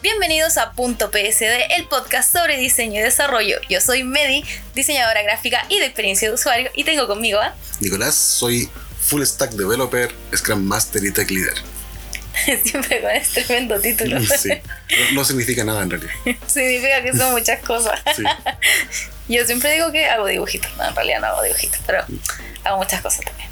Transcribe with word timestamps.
Bienvenidos 0.00 0.56
a 0.58 0.72
Punto 0.72 1.10
PSD, 1.10 1.76
el 1.76 1.88
podcast 1.88 2.32
sobre 2.32 2.56
diseño 2.56 3.00
y 3.00 3.02
desarrollo. 3.02 3.58
Yo 3.68 3.80
soy 3.80 4.04
Medi, 4.04 4.44
diseñadora 4.74 5.22
gráfica 5.22 5.66
y 5.68 5.80
de 5.80 5.86
experiencia 5.86 6.28
de 6.28 6.34
usuario, 6.34 6.70
y 6.74 6.84
tengo 6.84 7.06
conmigo 7.06 7.40
a 7.40 7.54
Nicolás, 7.80 8.14
soy 8.14 8.70
Full 9.00 9.24
Stack 9.24 9.50
Developer, 9.50 10.14
Scrum 10.34 10.62
Master 10.62 11.04
y 11.04 11.10
Tech 11.12 11.30
Leader. 11.30 11.54
Siempre 12.64 13.00
con 13.00 13.10
este 13.10 13.42
tremendo 13.42 13.80
título. 13.80 14.20
Sí, 14.38 14.50
no, 14.50 15.14
no 15.14 15.24
significa 15.24 15.64
nada 15.64 15.82
en 15.82 15.90
realidad. 15.90 16.12
Significa 16.46 17.02
que 17.02 17.12
son 17.16 17.32
muchas 17.32 17.60
cosas. 17.60 18.00
Sí. 18.14 18.22
Yo 19.28 19.44
siempre 19.44 19.72
digo 19.74 19.92
que 19.92 20.06
hago 20.06 20.26
dibujitos. 20.26 20.74
No, 20.76 20.88
en 20.88 20.94
realidad 20.94 21.20
no 21.20 21.26
hago 21.26 21.42
dibujitos, 21.42 21.80
pero 21.86 22.04
hago 22.64 22.78
muchas 22.78 23.02
cosas 23.02 23.24
también. 23.24 23.47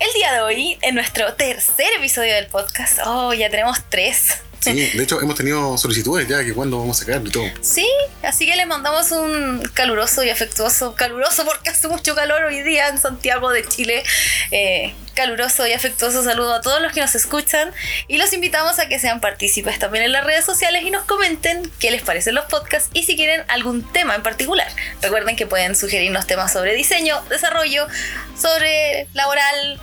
El 0.00 0.10
día 0.14 0.32
de 0.32 0.40
hoy, 0.40 0.78
en 0.80 0.94
nuestro 0.94 1.34
tercer 1.34 1.88
episodio 1.98 2.34
del 2.34 2.46
podcast, 2.46 3.00
oh, 3.04 3.34
ya 3.34 3.50
tenemos 3.50 3.76
tres. 3.90 4.38
Sí, 4.58 4.90
de 4.94 5.02
hecho 5.02 5.20
hemos 5.20 5.36
tenido 5.36 5.76
solicitudes 5.76 6.26
ya 6.26 6.42
que 6.42 6.54
cuándo 6.54 6.78
vamos 6.78 6.96
a 6.96 7.04
sacar 7.04 7.20
y 7.22 7.30
todo. 7.30 7.44
Sí, 7.60 7.86
así 8.22 8.46
que 8.46 8.56
le 8.56 8.64
mandamos 8.64 9.10
un 9.10 9.62
caluroso 9.74 10.24
y 10.24 10.30
afectuoso, 10.30 10.94
caluroso 10.94 11.44
porque 11.44 11.68
hace 11.68 11.86
mucho 11.88 12.14
calor 12.14 12.44
hoy 12.44 12.62
día 12.62 12.88
en 12.88 12.96
Santiago 12.96 13.50
de 13.50 13.62
Chile, 13.66 14.02
eh, 14.50 14.94
caluroso 15.14 15.66
y 15.66 15.72
afectuoso 15.72 16.24
saludo 16.24 16.54
a 16.54 16.60
todos 16.62 16.80
los 16.80 16.92
que 16.92 17.00
nos 17.00 17.14
escuchan 17.14 17.70
y 18.08 18.16
los 18.16 18.32
invitamos 18.32 18.78
a 18.78 18.88
que 18.88 18.98
sean 18.98 19.20
partícipes 19.20 19.78
también 19.78 20.04
en 20.04 20.12
las 20.12 20.24
redes 20.24 20.46
sociales 20.46 20.82
y 20.82 20.90
nos 20.90 21.04
comenten 21.04 21.70
qué 21.78 21.90
les 21.90 22.00
parecen 22.00 22.34
los 22.34 22.46
podcasts 22.46 22.88
y 22.94 23.02
si 23.02 23.16
quieren 23.16 23.44
algún 23.48 23.82
tema 23.92 24.14
en 24.14 24.22
particular. 24.22 24.68
Recuerden 25.02 25.36
que 25.36 25.46
pueden 25.46 25.76
sugerirnos 25.76 26.26
temas 26.26 26.52
sobre 26.52 26.74
diseño, 26.74 27.22
desarrollo, 27.28 27.86
sobre 28.34 29.08
laboral, 29.12 29.80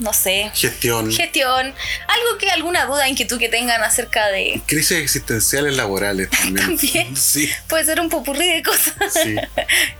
no 0.00 0.14
sé, 0.14 0.50
Gestión, 0.54 1.12
gestión, 1.12 1.66
algo 2.08 2.38
que 2.38 2.50
alguna 2.50 2.86
duda, 2.86 3.06
inquietud 3.06 3.38
que 3.38 3.50
tengan 3.50 3.82
acerca 3.82 4.28
de 4.28 4.60
crisis 4.66 4.98
existenciales 4.98 5.76
laborales 5.76 6.30
también. 6.42 6.56
También. 6.56 7.16
Sí, 7.16 7.50
puede 7.68 7.84
ser 7.84 8.00
un 8.00 8.08
popurrí 8.08 8.48
de 8.50 8.62
cosas. 8.62 9.12
sí. 9.12 9.36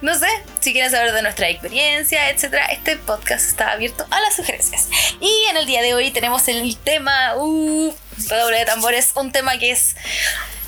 No 0.01 0.19
sé, 0.19 0.27
si 0.61 0.73
quieren 0.73 0.91
saber 0.91 1.13
de 1.13 1.23
nuestra 1.23 1.49
experiencia, 1.51 2.31
etcétera, 2.31 2.67
este 2.67 2.97
podcast 2.97 3.47
está 3.47 3.73
abierto 3.73 4.07
a 4.11 4.21
las 4.21 4.35
sugerencias. 4.35 4.89
Y 5.21 5.31
en 5.51 5.59
el 5.59 5.67
día 5.67 5.83
de 5.83 5.93
hoy 5.93 6.11
tenemos 6.11 6.49
el 6.49 6.77
tema, 6.79 7.37
uh, 7.37 7.95
redoble 8.29 8.59
de 8.59 8.65
tambores, 8.65 9.11
un 9.15 9.31
tema 9.31 9.59
que 9.59 9.73
es, 9.73 9.97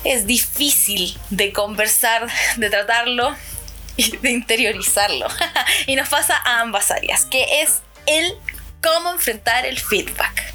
es 0.03 0.27
difícil 0.27 1.17
de 1.31 1.51
conversar, 1.51 2.27
de 2.57 2.69
tratarlo 2.69 3.35
y 3.97 4.17
de 4.17 4.31
interiorizarlo. 4.31 5.27
y 5.87 5.95
nos 5.95 6.09
pasa 6.09 6.37
a 6.37 6.59
ambas 6.59 6.91
áreas, 6.91 7.25
que 7.25 7.61
es 7.63 7.81
el 8.05 8.37
cómo 8.83 9.11
enfrentar 9.11 9.65
el 9.65 9.79
feedback. 9.79 10.53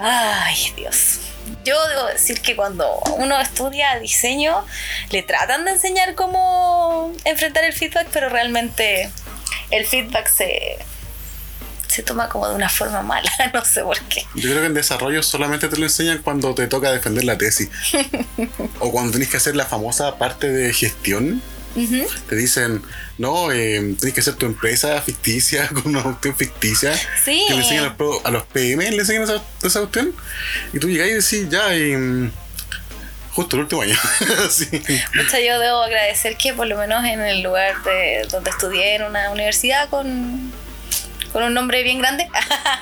Ay, 0.00 0.72
Dios. 0.76 1.20
Yo 1.64 1.74
debo 1.88 2.06
decir 2.06 2.40
que 2.40 2.56
cuando 2.56 2.98
uno 3.16 3.40
estudia 3.40 3.98
diseño, 3.98 4.64
le 5.10 5.22
tratan 5.22 5.64
de 5.64 5.72
enseñar 5.72 6.14
cómo 6.14 7.12
enfrentar 7.24 7.64
el 7.64 7.72
feedback, 7.72 8.08
pero 8.12 8.28
realmente 8.28 9.10
el 9.70 9.86
feedback 9.86 10.28
se, 10.28 10.78
se 11.88 12.02
toma 12.02 12.28
como 12.28 12.48
de 12.48 12.54
una 12.54 12.68
forma 12.68 13.02
mala, 13.02 13.30
no 13.54 13.64
sé 13.64 13.82
por 13.82 13.98
qué. 14.02 14.24
Yo 14.34 14.50
creo 14.50 14.60
que 14.60 14.66
en 14.66 14.74
desarrollo 14.74 15.22
solamente 15.22 15.68
te 15.68 15.76
lo 15.76 15.84
enseñan 15.84 16.18
cuando 16.22 16.54
te 16.54 16.66
toca 16.66 16.92
defender 16.92 17.24
la 17.24 17.38
tesis. 17.38 17.70
o 18.78 18.92
cuando 18.92 19.12
tenés 19.12 19.28
que 19.28 19.38
hacer 19.38 19.56
la 19.56 19.66
famosa 19.66 20.16
parte 20.16 20.50
de 20.50 20.72
gestión. 20.72 21.42
Te 22.28 22.36
dicen, 22.36 22.82
no, 23.18 23.52
eh, 23.52 23.94
tenés 24.00 24.14
que 24.14 24.20
hacer 24.20 24.34
tu 24.34 24.46
empresa 24.46 25.00
ficticia 25.02 25.68
con 25.74 25.86
una 25.88 26.02
cuestión 26.02 26.36
ficticia. 26.36 26.94
Sí. 27.24 27.44
Que 27.48 27.54
le 27.54 27.60
enseñan 27.60 27.84
a 27.84 27.96
los, 27.98 28.24
a 28.24 28.30
los 28.30 28.42
PM, 28.44 28.90
le 28.90 28.96
enseñan 28.98 29.22
esa, 29.24 29.42
esa 29.62 29.80
cuestión. 29.80 30.14
Y 30.72 30.78
tú 30.78 30.88
llegás 30.88 31.08
y 31.08 31.12
decís, 31.12 31.48
ya, 31.50 31.74
y, 31.76 31.96
mm, 31.96 32.30
justo 33.32 33.56
el 33.56 33.62
último 33.62 33.82
año. 33.82 33.96
sí. 34.50 34.66
Yo 35.46 35.58
debo 35.60 35.82
agradecer 35.82 36.36
que 36.36 36.52
por 36.54 36.66
lo 36.66 36.76
menos 36.76 37.04
en 37.04 37.20
el 37.20 37.42
lugar 37.42 37.82
de 37.84 38.26
donde 38.30 38.50
estudié, 38.50 38.96
en 38.96 39.02
una 39.04 39.30
universidad 39.30 39.88
con, 39.90 40.52
con 41.32 41.42
un 41.44 41.54
nombre 41.54 41.82
bien 41.84 41.98
grande, 41.98 42.28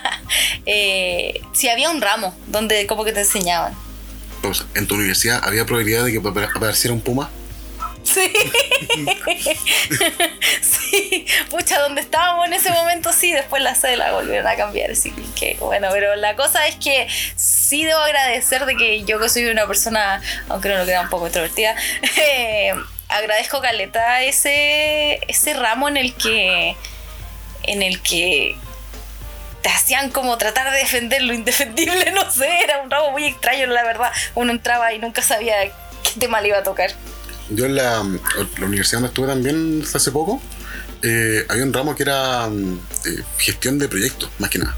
eh, 0.66 1.40
sí 1.52 1.68
había 1.68 1.90
un 1.90 2.00
ramo 2.00 2.36
donde 2.46 2.86
como 2.86 3.04
que 3.04 3.12
te 3.12 3.20
enseñaban. 3.20 3.74
Pues, 4.42 4.64
en 4.74 4.86
tu 4.86 4.94
universidad 4.94 5.40
había 5.42 5.64
probabilidad 5.66 6.04
de 6.04 6.12
que 6.12 6.18
apa- 6.18 6.50
apareciera 6.54 6.94
un 6.94 7.00
puma. 7.00 7.30
Sí. 8.06 8.32
sí. 10.62 11.26
Pucha, 11.50 11.80
donde 11.80 12.00
estábamos 12.00 12.46
en 12.46 12.52
ese 12.52 12.70
momento, 12.70 13.12
sí. 13.12 13.32
Después 13.32 13.62
la 13.62 13.74
sede 13.74 13.98
volvieron 14.12 14.46
a 14.46 14.56
cambiar. 14.56 14.92
Así 14.92 15.12
que 15.38 15.56
bueno, 15.60 15.88
pero 15.92 16.14
la 16.16 16.36
cosa 16.36 16.66
es 16.66 16.76
que 16.76 17.08
sí 17.36 17.84
debo 17.84 18.00
agradecer 18.00 18.64
de 18.64 18.76
que 18.76 19.04
yo 19.04 19.18
que 19.18 19.28
soy 19.28 19.46
una 19.46 19.66
persona, 19.66 20.22
aunque 20.48 20.68
no 20.68 20.78
lo 20.78 20.84
crea 20.84 21.00
un 21.00 21.10
poco 21.10 21.26
introvertida, 21.26 21.74
eh, 22.16 22.72
agradezco 23.08 23.60
Caleta 23.60 24.22
ese, 24.22 25.20
ese 25.28 25.54
ramo 25.54 25.88
en 25.88 25.96
el 25.96 26.14
que 26.14 26.76
en 27.64 27.82
el 27.82 28.00
que 28.00 28.56
te 29.62 29.68
hacían 29.68 30.10
como 30.10 30.38
tratar 30.38 30.70
de 30.70 30.78
defender 30.78 31.22
lo 31.22 31.34
indefendible, 31.34 32.10
no 32.14 32.30
sé, 32.30 32.48
era 32.62 32.78
un 32.78 32.90
ramo 32.90 33.10
muy 33.10 33.24
extraño, 33.24 33.66
la 33.66 33.82
verdad. 33.82 34.12
Uno 34.34 34.52
entraba 34.52 34.92
y 34.92 34.98
nunca 34.98 35.22
sabía 35.22 35.56
qué 35.62 36.20
tema 36.20 36.40
le 36.40 36.48
iba 36.48 36.58
a 36.58 36.62
tocar. 36.62 36.90
Yo 37.50 37.66
en 37.66 37.76
la, 37.76 38.02
la 38.58 38.66
universidad 38.66 39.00
donde 39.00 39.08
estuve 39.08 39.26
también 39.28 39.84
hace 39.94 40.10
poco, 40.10 40.40
eh, 41.02 41.44
había 41.48 41.64
un 41.64 41.72
ramo 41.72 41.94
que 41.94 42.02
era 42.02 42.48
mm, 42.48 42.78
eh, 43.06 43.22
gestión 43.38 43.78
de 43.78 43.88
proyectos, 43.88 44.30
más 44.38 44.50
que 44.50 44.58
nada. 44.58 44.76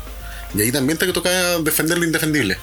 Y 0.55 0.63
ahí 0.63 0.73
también 0.73 0.99
te 0.99 1.11
toca 1.13 1.59
defender 1.61 1.99
lo 1.99 2.05
indefendible. 2.05 2.59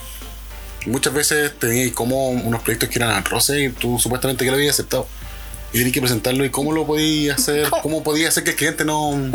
Muchas 0.85 1.13
veces 1.13 1.57
tenías 1.57 1.91
como 1.93 2.29
unos 2.29 2.61
proyectos 2.61 2.89
que 2.89 2.99
eran 2.99 3.11
atroces 3.11 3.57
y 3.59 3.69
tú 3.69 3.97
supuestamente 3.99 4.43
que 4.43 4.51
lo 4.51 4.57
habías 4.57 4.75
aceptado. 4.75 5.07
Y 5.73 5.77
tenías 5.79 5.93
que 5.93 6.01
presentarlo 6.01 6.45
y 6.45 6.49
cómo 6.49 6.71
lo 6.71 6.85
podías 6.85 7.39
hacer, 7.39 7.69
cómo 7.81 8.03
podías 8.03 8.29
hacer 8.29 8.43
que 8.43 8.51
el 8.51 8.55
cliente 8.55 8.85
no, 8.85 9.31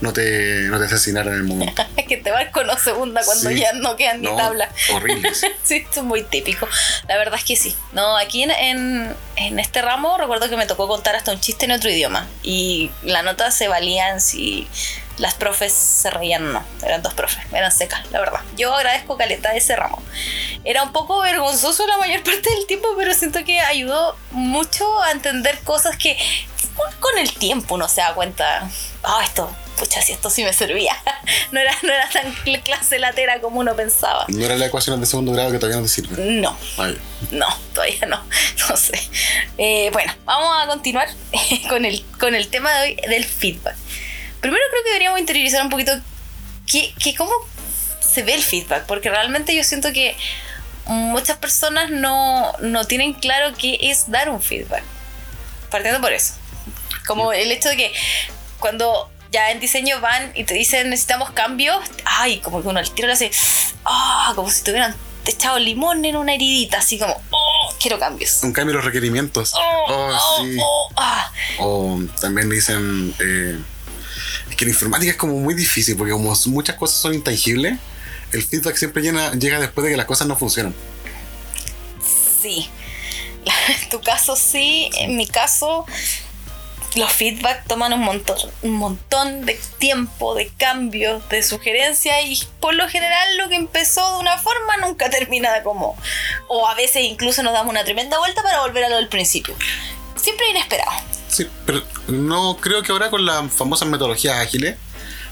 no, 0.00 0.12
te, 0.12 0.62
no 0.68 0.78
te 0.78 0.84
asesinara 0.86 1.30
en 1.30 1.36
el 1.36 1.42
momento. 1.44 1.84
Es 1.96 2.06
que 2.06 2.16
te 2.18 2.30
barco 2.30 2.62
no 2.64 2.76
segunda 2.78 3.22
cuando 3.24 3.48
Sí. 3.50 3.56
ya 3.58 3.72
no 3.74 3.96
quedan 3.96 4.20
ni 4.20 4.28
No, 4.28 4.36
tabla. 4.36 4.68
horribles. 4.92 5.40
sí, 5.62 5.76
esto 5.76 6.00
es 6.00 6.06
muy 6.06 6.22
típico. 6.22 6.68
La 7.08 7.16
verdad 7.16 7.36
es 7.38 7.44
que 7.44 7.56
sí. 7.56 7.74
No, 7.92 8.16
aquí 8.16 8.42
en, 8.42 8.50
en, 8.50 9.16
en 9.36 9.58
este 9.58 9.80
ramo 9.82 10.18
recuerdo 10.18 10.48
que 10.50 10.56
me 10.56 10.66
tocó 10.66 10.88
contar 10.88 11.16
hasta 11.16 11.32
un 11.32 11.40
chiste 11.40 11.64
en 11.64 11.72
otro 11.72 11.88
idioma. 11.90 12.26
Y 12.42 12.90
la 13.02 13.22
nota 13.22 13.50
se 13.50 13.68
valían 13.68 14.20
si 14.20 14.66
las 15.18 15.34
profes 15.34 15.72
se 15.72 16.10
reían 16.10 16.52
no. 16.52 16.62
Eran 16.82 17.02
dos 17.02 17.14
profes, 17.14 17.38
eran 17.52 17.70
secas, 17.72 18.02
la 18.10 18.20
verdad. 18.20 18.40
Yo 18.56 18.74
agradezco 18.74 19.16
caleta 19.16 19.52
de 19.52 19.58
ese 19.58 19.76
ramo. 19.76 20.02
Era 20.64 20.82
un 20.82 20.92
poco 20.92 21.20
vergonzoso 21.20 21.86
la 21.86 21.98
mayor 21.98 22.22
parte 22.24 22.50
del 22.50 22.66
tiempo, 22.66 22.88
pero 22.96 23.14
siento 23.14 23.44
que 23.44 23.60
ayudó 23.60 24.16
mucho 24.32 25.02
a 25.02 25.10
entender 25.12 25.58
cosas 25.60 25.96
que 25.96 26.16
con 27.00 27.18
el 27.18 27.32
tiempo 27.32 27.74
uno 27.76 27.88
se 27.88 28.00
da 28.00 28.14
cuenta. 28.14 28.68
Ah, 29.04 29.20
esto, 29.22 29.54
pucha, 29.78 30.02
si 30.02 30.12
esto 30.12 30.28
sí 30.30 30.42
me 30.42 30.52
servía. 30.52 30.96
no, 31.52 31.60
era, 31.60 31.72
no 31.82 31.92
era 31.92 32.08
tan 32.08 32.34
cl- 32.44 32.62
clase 32.64 32.98
latera 32.98 33.40
como 33.40 33.60
uno 33.60 33.76
pensaba. 33.76 34.24
No 34.28 34.44
era 34.44 34.56
la 34.56 34.66
ecuación 34.66 34.98
de 34.98 35.06
segundo 35.06 35.30
grado 35.32 35.52
que 35.52 35.58
todavía 35.58 35.76
no 35.76 35.82
te 35.84 35.88
sirve. 35.90 36.16
No, 36.24 36.56
Ay, 36.78 36.98
no, 37.30 37.46
todavía 37.72 38.06
no. 38.06 38.24
No 38.68 38.76
sé. 38.76 38.98
Eh, 39.58 39.90
bueno, 39.92 40.12
vamos 40.24 40.48
a 40.58 40.66
continuar 40.66 41.06
con 41.68 41.84
el, 41.84 42.04
con 42.18 42.34
el 42.34 42.48
tema 42.48 42.72
de 42.72 42.80
hoy 42.82 42.94
del 43.08 43.24
feedback. 43.24 43.76
Primero 44.44 44.62
creo 44.70 44.82
que 44.84 44.90
deberíamos 44.90 45.20
interiorizar 45.20 45.62
un 45.62 45.70
poquito 45.70 45.92
qué- 46.66 46.92
cómo 47.16 47.32
se 48.06 48.22
ve 48.22 48.34
el 48.34 48.42
feedback, 48.42 48.84
porque 48.84 49.08
realmente 49.08 49.56
yo 49.56 49.64
siento 49.64 49.90
que 49.94 50.14
muchas 50.84 51.38
personas 51.38 51.90
no, 51.90 52.52
no 52.60 52.84
tienen 52.84 53.14
claro 53.14 53.54
qué 53.56 53.78
es 53.80 54.10
dar 54.10 54.28
un 54.28 54.42
feedback. 54.42 54.82
Partiendo 55.70 55.98
por 56.02 56.12
eso. 56.12 56.34
Como 57.06 57.32
el 57.32 57.50
hecho 57.52 57.70
de 57.70 57.76
que 57.78 57.92
cuando 58.60 59.10
ya 59.32 59.50
en 59.50 59.60
diseño 59.60 59.98
van 60.02 60.30
y 60.34 60.44
te 60.44 60.52
dicen 60.52 60.90
necesitamos 60.90 61.30
cambios, 61.30 61.78
ay, 62.04 62.40
como 62.40 62.60
que 62.60 62.68
uno 62.68 62.78
al 62.80 62.90
tiro 62.90 63.08
le 63.08 63.14
hace, 63.14 63.30
ah, 63.86 64.32
como 64.36 64.50
si 64.50 64.62
te 64.62 64.72
hubieran 64.72 64.94
echado 65.24 65.58
limón 65.58 66.04
en 66.04 66.16
una 66.16 66.34
heridita, 66.34 66.78
así 66.80 66.98
como, 66.98 67.18
oh, 67.30 67.74
quiero 67.80 67.98
cambios. 67.98 68.42
un 68.42 68.52
cambio 68.52 68.72
en 68.72 68.76
los 68.76 68.84
requerimientos. 68.84 69.54
Oh, 69.54 69.84
Oh, 69.88 70.08
oh, 70.12 70.44
sí. 70.44 70.56
oh, 70.60 70.88
ah. 70.98 71.32
O 71.60 71.98
también 72.20 72.50
dicen 72.50 73.14
eh, 73.20 73.58
es 74.54 74.58
que 74.58 74.64
la 74.66 74.70
informática 74.70 75.10
es 75.10 75.16
como 75.18 75.34
muy 75.34 75.54
difícil 75.54 75.96
porque 75.96 76.12
como 76.12 76.32
muchas 76.46 76.76
cosas 76.76 76.96
son 76.98 77.12
intangibles, 77.12 77.76
el 78.32 78.42
feedback 78.42 78.76
siempre 78.76 79.02
llena- 79.02 79.32
llega 79.32 79.58
después 79.58 79.84
de 79.84 79.90
que 79.90 79.96
las 79.96 80.06
cosas 80.06 80.28
no 80.28 80.36
funcionan. 80.36 80.74
Sí. 82.42 82.68
En 83.82 83.88
tu 83.90 84.00
caso 84.00 84.36
sí, 84.36 84.90
en 84.98 85.16
mi 85.16 85.26
caso 85.26 85.84
los 86.96 87.12
feedback 87.12 87.66
toman 87.66 87.92
un 87.92 88.00
montón, 88.00 88.36
un 88.62 88.72
montón 88.72 89.44
de 89.44 89.58
tiempo, 89.78 90.34
de 90.36 90.48
cambios, 90.56 91.28
de 91.28 91.42
sugerencias 91.42 92.16
y 92.24 92.40
por 92.60 92.74
lo 92.74 92.88
general 92.88 93.36
lo 93.38 93.48
que 93.48 93.56
empezó 93.56 94.14
de 94.14 94.18
una 94.20 94.38
forma 94.38 94.76
nunca 94.78 95.10
termina 95.18 95.52
de 95.52 95.62
como... 95.64 95.96
O 96.48 96.68
a 96.68 96.74
veces 96.74 97.02
incluso 97.02 97.42
nos 97.42 97.52
damos 97.52 97.70
una 97.70 97.84
tremenda 97.84 98.18
vuelta 98.18 98.42
para 98.42 98.60
volver 98.60 98.84
a 98.84 98.88
lo 98.88 98.96
del 98.96 99.08
principio. 99.08 99.54
Siempre 100.16 100.48
inesperado. 100.50 100.92
Sí, 101.34 101.48
pero 101.66 101.82
no 102.06 102.58
creo 102.60 102.84
que 102.84 102.92
ahora 102.92 103.10
con 103.10 103.26
las 103.26 103.52
famosas 103.52 103.88
metodologías 103.88 104.38
ágiles 104.38 104.76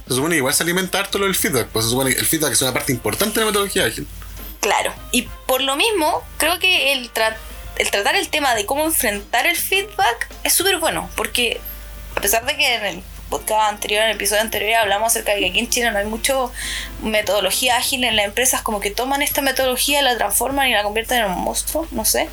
se 0.08 0.14
supone 0.14 0.34
que 0.34 0.38
igual 0.38 0.52
se 0.52 0.64
alimenta 0.64 0.99
harto 0.99 1.16
lo 1.19 1.26
del 1.26 1.37
feedback, 1.37 1.69
pues 1.69 1.84
se 1.84 1.93
supone 1.93 2.12
que 2.12 2.19
el 2.19 2.26
feedback 2.26 2.50
es 2.54 2.62
una 2.62 2.72
parte 2.72 2.90
importante 2.90 3.34
de 3.34 3.40
la 3.43 3.46
metodología 3.46 3.84
ágil. 3.84 4.08
Claro, 4.58 4.93
y 5.12 5.28
por 5.46 5.62
lo 5.62 5.76
mismo, 5.76 6.25
creo 6.38 6.58
que 6.58 6.93
el, 6.93 7.08
el 7.76 7.90
tratar 7.93 8.16
el 8.16 8.28
tema 8.31 8.56
de 8.56 8.66
cómo 8.66 8.84
enfrentar 8.84 9.46
el 9.46 9.56
feedback 9.56 10.28
es 10.43 10.54
súper 10.54 10.78
bueno, 10.78 11.08
porque 11.14 11.60
a 12.16 12.20
pesar 12.20 12.44
de 12.46 12.56
que 12.56 12.75
en 12.75 12.84
el 12.84 13.02
podcast 13.32 13.73
anterior, 13.73 14.02
en 14.02 14.11
el 14.11 14.17
episodio 14.17 14.43
anterior, 14.43 14.75
hablamos 14.75 15.12
acerca 15.12 15.32
de 15.32 15.40
que 15.40 15.46
aquí 15.46 15.58
en 15.58 15.70
Chile 15.70 15.90
no 15.90 15.99
hay 15.99 16.05
mucho 16.05 16.52
metodología 17.02 17.79
ágil 17.79 18.05
en 18.05 18.14
las 18.14 18.26
empresas, 18.26 18.61
como 18.61 18.79
que 18.79 18.90
toman 18.90 19.23
esta 19.23 19.40
metodología, 19.40 20.02
la 20.02 20.19
transforman 20.19 20.69
y 20.69 20.73
la 20.73 20.82
convierten 20.82 21.19
en 21.19 21.31
un 21.31 21.40
monstruo, 21.40 21.88
no 21.93 22.05
sé. 22.05 22.29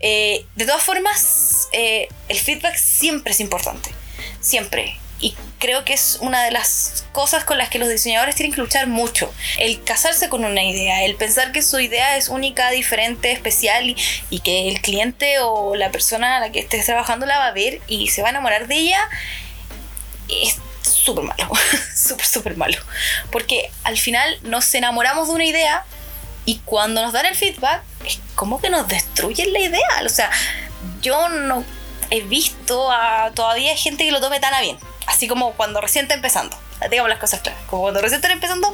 Eh, 0.00 0.44
de 0.56 0.66
todas 0.66 0.82
formas, 0.82 1.68
eh, 1.72 2.08
el 2.28 2.38
feedback 2.38 2.74
siempre 2.74 3.32
es 3.32 3.38
importante, 3.38 3.90
siempre. 4.40 4.96
Y 5.20 5.36
creo 5.58 5.84
que 5.84 5.92
es 5.92 6.18
una 6.20 6.42
de 6.42 6.50
las 6.50 7.04
cosas 7.12 7.44
con 7.44 7.58
las 7.58 7.68
que 7.68 7.78
los 7.78 7.88
diseñadores 7.88 8.34
tienen 8.34 8.52
que 8.52 8.60
luchar 8.60 8.88
mucho. 8.88 9.32
El 9.58 9.84
casarse 9.84 10.30
con 10.30 10.44
una 10.44 10.64
idea, 10.64 11.04
el 11.04 11.14
pensar 11.14 11.52
que 11.52 11.62
su 11.62 11.78
idea 11.78 12.16
es 12.16 12.28
única, 12.28 12.70
diferente, 12.70 13.30
especial 13.30 13.94
y, 14.30 14.40
que 14.40 14.68
el 14.68 14.80
cliente 14.80 15.38
o 15.40 15.76
la 15.76 15.92
persona 15.92 16.38
a 16.38 16.40
la 16.40 16.50
que 16.50 16.60
estés 16.60 16.86
trabajando 16.86 17.26
la 17.26 17.38
va 17.38 17.46
a 17.48 17.52
ver 17.52 17.80
y 17.86 18.08
se 18.08 18.22
va 18.22 18.28
a 18.28 18.30
enamorar 18.30 18.66
de 18.66 18.76
ella 18.76 19.08
es 20.42 20.58
súper 20.82 21.24
malo, 21.24 21.48
súper, 21.96 22.26
súper 22.26 22.56
malo. 22.56 22.78
Porque 23.30 23.70
al 23.84 23.98
final 23.98 24.38
nos 24.42 24.72
enamoramos 24.74 25.28
de 25.28 25.34
una 25.34 25.44
idea 25.44 25.84
y 26.44 26.58
cuando 26.64 27.02
nos 27.02 27.12
dan 27.12 27.26
el 27.26 27.34
feedback 27.34 27.82
es 28.04 28.20
como 28.34 28.60
que 28.60 28.70
nos 28.70 28.88
destruyen 28.88 29.52
la 29.52 29.60
idea. 29.60 30.02
O 30.04 30.08
sea, 30.08 30.30
yo 31.02 31.28
no 31.28 31.64
he 32.10 32.22
visto 32.22 32.90
a 32.90 33.30
todavía 33.34 33.76
gente 33.76 34.04
que 34.04 34.12
lo 34.12 34.20
tome 34.20 34.40
tan 34.40 34.54
a 34.54 34.60
bien. 34.60 34.78
Así 35.06 35.28
como 35.28 35.52
cuando 35.52 35.80
recién 35.80 36.04
está 36.04 36.14
empezando. 36.14 36.56
Digamos 36.90 37.10
las 37.10 37.18
cosas 37.18 37.40
claras. 37.40 37.62
Como 37.68 37.82
cuando 37.82 38.00
recién 38.00 38.18
están 38.18 38.32
empezando, 38.32 38.72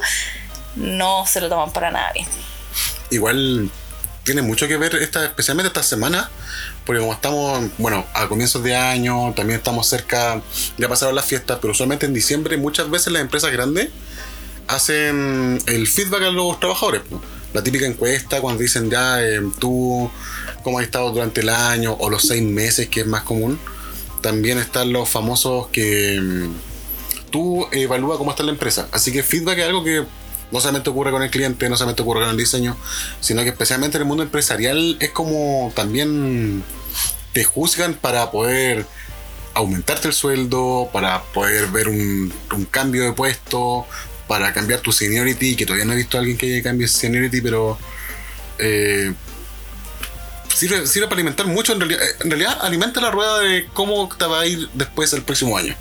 no 0.75 1.25
se 1.25 1.41
lo 1.41 1.49
toman 1.49 1.71
para 1.71 1.91
nada 1.91 2.11
bien. 2.13 2.27
Igual 3.09 3.69
tiene 4.27 4.41
mucho 4.41 4.67
que 4.67 4.75
ver, 4.75 4.93
esta, 4.95 5.23
especialmente 5.25 5.69
esta 5.69 5.83
semana, 5.83 6.29
porque 6.85 6.99
como 6.99 7.13
estamos, 7.13 7.63
bueno, 7.77 8.05
a 8.13 8.27
comienzos 8.27 8.61
de 8.61 8.75
año, 8.75 9.33
también 9.33 9.57
estamos 9.57 9.87
cerca, 9.87 10.41
ya 10.77 10.89
pasaron 10.89 11.15
las 11.15 11.25
fiestas, 11.25 11.59
pero 11.61 11.71
usualmente 11.71 12.05
en 12.05 12.13
diciembre 12.13 12.57
muchas 12.57 12.89
veces 12.89 13.13
las 13.13 13.21
empresas 13.21 13.53
grandes 13.53 13.87
hacen 14.67 15.59
el 15.65 15.87
feedback 15.87 16.23
a 16.23 16.31
los 16.31 16.59
trabajadores. 16.59 17.03
La 17.53 17.63
típica 17.63 17.85
encuesta 17.85 18.41
cuando 18.41 18.61
dicen 18.61 18.91
ya 18.91 19.23
eh, 19.23 19.39
tú, 19.59 20.11
cómo 20.61 20.79
has 20.79 20.83
estado 20.83 21.09
durante 21.11 21.39
el 21.39 21.47
año 21.47 21.93
o 21.93 22.09
los 22.09 22.23
seis 22.23 22.43
meses, 22.43 22.89
que 22.89 23.01
es 23.01 23.07
más 23.07 23.23
común. 23.23 23.57
También 24.21 24.57
están 24.57 24.91
los 24.91 25.07
famosos 25.07 25.67
que 25.67 26.19
mm, 26.21 27.31
tú 27.31 27.65
evalúa 27.71 28.17
cómo 28.17 28.31
está 28.31 28.43
la 28.43 28.51
empresa. 28.51 28.89
Así 28.91 29.13
que 29.13 29.23
feedback 29.23 29.59
es 29.59 29.65
algo 29.67 29.85
que 29.85 30.03
no 30.51 30.59
solamente 30.59 30.89
ocurre 30.89 31.11
con 31.11 31.23
el 31.23 31.29
cliente, 31.29 31.69
no 31.69 31.75
solamente 31.75 32.01
ocurre 32.01 32.21
con 32.21 32.29
el 32.29 32.37
diseño, 32.37 32.77
sino 33.19 33.43
que 33.43 33.49
especialmente 33.49 33.97
en 33.97 34.03
el 34.03 34.07
mundo 34.07 34.23
empresarial 34.23 34.97
es 34.99 35.11
como 35.11 35.71
también 35.75 36.63
te 37.33 37.43
juzgan 37.43 37.93
para 37.93 38.31
poder 38.31 38.85
aumentarte 39.53 40.07
el 40.07 40.13
sueldo, 40.13 40.89
para 40.93 41.23
poder 41.23 41.67
ver 41.67 41.89
un, 41.89 42.31
cambio 42.71 43.03
de 43.03 43.13
puesto, 43.13 43.85
para 44.27 44.53
cambiar 44.53 44.81
tu 44.81 44.91
seniority, 44.91 45.55
que 45.55 45.65
todavía 45.65 45.85
no 45.85 45.93
he 45.93 45.97
visto 45.97 46.17
a 46.17 46.19
alguien 46.19 46.37
que 46.37 46.61
cambiado 46.61 46.91
seniority, 46.91 47.41
pero 47.41 47.77
eh, 48.59 49.13
sirve, 50.53 51.07
para 51.07 51.15
alimentar 51.15 51.45
mucho, 51.47 51.73
en 51.73 51.79
realidad, 51.79 52.01
en 52.21 52.29
realidad 52.29 52.57
alimenta 52.61 53.01
la 53.01 53.11
rueda 53.11 53.39
de 53.39 53.67
cómo 53.73 54.09
te 54.15 54.25
va 54.25 54.41
a 54.41 54.45
ir 54.45 54.69
después 54.73 55.11
el 55.13 55.23
próximo 55.23 55.57
año. 55.57 55.75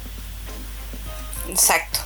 Exacto. 1.49 2.01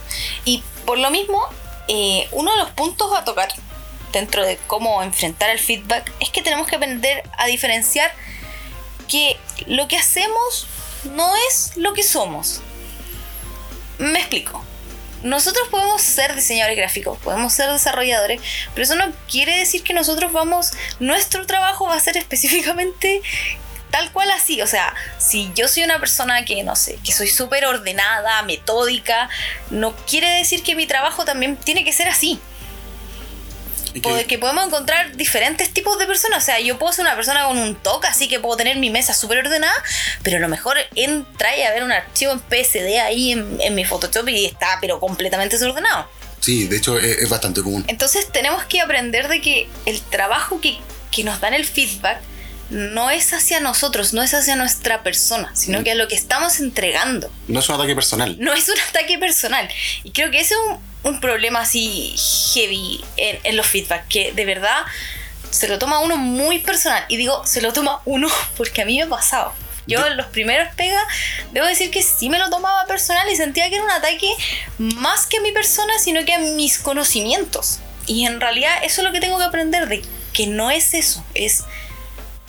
Y 0.45 0.63
por 0.85 0.99
lo 0.99 1.11
mismo, 1.11 1.49
eh, 1.93 2.29
uno 2.31 2.53
de 2.53 2.59
los 2.59 2.71
puntos 2.71 3.13
a 3.19 3.25
tocar 3.25 3.49
dentro 4.13 4.47
de 4.47 4.59
cómo 4.69 5.03
enfrentar 5.03 5.51
el 5.51 5.59
feedback 5.59 6.13
es 6.21 6.31
que 6.31 6.41
tenemos 6.41 6.69
que 6.69 6.77
aprender 6.77 7.29
a 7.37 7.47
diferenciar 7.47 8.13
que 9.09 9.37
lo 9.67 9.89
que 9.89 9.97
hacemos 9.97 10.69
no 11.03 11.35
es 11.49 11.73
lo 11.75 11.93
que 11.93 12.05
somos. 12.05 12.61
Me 13.99 14.21
explico. 14.21 14.65
Nosotros 15.25 15.67
podemos 15.69 16.01
ser 16.01 16.37
diseñadores 16.37 16.79
gráficos, 16.79 17.19
podemos 17.19 17.53
ser 17.53 17.69
desarrolladores, 17.69 18.41
pero 18.73 18.85
eso 18.85 18.95
no 18.95 19.13
quiere 19.29 19.59
decir 19.59 19.83
que 19.83 19.93
nosotros 19.93 20.31
vamos, 20.31 20.71
nuestro 21.01 21.45
trabajo 21.45 21.87
va 21.87 21.97
a 21.97 22.01
ser 22.01 22.17
específicamente 22.19 23.21
tal 23.91 24.11
cual 24.13 24.31
así. 24.31 24.63
O 24.63 24.67
sea, 24.67 24.95
si 25.19 25.53
yo 25.55 25.69
soy 25.69 25.85
una 25.85 25.99
persona 25.99 26.45
que, 26.45 26.63
no 26.63 26.77
sé, 26.77 26.99
que 27.05 27.13
soy 27.13 27.29
súper 27.29 27.67
ordenada, 27.67 28.43
metódica, 28.43 29.29
no 29.71 29.95
quiere 30.07 30.29
decir 30.31 30.63
que 30.63 30.75
mi 30.75 30.87
trabajo 30.87 31.25
también 31.25 31.57
tiene 31.57 31.85
que 31.85 31.93
ser 31.93 32.09
así. 32.09 32.41
Que... 33.93 34.39
podemos 34.39 34.67
encontrar 34.67 35.17
diferentes 35.17 35.71
tipos 35.71 35.99
de 35.99 36.07
personas. 36.07 36.43
O 36.43 36.47
sea, 36.47 36.61
yo 36.61 36.79
puedo 36.79 36.93
ser 36.93 37.05
una 37.05 37.17
persona 37.17 37.47
con 37.47 37.59
un 37.59 37.75
toque, 37.75 38.07
así 38.07 38.29
que 38.29 38.39
puedo 38.39 38.57
tener 38.57 38.77
mi 38.77 38.91
mesa 38.91 39.15
súper 39.15 39.39
ordenada, 39.39 39.75
pero 40.23 40.37
a 40.37 40.41
lo 40.41 40.49
mejor 40.49 40.77
entra 40.95 41.57
y 41.57 41.63
a 41.63 41.73
ver 41.73 41.83
un 41.83 41.93
archivo 41.93 42.33
en 42.33 42.41
PSD 42.41 43.01
ahí 43.01 43.33
en, 43.33 43.75
mi 43.75 43.85
Photoshop 43.85 44.29
y 44.29 44.47
está, 44.47 44.79
pero 44.81 45.01
completamente 45.01 45.59
desordenado. 45.59 46.09
Sí, 46.41 46.69
de 46.69 46.77
hecho 46.77 46.99
es, 46.99 47.29
bastante 47.29 47.63
común. 47.63 47.85
Entonces 47.89 48.31
tenemos 48.33 48.65
que 48.65 48.81
aprender 48.81 49.29
de 49.29 49.41
que 49.41 49.69
el 49.87 50.01
trabajo 50.01 50.61
que, 50.61 50.79
que 51.11 51.25
nos 51.25 51.41
dan 51.41 51.55
el 51.55 51.67
feedback 51.67 52.21
no 52.71 53.11
es 53.11 53.33
hacia 53.33 53.61
nosotros, 53.61 54.13
no 54.13 54.23
es 54.23 54.33
hacia 54.33 54.57
nuestra 54.57 55.03
persona, 55.03 55.51
sino 55.55 55.81
mm. 55.81 55.85
que 55.85 55.93
a 55.93 55.95
lo 55.97 56.09
que 56.09 56.15
estamos 56.15 56.61
entregando. 56.61 57.31
No 57.49 57.61
es 57.61 57.69
un 57.69 57.75
ataque 57.75 57.95
personal. 57.95 58.37
No 58.39 58.53
es 58.55 58.69
un 58.69 58.79
ataque 58.89 59.19
personal. 59.19 59.69
Y 60.05 60.13
creo 60.13 60.31
que 60.31 60.41
ese 60.41 60.55
es 60.55 60.61
un, 61.03 61.21
problema 61.21 61.61
así 61.61 62.15
heavy 62.55 63.05
en, 63.17 63.57
los 63.57 63.67
feedback, 63.67 64.07
que 64.09 64.33
de 64.33 64.45
verdad 64.45 64.85
se 65.51 65.67
lo 65.67 65.79
toma 65.79 65.99
uno 65.99 66.17
muy 66.17 66.61
personal. 66.61 67.05
Y 67.09 67.17
digo, 67.17 67.45
se 67.45 67.61
lo 67.61 67.73
toma 67.73 68.01
uno 68.05 68.29
porque 68.57 68.83
a 68.83 68.85
mí 68.85 68.97
me 68.97 69.03
ha 69.03 69.09
pasado. 69.09 69.53
Yo 69.87 70.07
en 70.07 70.17
los 70.17 70.27
primeros 70.27 70.73
pega, 70.77 71.01
debo 71.53 71.67
decir 71.67 71.91
que 71.91 72.03
sí 72.03 72.31
me 72.31 72.39
lo 72.39 72.49
tomaba 72.49 72.87
personal 72.87 73.29
y 73.29 73.35
sentía 73.35 73.69
que 73.69 73.77
era 73.77 73.85
un 73.85 73.91
ataque 73.91 74.31
más 74.79 75.27
que 75.27 75.39
a 75.39 75.41
mi 75.41 75.51
persona, 75.51 75.99
sino 75.99 76.25
que 76.25 76.35
a 76.35 76.39
mis 76.39 76.79
conocimientos. 76.79 77.81
Y 78.07 78.27
en 78.27 78.41
realidad 78.41 78.73
eso 78.85 79.01
es 79.01 79.07
lo 79.07 79.13
que 79.13 79.21
tengo 79.21 79.39
que 79.39 79.45
aprender 79.45 79.89
de 79.89 80.03
que 80.33 80.47
no 80.47 80.71
es 80.71 80.95
eso, 80.95 81.25
es 81.35 81.65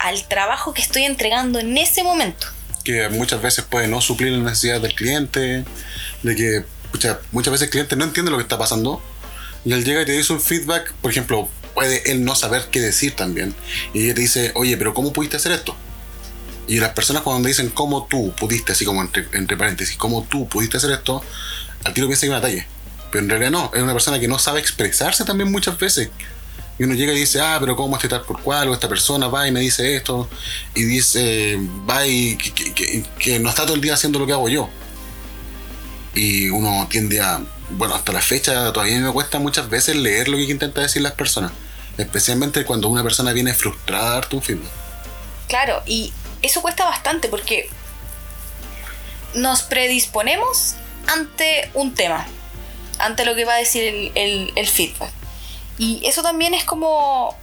al 0.01 0.27
trabajo 0.27 0.73
que 0.73 0.81
estoy 0.81 1.03
entregando 1.03 1.59
en 1.59 1.77
ese 1.77 2.03
momento. 2.03 2.47
Que 2.83 3.09
muchas 3.09 3.41
veces 3.41 3.63
puede 3.65 3.87
no 3.87 4.01
suplir 4.01 4.31
las 4.31 4.41
necesidades 4.41 4.81
del 4.81 4.95
cliente, 4.95 5.65
de 6.23 6.35
que 6.35 6.65
muchas 7.31 7.51
veces 7.51 7.67
el 7.67 7.69
cliente 7.69 7.95
no 7.95 8.03
entiende 8.03 8.31
lo 8.31 8.37
que 8.37 8.43
está 8.43 8.57
pasando 8.57 9.01
y 9.63 9.73
él 9.73 9.85
llega 9.85 10.01
y 10.01 10.05
te 10.05 10.11
dice 10.13 10.33
un 10.33 10.41
feedback, 10.41 10.91
por 11.01 11.11
ejemplo, 11.11 11.47
puede 11.73 12.11
él 12.11 12.25
no 12.25 12.35
saber 12.35 12.67
qué 12.71 12.81
decir 12.81 13.15
también. 13.15 13.53
Y 13.93 14.05
ella 14.05 14.15
te 14.15 14.21
dice, 14.21 14.51
oye, 14.55 14.75
pero 14.77 14.93
¿cómo 14.93 15.13
pudiste 15.13 15.37
hacer 15.37 15.51
esto? 15.51 15.75
Y 16.67 16.79
las 16.79 16.91
personas 16.93 17.21
cuando 17.21 17.47
dicen 17.47 17.69
cómo 17.69 18.05
tú 18.05 18.33
pudiste, 18.35 18.71
así 18.71 18.85
como 18.85 19.01
entre, 19.01 19.27
entre 19.33 19.57
paréntesis, 19.57 19.97
cómo 19.97 20.23
tú 20.23 20.47
pudiste 20.47 20.77
hacer 20.77 20.91
esto, 20.91 21.23
al 21.83 21.93
tiro 21.93 22.07
piensa 22.07 22.21
que 22.21 22.27
es 22.27 22.31
un 22.31 22.37
ataque. 22.37 22.65
Pero 23.11 23.23
en 23.23 23.29
realidad 23.29 23.51
no, 23.51 23.71
es 23.73 23.81
una 23.81 23.93
persona 23.93 24.19
que 24.19 24.27
no 24.27 24.39
sabe 24.39 24.59
expresarse 24.59 25.25
también 25.25 25.51
muchas 25.51 25.77
veces 25.77 26.09
y 26.81 26.83
uno 26.83 26.95
llega 26.95 27.13
y 27.13 27.19
dice, 27.19 27.39
ah, 27.39 27.57
pero 27.59 27.75
¿cómo 27.75 27.95
este 27.95 28.07
tal 28.07 28.23
por 28.23 28.41
cual? 28.41 28.67
O 28.69 28.73
esta 28.73 28.89
persona 28.89 29.27
va 29.27 29.47
y 29.47 29.51
me 29.51 29.59
dice 29.59 29.95
esto. 29.95 30.27
Y 30.73 30.81
dice, 30.81 31.59
va 31.87 32.07
y 32.07 32.35
que, 32.37 33.37
no 33.37 33.49
está 33.49 33.65
todo 33.67 33.75
el 33.75 33.81
día 33.81 33.93
haciendo 33.93 34.17
lo 34.17 34.25
que 34.25 34.33
hago 34.33 34.49
yo. 34.49 34.67
Y 36.15 36.49
uno 36.49 36.87
tiende 36.89 37.21
a, 37.21 37.39
bueno, 37.69 37.93
hasta 37.93 38.11
la 38.11 38.21
fecha 38.21 38.73
todavía 38.73 38.99
me 38.99 39.11
cuesta 39.11 39.37
muchas 39.37 39.69
veces 39.69 39.95
leer 39.95 40.27
lo 40.27 40.37
que 40.37 40.43
intenta 40.45 40.81
decir 40.81 41.03
las 41.03 41.11
personas. 41.11 41.51
Especialmente 41.99 42.65
cuando 42.65 42.87
una 42.87 43.03
persona 43.03 43.31
viene 43.31 43.53
frustrada 43.53 44.07
a 44.07 44.13
darte 44.15 44.35
un 44.35 44.41
film. 44.41 44.63
Claro, 45.47 45.83
y 45.85 46.11
eso 46.41 46.63
cuesta 46.63 46.85
bastante 46.85 47.27
porque 47.27 47.69
nos 49.35 49.61
predisponemos 49.61 50.77
ante 51.05 51.69
un 51.75 51.93
tema, 51.93 52.25
ante 52.97 53.23
lo 53.23 53.35
que 53.35 53.45
va 53.45 53.53
a 53.53 53.57
decir 53.57 54.11
el 54.15 54.67
feedback. 54.67 55.20
Y 55.81 55.99
eso 56.05 56.21
también 56.21 56.53
es 56.53 56.63
como, 56.63 57.35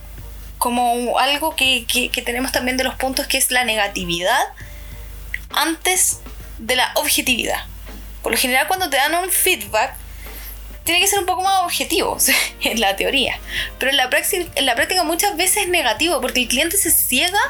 como 0.59 1.19
algo 1.19 1.57
que, 1.57 1.85
tenemos 2.25 2.53
también 2.53 2.77
de 2.77 2.85
los 2.85 2.95
puntos, 2.95 3.27
que 3.27 3.37
es 3.37 3.51
la 3.51 3.65
negatividad 3.65 4.39
antes 5.51 6.21
de 6.59 6.77
la 6.77 6.93
objetividad. 6.95 7.65
Por 8.23 8.31
lo 8.31 8.39
general 8.39 8.69
cuando 8.69 8.89
te 8.91 8.97
dan 8.97 9.13
un 9.17 9.29
feedback, 9.29 9.93
tiene 10.85 11.01
que 11.01 11.09
ser 11.09 11.19
un 11.19 11.27
poco 11.27 11.43
más 11.43 11.65
objetivo 11.65 12.17
en 12.61 12.81
la 12.81 12.95
teoría. 12.95 13.41
Pero 13.81 13.91
en 13.91 13.97
la, 13.97 14.09
práctica, 14.09 14.49
en 14.55 14.67
la 14.67 14.77
práctica 14.77 15.03
muchas 15.03 15.37
veces 15.37 15.65
es 15.65 15.69
negativo 15.69 16.21
porque 16.21 16.43
el 16.43 16.47
cliente 16.47 16.77
se 16.77 16.93
ciega, 16.93 17.41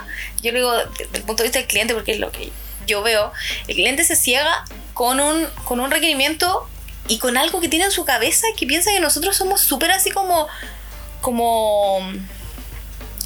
yo 0.41 0.53
lo 0.53 0.59
digo 0.59 0.73
desde 0.97 1.19
el 1.19 1.23
punto 1.23 1.43
de 1.43 1.51
vista 1.51 1.59
del 1.59 1.69
cliente 1.69 1.93
porque 1.93 2.13
es 2.13 2.19
lo 2.19 2.33
que 2.33 2.51
yo 2.87 3.03
veo, 3.03 3.31
el 3.67 3.75
cliente 3.75 4.05
se 4.05 4.17
ciega 4.17 4.65
con 4.95 5.21
un, 5.21 5.47
con 5.67 5.81
un 5.81 5.91
requerimiento 5.91 6.67
y 7.09 7.19
con 7.19 7.37
algo 7.37 7.61
que 7.61 7.69
tiene 7.69 7.85
en 7.85 7.91
su 7.91 8.07
cabeza 8.07 8.47
que 8.57 8.67
piensa 8.67 8.91
que 8.91 9.01
nosotros 9.01 9.37
somos 9.37 9.61
súper 9.61 9.91
así 9.91 10.11
como 10.11 10.49
como 11.21 12.01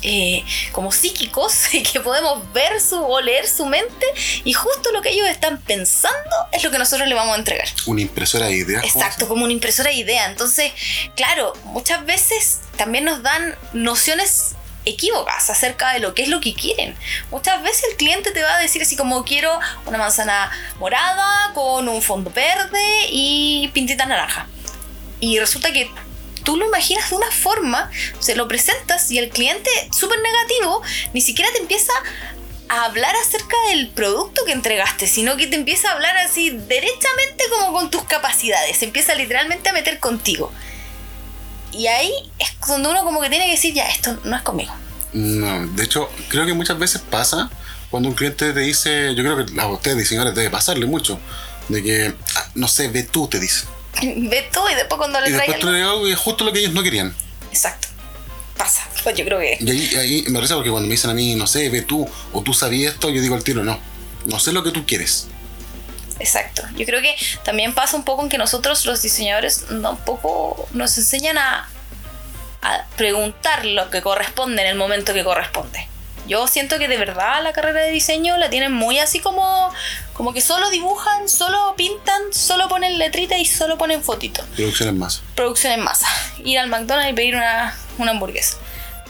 eh, 0.02 0.44
como 0.72 0.90
psíquicos 0.90 1.66
que 1.92 2.00
podemos 2.00 2.52
ver 2.52 2.80
su 2.80 2.96
o 3.00 3.20
leer 3.20 3.46
su 3.46 3.66
mente 3.66 4.06
y 4.44 4.52
justo 4.52 4.90
lo 4.92 5.00
que 5.00 5.10
ellos 5.10 5.28
están 5.28 5.60
pensando 5.60 6.36
es 6.50 6.64
lo 6.64 6.70
que 6.70 6.78
nosotros 6.78 7.08
le 7.08 7.14
vamos 7.14 7.36
a 7.36 7.38
entregar. 7.38 7.68
Una 7.86 8.00
impresora 8.00 8.46
de 8.46 8.56
ideas. 8.56 8.82
¿cómo 8.82 9.04
Exacto, 9.04 9.28
como 9.28 9.44
una 9.44 9.52
impresora 9.52 9.90
de 9.90 9.96
idea. 9.96 10.26
Entonces, 10.26 10.72
claro, 11.14 11.52
muchas 11.66 12.04
veces 12.04 12.60
también 12.76 13.04
nos 13.04 13.22
dan 13.22 13.56
nociones 13.72 14.56
equívocas 14.84 15.48
acerca 15.48 15.92
de 15.92 16.00
lo 16.00 16.14
que 16.14 16.22
es 16.22 16.28
lo 16.28 16.40
que 16.40 16.54
quieren. 16.54 16.96
Muchas 17.30 17.62
veces 17.62 17.84
el 17.90 17.96
cliente 17.96 18.32
te 18.32 18.42
va 18.42 18.56
a 18.56 18.58
decir 18.58 18.82
así 18.82 18.96
como 18.96 19.24
quiero 19.24 19.56
una 19.86 19.98
manzana 19.98 20.50
morada 20.80 21.52
con 21.54 21.88
un 21.88 22.02
fondo 22.02 22.30
verde 22.30 23.06
y 23.10 23.70
pintita 23.72 24.06
naranja. 24.06 24.48
Y 25.20 25.38
resulta 25.38 25.72
que 25.72 25.88
tú 26.42 26.56
lo 26.56 26.66
imaginas 26.66 27.10
de 27.10 27.16
una 27.16 27.30
forma, 27.30 27.90
se 28.18 28.34
lo 28.34 28.48
presentas 28.48 29.10
y 29.10 29.18
el 29.18 29.30
cliente 29.30 29.70
súper 29.96 30.18
negativo 30.20 30.82
ni 31.12 31.20
siquiera 31.20 31.50
te 31.52 31.58
empieza 31.58 31.92
a 32.68 32.84
hablar 32.84 33.14
acerca 33.16 33.56
del 33.68 33.88
producto 33.88 34.44
que 34.46 34.52
entregaste, 34.52 35.06
sino 35.06 35.36
que 35.36 35.46
te 35.46 35.56
empieza 35.56 35.90
a 35.90 35.92
hablar 35.92 36.16
así 36.18 36.50
derechamente 36.50 37.44
como 37.50 37.72
con 37.72 37.90
tus 37.90 38.04
capacidades, 38.04 38.78
se 38.78 38.86
empieza 38.86 39.14
literalmente 39.14 39.68
a 39.68 39.72
meter 39.72 39.98
contigo. 39.98 40.52
Y 41.72 41.86
ahí 41.86 42.12
es 42.38 42.48
donde 42.66 42.88
uno 42.88 43.04
como 43.04 43.20
que 43.20 43.30
tiene 43.30 43.46
que 43.46 43.52
decir, 43.52 43.74
ya, 43.74 43.88
esto 43.88 44.18
no 44.24 44.36
es 44.36 44.42
conmigo. 44.42 44.72
No, 45.12 45.66
de 45.66 45.84
hecho, 45.84 46.10
creo 46.28 46.46
que 46.46 46.54
muchas 46.54 46.78
veces 46.78 47.02
pasa 47.02 47.50
cuando 47.90 48.08
un 48.08 48.14
cliente 48.14 48.52
te 48.52 48.60
dice, 48.60 49.14
yo 49.14 49.22
creo 49.22 49.44
que 49.44 49.60
a 49.60 49.66
ustedes 49.68 49.98
diseñadores 49.98 50.34
debe 50.34 50.48
pasarle 50.48 50.86
mucho, 50.86 51.18
de 51.68 51.82
que, 51.82 52.14
ah, 52.36 52.48
no 52.54 52.68
sé, 52.68 52.88
ve 52.88 53.02
tú, 53.02 53.28
te 53.28 53.38
dice. 53.38 53.66
Ve 54.02 54.48
tú 54.52 54.60
y 54.70 54.74
después 54.74 54.98
cuando 54.98 55.20
le 55.20 55.28
Y 55.30 55.32
traes 55.32 55.48
después 55.48 55.60
tú 55.60 55.68
algo- 55.68 56.06
es 56.08 56.16
justo 56.18 56.44
lo 56.44 56.52
que 56.52 56.60
ellos 56.60 56.72
no 56.72 56.82
querían. 56.82 57.14
Exacto. 57.50 57.88
Pasa. 58.56 58.86
Pues 59.02 59.16
yo 59.16 59.24
creo 59.24 59.38
que... 59.40 59.58
Y 59.60 59.70
ahí, 59.70 59.94
ahí 59.96 60.22
me 60.28 60.34
parece 60.34 60.54
porque 60.54 60.70
cuando 60.70 60.86
me 60.88 60.92
dicen 60.94 61.10
a 61.10 61.14
mí, 61.14 61.34
no 61.34 61.46
sé, 61.46 61.68
ve 61.70 61.82
tú, 61.82 62.08
o 62.32 62.42
tú 62.42 62.54
sabías 62.54 62.94
esto, 62.94 63.10
yo 63.10 63.20
digo 63.20 63.34
al 63.34 63.42
tiro, 63.44 63.64
no. 63.64 63.78
No 64.26 64.38
sé 64.38 64.52
lo 64.52 64.62
que 64.62 64.70
tú 64.70 64.86
quieres. 64.86 65.26
Exacto. 66.20 66.62
Yo 66.76 66.86
creo 66.86 67.02
que 67.02 67.14
también 67.42 67.74
pasa 67.74 67.96
un 67.96 68.04
poco 68.04 68.22
en 68.22 68.28
que 68.28 68.38
nosotros 68.38 68.84
los 68.86 69.02
diseñadores 69.02 69.64
tampoco 69.82 70.68
nos 70.72 70.96
enseñan 70.96 71.36
a, 71.38 71.68
a 72.62 72.86
preguntar 72.96 73.64
lo 73.66 73.90
que 73.90 74.00
corresponde 74.02 74.62
en 74.62 74.68
el 74.68 74.76
momento 74.76 75.12
que 75.14 75.24
corresponde. 75.24 75.88
Yo 76.26 76.46
siento 76.46 76.78
que 76.78 76.88
de 76.88 76.96
verdad 76.96 77.42
la 77.42 77.52
carrera 77.52 77.80
de 77.80 77.90
diseño 77.90 78.36
la 78.36 78.48
tienen 78.48 78.72
muy 78.72 78.98
así 78.98 79.18
como, 79.18 79.72
como 80.12 80.32
que 80.32 80.40
solo 80.40 80.70
dibujan, 80.70 81.28
solo 81.28 81.74
pintan, 81.76 82.32
solo 82.32 82.68
ponen 82.68 82.98
letrita 82.98 83.38
y 83.38 83.44
solo 83.44 83.76
ponen 83.76 84.02
fotitos. 84.02 84.46
Producción 84.56 84.88
en 84.88 84.98
masa. 84.98 85.22
producción 85.34 85.72
en 85.72 85.80
masa. 85.80 86.06
Ir 86.44 86.58
al 86.58 86.68
McDonald's 86.68 87.12
y 87.12 87.14
pedir 87.14 87.34
una, 87.34 87.76
una 87.98 88.12
hamburguesa. 88.12 88.56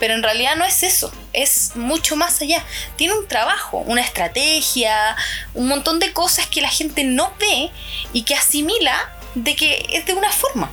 Pero 0.00 0.14
en 0.14 0.22
realidad 0.22 0.56
no 0.56 0.64
es 0.64 0.82
eso, 0.82 1.12
es 1.32 1.76
mucho 1.76 2.16
más 2.16 2.40
allá. 2.40 2.64
Tiene 2.96 3.14
un 3.14 3.28
trabajo, 3.28 3.78
una 3.86 4.00
estrategia, 4.00 5.14
un 5.54 5.68
montón 5.68 6.00
de 6.00 6.12
cosas 6.12 6.46
que 6.46 6.60
la 6.60 6.70
gente 6.70 7.04
no 7.04 7.32
ve 7.38 7.70
y 8.12 8.22
que 8.22 8.34
asimila 8.34 9.12
de 9.36 9.54
que 9.54 9.86
es 9.90 10.04
de 10.06 10.14
una 10.14 10.30
forma. 10.30 10.70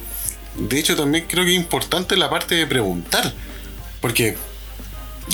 De 0.55 0.79
hecho, 0.79 0.95
también 0.95 1.27
creo 1.27 1.45
que 1.45 1.51
es 1.51 1.57
importante 1.57 2.17
la 2.17 2.29
parte 2.29 2.55
de 2.55 2.65
preguntar. 2.65 3.31
Porque 4.01 4.35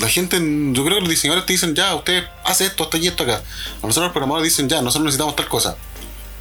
la 0.00 0.08
gente, 0.08 0.36
yo 0.38 0.84
creo 0.84 0.96
que 0.96 1.00
los 1.00 1.08
diseñadores 1.08 1.46
te 1.46 1.52
dicen, 1.52 1.74
ya, 1.74 1.94
usted 1.94 2.24
hace 2.44 2.66
esto, 2.66 2.84
esto 2.84 2.96
y 2.96 3.06
esto 3.06 3.22
acá. 3.22 3.36
A 3.36 3.86
nosotros 3.86 4.04
los 4.04 4.12
programadores 4.12 4.52
dicen, 4.52 4.68
ya, 4.68 4.82
nosotros 4.82 5.04
necesitamos 5.04 5.36
tal 5.36 5.48
cosa. 5.48 5.76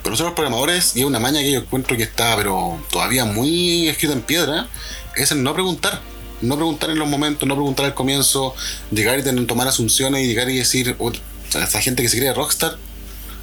Pero 0.04 0.12
nosotros 0.12 0.32
los 0.32 0.36
programadores, 0.36 0.96
y 0.96 1.00
es 1.00 1.06
una 1.06 1.20
maña 1.20 1.42
que 1.42 1.52
yo 1.52 1.60
encuentro 1.60 1.98
que 1.98 2.04
está, 2.04 2.36
pero 2.36 2.80
todavía 2.92 3.26
muy 3.26 3.88
escrita 3.88 4.14
en 4.14 4.22
piedra, 4.22 4.68
es 5.16 5.32
el 5.32 5.42
no 5.42 5.54
preguntar. 5.54 6.02
No 6.42 6.56
preguntar 6.58 6.90
en 6.90 7.00
los 7.00 7.08
momentos, 7.08 7.48
no 7.48 7.56
preguntar 7.56 7.86
al 7.86 7.94
comienzo, 7.94 8.54
llegar 8.92 9.18
y 9.18 9.24
tener, 9.24 9.48
tomar 9.48 9.68
asunciones 9.68 10.22
y 10.22 10.28
llegar 10.28 10.50
y 10.50 10.58
decir, 10.58 10.96
"Oh, 11.00 11.12
esta 11.48 11.82
gente 11.82 12.04
que 12.04 12.10
se 12.10 12.18
cree 12.18 12.34
rockstar 12.34 12.78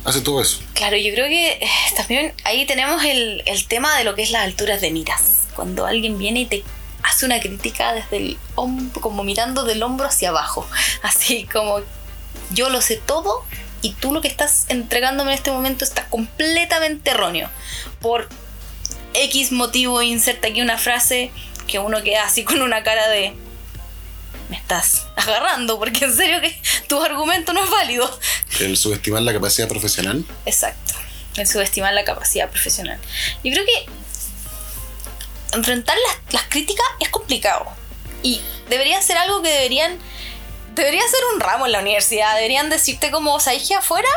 hace 0.05 0.21
todo 0.21 0.41
eso. 0.43 0.59
Claro, 0.75 0.97
yo 0.97 1.13
creo 1.15 1.29
que 1.29 1.53
eh, 1.53 1.69
también 1.97 2.33
ahí 2.45 2.67
tenemos 2.67 3.05
el, 3.05 3.43
el 3.47 3.67
tema 3.67 3.97
de 3.97 4.05
lo 4.05 4.15
que 4.15 4.23
es 4.23 4.31
las 4.31 4.43
alturas 4.45 4.81
de 4.81 4.91
miras. 4.91 5.39
Cuando 5.55 5.87
alguien 5.87 6.19
viene 6.19 6.41
y 6.41 6.47
te 6.47 6.65
hace 7.13 7.27
una 7.27 7.41
crítica 7.41 7.93
desde 7.93 8.17
el 8.17 8.39
hombro, 8.55 9.01
como 9.01 9.23
mirando 9.23 9.65
del 9.65 9.83
hombro 9.83 10.07
hacia 10.07 10.31
abajo. 10.31 10.67
Así 11.03 11.45
como 11.45 11.81
yo 12.51 12.71
lo 12.71 12.81
sé 12.81 12.97
todo 12.97 13.45
y 13.83 13.93
tú 13.93 14.13
lo 14.13 14.21
que 14.21 14.29
estás 14.29 14.67
entregándome 14.69 15.33
en 15.33 15.39
este 15.39 15.51
momento 15.51 15.85
está 15.85 16.07
completamente 16.09 17.11
erróneo. 17.11 17.51
Por 18.01 18.29
X 19.15 19.53
motivo 19.53 20.01
inserta 20.03 20.49
aquí 20.49 20.63
una 20.63 20.79
frase 20.79 21.33
que 21.67 21.79
uno 21.79 22.03
queda 22.03 22.25
así 22.25 22.45
con 22.45 22.63
una 22.63 22.83
cara 22.83 23.09
de... 23.09 23.35
Me 24.49 24.57
estás 24.57 25.07
agarrando 25.17 25.79
porque 25.79 26.05
en 26.05 26.15
serio 26.15 26.41
que 26.41 26.55
tu 26.89 27.03
argumento 27.03 27.53
no 27.53 27.65
es 27.65 27.71
válido. 27.71 28.19
El 28.61 28.77
subestimar 28.77 29.23
la 29.23 29.33
capacidad 29.33 29.69
profesional. 29.69 30.25
Exacto. 30.47 30.95
El 31.37 31.47
subestimar 31.47 31.93
la 31.95 32.05
capacidad 32.05 32.51
profesional. 32.51 32.99
Yo 33.43 33.53
creo 33.53 33.65
que 33.65 33.87
enfrentar 35.53 35.97
las, 36.07 36.35
las 36.35 36.43
críticas 36.45 36.87
es 37.01 37.09
complicado. 37.09 37.67
Y 38.23 38.41
debería 38.69 39.01
ser 39.03 39.19
algo 39.19 39.43
que 39.43 39.51
deberían. 39.51 39.99
Debería 40.75 41.03
ser 41.03 41.21
un 41.35 41.41
ramo 41.41 41.67
en 41.67 41.73
la 41.73 41.81
universidad. 41.81 42.35
Deberían 42.35 42.71
decirte 42.71 43.11
como, 43.11 43.39
¿sabes 43.41 43.69
que 43.69 43.75
afuera? 43.75 44.09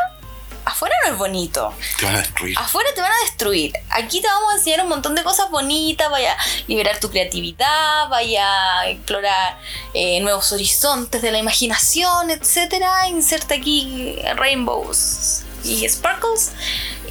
Afuera 0.64 0.96
no 1.06 1.12
es 1.12 1.18
bonito. 1.18 1.74
Te 2.00 2.06
van 2.06 2.16
a 2.16 2.20
destruir. 2.20 2.58
Afuera 2.58 2.90
te 2.96 3.02
van 3.02 3.12
a 3.12 3.26
destruir. 3.26 3.74
Aquí 3.92 4.20
te 4.20 4.28
vamos 4.28 4.54
a 4.54 4.58
enseñar 4.58 4.82
un 4.82 4.90
montón 4.90 5.14
de 5.14 5.24
cosas 5.24 5.52
bonitas. 5.52 6.10
Vaya 6.10 6.34
a 6.34 6.38
liberar 6.68 7.00
tu 7.00 7.12
creatividad, 7.12 8.10
vaya 8.10 8.80
a 8.80 8.90
explorar 8.90 9.60
eh, 9.94 10.20
nuevos 10.22 10.52
horizontes 10.52 11.22
de 11.22 11.32
la 11.32 11.38
imaginación, 11.38 12.32
etcétera. 12.32 13.08
Inserta 13.10 13.56
aquí 13.56 14.18
rainbows 14.36 15.44
y 15.64 15.88
sparkles. 15.88 16.54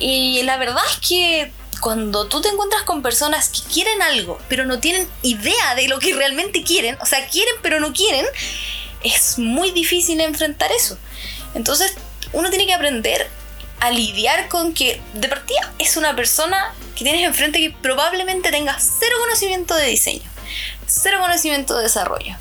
Y 0.00 0.42
la 0.42 0.56
verdad 0.56 0.82
es 0.90 1.08
que 1.08 1.52
cuando 1.84 2.28
tú 2.28 2.40
te 2.40 2.48
encuentras 2.48 2.84
con 2.84 3.02
personas 3.02 3.50
que 3.50 3.60
quieren 3.70 4.00
algo, 4.00 4.40
pero 4.48 4.64
no 4.64 4.80
tienen 4.80 5.06
idea 5.20 5.74
de 5.74 5.86
lo 5.86 5.98
que 5.98 6.14
realmente 6.14 6.62
quieren, 6.62 6.96
o 7.02 7.04
sea, 7.04 7.28
quieren 7.28 7.56
pero 7.60 7.78
no 7.78 7.92
quieren, 7.92 8.24
es 9.02 9.38
muy 9.38 9.70
difícil 9.70 10.18
enfrentar 10.22 10.72
eso. 10.72 10.96
Entonces, 11.54 11.92
uno 12.32 12.48
tiene 12.48 12.64
que 12.64 12.72
aprender 12.72 13.28
a 13.80 13.90
lidiar 13.90 14.48
con 14.48 14.72
que 14.72 14.98
de 15.12 15.28
partida 15.28 15.74
es 15.78 15.98
una 15.98 16.16
persona 16.16 16.72
que 16.96 17.04
tienes 17.04 17.22
enfrente 17.22 17.58
que 17.58 17.76
probablemente 17.82 18.50
tenga 18.50 18.78
cero 18.78 19.16
conocimiento 19.20 19.74
de 19.74 19.88
diseño, 19.88 20.30
cero 20.86 21.18
conocimiento 21.20 21.76
de 21.76 21.82
desarrollo. 21.82 22.34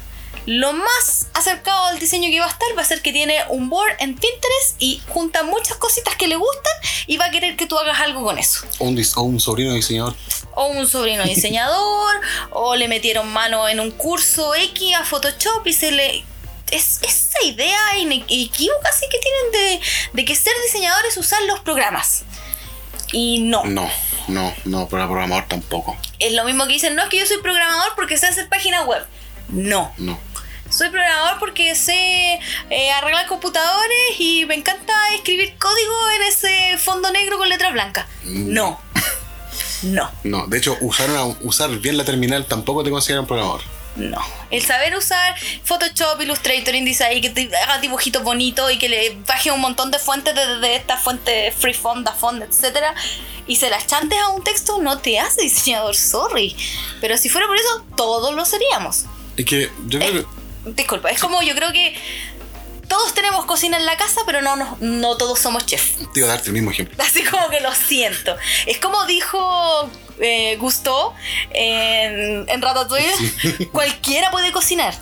Lo 0.46 0.74
más 0.74 1.28
acercado 1.34 1.86
al 1.86 2.00
diseño 2.00 2.30
que 2.30 2.40
va 2.40 2.48
a 2.48 2.50
estar 2.50 2.68
va 2.78 2.82
a 2.82 2.86
ser 2.86 3.02
que 3.02 3.14
tiene 3.14 3.38
un 3.50 3.70
board 3.70 3.94
en 4.00 4.16
Pinterest 4.16 4.76
y 4.80 5.02
junta 5.08 5.44
muchas 5.44 5.78
cositas 5.78 6.16
que 6.16 6.28
le 6.28 6.36
gustan 6.36 6.74
y 7.08 7.18
va 7.18 7.26
a 7.26 7.32
querer 7.32 7.56
que 7.56 7.66
tú 7.66 7.78
hagas 7.78 8.00
algo 8.02 8.24
con 8.24 8.38
eso. 8.38 8.66
O 8.80 8.86
un, 8.86 8.98
dis- 8.98 9.14
o 9.16 9.22
un 9.22 9.40
sobrino 9.40 9.74
diseñador. 9.74 10.16
O 10.56 10.68
un 10.68 10.88
sobrino 10.88 11.24
diseñador, 11.24 12.16
o 12.52 12.76
le 12.76 12.88
metieron 12.88 13.28
mano 13.32 13.68
en 13.70 13.80
un 13.80 13.92
curso 13.92 14.54
X 14.54 14.96
a 14.96 15.04
Photoshop 15.06 15.66
y 15.66 15.74
se 15.74 15.92
le... 15.92 16.26
Es 16.72 17.00
esa 17.04 17.44
idea 17.46 17.98
inequívoca 18.00 18.90
así 18.90 19.06
que 19.12 19.20
tienen 19.20 19.52
de, 19.52 19.82
de 20.14 20.26
que 20.26 20.36
ser 20.36 20.54
diseñador 20.66 21.06
es 21.06 21.16
usar 21.18 21.42
los 21.44 21.60
programas. 21.60 22.24
Y 23.12 23.42
no. 23.42 23.64
No, 23.66 23.88
no, 24.28 24.54
no, 24.66 24.88
para 24.90 25.06
programador 25.06 25.48
tampoco. 25.48 25.96
Es 26.20 26.34
lo 26.34 26.44
mismo 26.46 26.66
que 26.66 26.74
dicen, 26.74 26.96
no 26.96 27.04
es 27.04 27.10
que 27.10 27.20
yo 27.20 27.26
soy 27.28 27.38
programador 27.42 27.94
porque 27.96 28.18
sé 28.18 28.26
hacer 28.26 28.50
páginas 28.50 28.86
web. 28.88 29.06
No. 29.50 29.94
No. 29.98 30.18
Soy 30.76 30.90
programador 30.90 31.40
porque 31.40 31.76
sé 31.76 32.40
eh, 32.70 32.92
arreglar 32.92 33.28
computadores 33.28 34.20
y 34.20 34.46
me 34.46 34.56
encanta 34.56 34.94
escribir 35.14 35.56
código 35.60 36.10
en 36.16 36.22
ese 36.24 36.78
fondo 36.80 37.12
negro 37.12 37.38
con 37.38 37.48
letra 37.50 37.70
blanca. 37.70 38.08
No. 38.24 38.80
No. 39.84 40.10
No, 40.24 40.48
de 40.48 40.58
hecho, 40.58 40.78
usar, 40.82 41.10
una- 41.10 41.26
usar 41.42 41.70
bien 41.78 41.98
la 41.98 42.06
terminal 42.06 42.46
tampoco 42.46 42.84
te 42.84 42.90
consideran 42.90 43.28
programador. 43.28 43.62
No. 43.98 44.20
El 44.50 44.64
saber 44.66 44.96
usar 44.96 45.36
Photoshop, 45.64 46.20
Illustrator, 46.22 46.74
InDesign, 46.74 47.22
que 47.22 47.30
te 47.30 47.56
haga 47.56 47.78
dibujitos 47.78 48.24
bonitos 48.24 48.72
y 48.72 48.80
que 48.80 48.90
le 48.90 49.16
baje 49.28 49.52
un 49.52 49.62
montón 49.62 49.92
de 49.92 50.00
fuentes 50.00 50.34
de, 50.34 50.58
de 50.58 50.76
esta 50.76 50.98
fuente 50.98 51.52
Freeform, 51.52 52.04
Dafont, 52.04 52.42
etcétera, 52.42 52.96
y 53.46 53.58
se 53.58 53.70
las 53.70 53.86
chantes 53.86 54.18
a 54.20 54.30
un 54.30 54.44
texto, 54.44 54.82
no 54.82 54.98
te 54.98 55.20
hace 55.20 55.42
diseñador, 55.44 55.96
sorry. 55.96 56.56
Pero 57.02 57.18
si 57.18 57.30
fuera 57.30 57.46
por 57.46 57.56
eso, 57.58 57.84
todos 57.96 58.34
lo 58.34 58.46
seríamos. 58.46 59.06
Es 59.38 59.46
que 59.46 59.70
yo 59.86 60.00
creo 60.00 60.14
que. 60.14 60.43
Disculpa, 60.66 61.10
es 61.10 61.20
como 61.20 61.42
yo 61.42 61.56
creo 61.56 61.72
que 61.72 61.96
todos 62.88 63.14
tenemos 63.14 63.46
cocina 63.46 63.78
en 63.78 63.86
la 63.86 63.98
casa, 63.98 64.22
pero 64.26 64.42
no, 64.42 64.56
no, 64.56 64.78
no 64.80 65.18
todos 65.18 65.40
somos 65.40 65.66
chefs. 65.66 65.98
Te 66.14 66.20
iba 66.20 66.28
a 66.28 66.32
darte 66.32 66.48
el 66.48 66.54
mismo 66.54 66.72
ejemplo. 66.72 67.04
Así 67.04 67.24
como 67.24 67.50
que 67.50 67.60
lo 67.60 67.74
siento. 67.74 68.36
Es 68.66 68.78
como 68.78 69.06
dijo 69.06 69.90
eh, 70.20 70.58
Gusto 70.58 71.14
en, 71.52 72.48
en 72.48 72.62
Ratatouille, 72.62 73.70
cualquiera 73.72 74.32
puede 74.32 74.52
cocinar. 74.52 74.94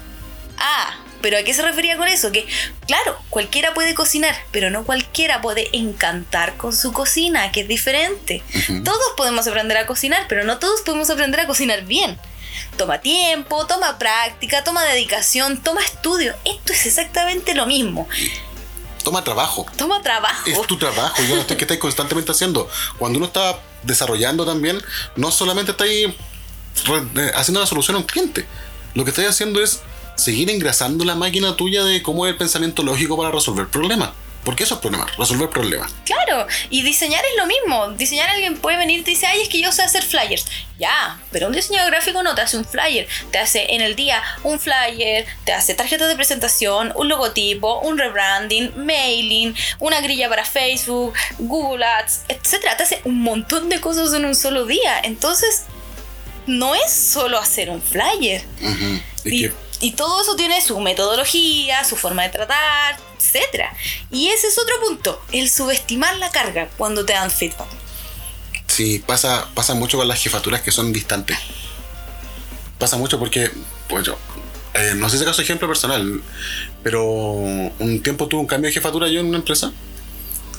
Ah, 0.57 0.95
pero 1.21 1.37
¿a 1.37 1.43
qué 1.43 1.53
se 1.53 1.61
refería 1.61 1.97
con 1.97 2.07
eso? 2.07 2.31
Que, 2.31 2.45
claro, 2.87 3.17
cualquiera 3.29 3.73
puede 3.73 3.93
cocinar, 3.93 4.35
pero 4.51 4.69
no 4.69 4.83
cualquiera 4.85 5.41
puede 5.41 5.69
encantar 5.75 6.57
con 6.57 6.75
su 6.75 6.91
cocina, 6.91 7.51
que 7.51 7.61
es 7.61 7.67
diferente. 7.67 8.43
Todos 8.83 9.13
podemos 9.17 9.47
aprender 9.47 9.77
a 9.77 9.85
cocinar, 9.85 10.25
pero 10.27 10.43
no 10.43 10.59
todos 10.59 10.81
podemos 10.81 11.09
aprender 11.09 11.41
a 11.41 11.47
cocinar 11.47 11.85
bien. 11.85 12.19
Toma 12.77 12.99
tiempo, 12.99 13.65
toma 13.67 13.97
práctica, 13.97 14.63
toma 14.63 14.83
dedicación, 14.83 15.61
toma 15.61 15.81
estudio. 15.81 16.35
Esto 16.45 16.73
es 16.73 16.85
exactamente 16.85 17.53
lo 17.55 17.65
mismo. 17.65 18.07
Toma 19.03 19.23
trabajo. 19.23 19.65
Toma 19.77 20.01
trabajo. 20.01 20.43
Es 20.45 20.61
tu 20.67 20.77
trabajo, 20.77 21.21
yo 21.23 21.35
no 21.35 21.41
estoy 21.41 21.57
que 21.57 21.63
estáis 21.63 21.79
constantemente 21.79 22.31
haciendo. 22.31 22.69
Cuando 22.97 23.17
uno 23.17 23.25
está 23.27 23.59
desarrollando 23.83 24.45
también, 24.45 24.81
no 25.15 25.31
solamente 25.31 25.71
está 25.71 25.85
ahí 25.85 26.05
re- 26.85 27.23
eh, 27.23 27.31
haciendo 27.35 27.59
la 27.59 27.65
solución 27.65 27.95
a 27.95 27.99
un 27.99 28.05
cliente. 28.05 28.45
Lo 28.93 29.03
que 29.03 29.09
estáis 29.09 29.29
haciendo 29.29 29.61
es 29.61 29.81
seguir 30.15 30.51
engrasando 30.51 31.03
la 31.03 31.15
máquina 31.15 31.55
tuya 31.55 31.83
de 31.83 32.03
cómo 32.03 32.27
es 32.27 32.31
el 32.33 32.37
pensamiento 32.37 32.83
lógico 32.83 33.17
para 33.17 33.31
resolver 33.31 33.67
problemas. 33.69 34.11
Porque 34.43 34.63
eso 34.63 34.75
es 34.75 34.81
problema, 34.81 35.05
resolver 35.17 35.49
problemas. 35.49 35.91
Claro, 36.05 36.47
y 36.69 36.81
diseñar 36.81 37.23
es 37.23 37.37
lo 37.37 37.45
mismo. 37.45 37.89
Diseñar 37.91 38.29
alguien 38.29 38.57
puede 38.57 38.77
venir 38.77 38.99
y 39.01 39.03
te 39.03 39.11
dice, 39.11 39.27
ay, 39.27 39.41
es 39.41 39.49
que 39.49 39.59
yo 39.59 39.71
sé 39.71 39.83
hacer 39.83 40.03
flyers. 40.03 40.45
Ya, 40.79 41.19
pero 41.31 41.45
un 41.47 41.53
diseñador 41.53 41.91
gráfico 41.91 42.23
no 42.23 42.33
te 42.33 42.41
hace 42.41 42.57
un 42.57 42.65
flyer. 42.65 43.07
Te 43.31 43.37
hace 43.37 43.75
en 43.75 43.81
el 43.81 43.95
día 43.95 44.23
un 44.43 44.59
flyer, 44.59 45.27
te 45.45 45.53
hace 45.53 45.75
tarjetas 45.75 46.07
de 46.07 46.15
presentación, 46.15 46.91
un 46.95 47.07
logotipo, 47.07 47.79
un 47.81 47.99
rebranding, 47.99 48.73
mailing, 48.83 49.55
una 49.79 50.01
grilla 50.01 50.27
para 50.27 50.43
Facebook, 50.43 51.13
Google 51.37 51.85
Ads, 51.85 52.21
etc. 52.29 52.75
Te 52.77 52.83
hace 52.83 53.01
un 53.05 53.21
montón 53.21 53.69
de 53.69 53.79
cosas 53.79 54.11
en 54.13 54.25
un 54.25 54.33
solo 54.33 54.65
día. 54.65 54.99
Entonces, 55.03 55.65
no 56.47 56.73
es 56.73 56.91
solo 56.91 57.37
hacer 57.37 57.69
un 57.69 57.81
flyer. 57.81 58.43
Ujú. 58.61 59.01
Es 59.23 59.33
Y, 59.33 59.41
que 59.43 59.53
y 59.81 59.91
todo 59.91 60.21
eso 60.21 60.35
tiene 60.35 60.61
su 60.61 60.79
metodología, 60.79 61.83
su 61.83 61.95
forma 61.95 62.23
de 62.23 62.29
tratar, 62.29 62.97
etc. 63.17 63.65
Y 64.11 64.29
ese 64.29 64.47
es 64.47 64.57
otro 64.57 64.75
punto, 64.85 65.21
el 65.31 65.49
subestimar 65.49 66.17
la 66.17 66.29
carga 66.29 66.69
cuando 66.77 67.05
te 67.05 67.13
dan 67.13 67.31
feedback. 67.31 67.67
Sí, 68.67 69.03
pasa, 69.05 69.49
pasa 69.53 69.73
mucho 69.73 69.97
con 69.97 70.07
las 70.07 70.21
jefaturas 70.21 70.61
que 70.61 70.71
son 70.71 70.93
distantes. 70.93 71.37
Pasa 72.77 72.95
mucho 72.97 73.19
porque, 73.19 73.51
pues 73.89 74.05
yo, 74.05 74.17
eh, 74.73 74.93
no 74.95 75.09
sé 75.09 75.17
si 75.17 75.23
acaso 75.23 75.41
ejemplo 75.41 75.67
personal, 75.67 76.21
pero 76.83 77.03
un 77.03 78.01
tiempo 78.01 78.27
tuve 78.27 78.41
un 78.41 78.47
cambio 78.47 78.69
de 78.69 78.73
jefatura 78.73 79.07
yo 79.07 79.19
en 79.19 79.27
una 79.27 79.39
empresa 79.39 79.73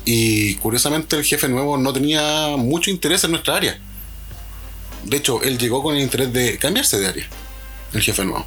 y 0.05 0.57
curiosamente 0.57 1.17
el 1.17 1.25
jefe 1.25 1.49
nuevo 1.49 1.79
no 1.79 1.93
tenía 1.93 2.57
mucho 2.57 2.91
interés 2.91 3.25
en 3.25 3.31
nuestra 3.31 3.57
área. 3.57 3.79
De 5.05 5.17
hecho, 5.17 5.43
él 5.43 5.59
llegó 5.59 5.83
con 5.83 5.97
el 5.97 6.03
interés 6.03 6.33
de 6.33 6.59
cambiarse 6.59 6.99
de 6.99 7.07
área, 7.07 7.27
el 7.93 8.03
jefe 8.03 8.25
nuevo. 8.25 8.47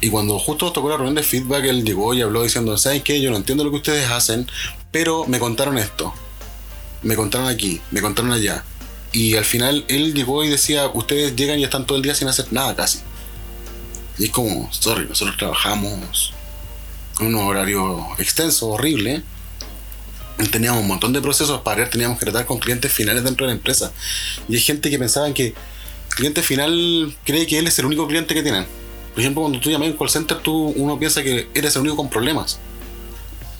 Y 0.00 0.10
cuando 0.10 0.38
justo 0.38 0.72
tocó 0.72 0.88
la 0.88 0.96
reunión 0.96 1.14
de 1.14 1.22
feedback, 1.22 1.64
él 1.64 1.84
llegó 1.84 2.14
y 2.14 2.22
habló 2.22 2.42
diciendo, 2.42 2.76
¿saben 2.78 3.02
qué? 3.02 3.20
Yo 3.20 3.30
no 3.30 3.36
entiendo 3.36 3.64
lo 3.64 3.70
que 3.70 3.76
ustedes 3.76 4.10
hacen, 4.10 4.48
pero 4.90 5.26
me 5.26 5.38
contaron 5.38 5.76
esto 5.78 6.14
me 7.02 7.16
contaron 7.16 7.48
aquí, 7.48 7.80
me 7.90 8.00
contaron 8.00 8.32
allá. 8.32 8.64
Y 9.12 9.36
al 9.36 9.44
final 9.44 9.84
él 9.88 10.14
llegó 10.14 10.44
y 10.44 10.48
decía, 10.48 10.88
ustedes 10.88 11.34
llegan 11.34 11.58
y 11.58 11.64
están 11.64 11.86
todo 11.86 11.96
el 11.96 12.02
día 12.02 12.14
sin 12.14 12.28
hacer 12.28 12.52
nada 12.52 12.76
casi. 12.76 13.00
Y 14.18 14.24
es 14.24 14.30
como, 14.30 14.72
sorry, 14.72 15.06
nosotros 15.06 15.36
trabajamos 15.36 16.32
un 17.20 17.34
horario 17.34 18.06
extenso, 18.18 18.68
horrible. 18.68 19.22
Teníamos 20.50 20.82
un 20.82 20.88
montón 20.88 21.12
de 21.12 21.20
procesos 21.20 21.60
para 21.62 21.78
ver, 21.78 21.90
teníamos 21.90 22.18
que 22.18 22.24
tratar 22.24 22.46
con 22.46 22.58
clientes 22.58 22.90
finales 22.92 23.24
dentro 23.24 23.46
de 23.46 23.52
la 23.52 23.56
empresa. 23.56 23.92
Y 24.48 24.54
hay 24.54 24.60
gente 24.60 24.90
que 24.90 24.98
pensaba 24.98 25.32
que 25.34 25.48
el 25.48 26.14
cliente 26.14 26.42
final 26.42 27.14
cree 27.24 27.46
que 27.46 27.58
él 27.58 27.66
es 27.66 27.78
el 27.78 27.86
único 27.86 28.06
cliente 28.06 28.34
que 28.34 28.42
tienen. 28.42 28.66
Por 29.20 29.24
ejemplo, 29.24 29.42
cuando 29.42 29.60
tú 29.60 29.70
llamas 29.70 29.88
a 29.88 29.90
un 29.90 29.98
call 29.98 30.08
center, 30.08 30.38
tú, 30.38 30.72
uno 30.76 30.98
piensa 30.98 31.22
que 31.22 31.50
eres 31.52 31.76
el 31.76 31.82
único 31.82 31.94
con 31.94 32.08
problemas. 32.08 32.58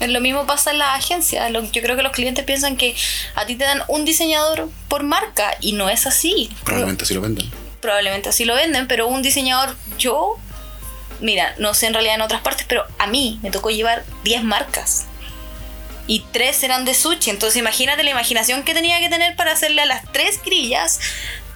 Lo 0.00 0.18
mismo 0.22 0.46
pasa 0.46 0.70
en 0.70 0.78
las 0.78 0.98
agencias. 0.98 1.52
Yo 1.52 1.82
creo 1.82 1.96
que 1.96 2.02
los 2.02 2.12
clientes 2.12 2.46
piensan 2.46 2.78
que 2.78 2.96
a 3.34 3.44
ti 3.44 3.56
te 3.56 3.64
dan 3.64 3.82
un 3.86 4.06
diseñador 4.06 4.70
por 4.88 5.02
marca 5.02 5.54
y 5.60 5.72
no 5.72 5.90
es 5.90 6.06
así. 6.06 6.48
Probablemente 6.64 7.04
así 7.04 7.12
lo 7.12 7.20
venden. 7.20 7.50
Probablemente 7.82 8.30
así 8.30 8.46
lo 8.46 8.54
venden, 8.54 8.88
pero 8.88 9.06
un 9.06 9.20
diseñador, 9.20 9.76
yo, 9.98 10.38
mira, 11.20 11.54
no 11.58 11.74
sé 11.74 11.88
en 11.88 11.92
realidad 11.92 12.14
en 12.14 12.22
otras 12.22 12.40
partes, 12.40 12.64
pero 12.66 12.86
a 12.98 13.06
mí 13.06 13.38
me 13.42 13.50
tocó 13.50 13.68
llevar 13.68 14.02
10 14.24 14.44
marcas. 14.44 15.08
Y 16.06 16.24
tres 16.32 16.64
eran 16.64 16.86
de 16.86 16.94
sushi. 16.94 17.28
Entonces 17.28 17.58
imagínate 17.58 18.02
la 18.02 18.12
imaginación 18.12 18.62
que 18.62 18.72
tenía 18.72 18.98
que 18.98 19.10
tener 19.10 19.36
para 19.36 19.52
hacerle 19.52 19.82
a 19.82 19.86
las 19.86 20.10
tres 20.10 20.40
grillas 20.42 21.00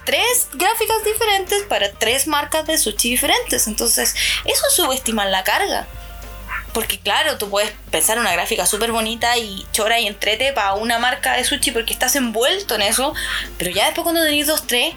tres 0.05 0.47
gráficas 0.53 1.03
diferentes 1.03 1.63
para 1.63 1.91
tres 1.91 2.27
marcas 2.27 2.65
de 2.65 2.77
sushi 2.77 3.09
diferentes. 3.09 3.67
Entonces, 3.67 4.15
eso 4.45 4.63
es 4.69 4.73
subestimar 4.75 5.27
la 5.27 5.43
carga. 5.43 5.87
Porque 6.73 6.99
claro, 6.99 7.37
tú 7.37 7.49
puedes 7.49 7.71
pensar 7.89 8.19
una 8.19 8.33
gráfica 8.33 8.65
súper 8.65 8.91
bonita 8.91 9.37
y 9.37 9.65
chora 9.71 9.99
y 9.99 10.07
entrete 10.07 10.51
para 10.53 10.73
una 10.73 10.99
marca 10.99 11.33
de 11.33 11.43
sushi 11.45 11.71
porque 11.71 11.93
estás 11.93 12.15
envuelto 12.15 12.75
en 12.75 12.81
eso, 12.81 13.13
pero 13.57 13.71
ya 13.71 13.85
después 13.85 14.03
cuando 14.03 14.21
tenés 14.23 14.47
dos, 14.47 14.67
tres, 14.67 14.93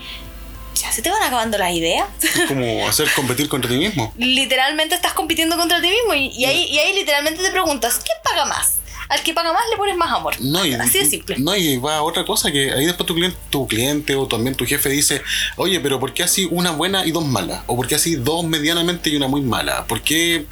ya 0.75 0.91
se 0.91 1.03
te 1.03 1.11
van 1.11 1.23
acabando 1.23 1.57
las 1.57 1.73
ideas. 1.73 2.09
Es 2.21 2.47
como 2.47 2.89
hacer 2.89 3.09
competir 3.15 3.49
contra 3.49 3.71
ti 3.71 3.77
mismo. 3.77 4.13
literalmente 4.17 4.95
estás 4.97 5.13
compitiendo 5.13 5.57
contra 5.57 5.81
ti 5.81 5.89
mismo 5.89 6.15
y, 6.15 6.29
y 6.29 6.45
ahí, 6.47 6.65
y 6.65 6.79
ahí 6.79 6.95
literalmente 6.95 7.43
te 7.43 7.51
preguntas, 7.53 8.01
¿quién 8.05 8.17
paga 8.25 8.45
más? 8.45 8.79
Al 9.09 9.23
que 9.23 9.33
paga 9.33 9.53
más 9.53 9.63
le 9.71 9.77
pones 9.77 9.97
más 9.97 10.13
amor. 10.13 10.35
No, 10.41 10.65
y, 10.65 10.75
Así 10.75 10.99
de 10.99 11.07
simple. 11.07 11.37
No, 11.39 11.57
y 11.57 11.79
va 11.79 11.97
a 11.97 12.03
otra 12.03 12.25
cosa 12.25 12.53
que 12.53 12.73
ahí 12.73 12.87
después 12.87 13.07
tu 13.07 13.15
cliente, 13.15 13.39
tu 13.51 13.67
cliente 13.67 14.15
o 14.15 14.27
también 14.27 14.55
tu 14.55 14.67
jefe 14.67 14.89
dice, 14.89 15.23
oye, 15.57 15.81
pero 15.81 15.99
¿por 15.99 16.13
qué 16.13 16.23
así 16.23 16.47
una 16.51 16.73
buena 16.73 17.07
y 17.07 17.13
dos 17.13 17.25
malas? 17.25 17.63
¿O 17.67 17.77
por 17.77 17.87
qué 17.87 17.95
así 17.95 18.17
dos 18.17 18.45
medianamente 18.45 19.11
y 19.11 19.17
una 19.17 19.29
muy 19.29 19.41
mala? 19.41 19.87
¿Por 19.87 20.03
qué 20.03 20.47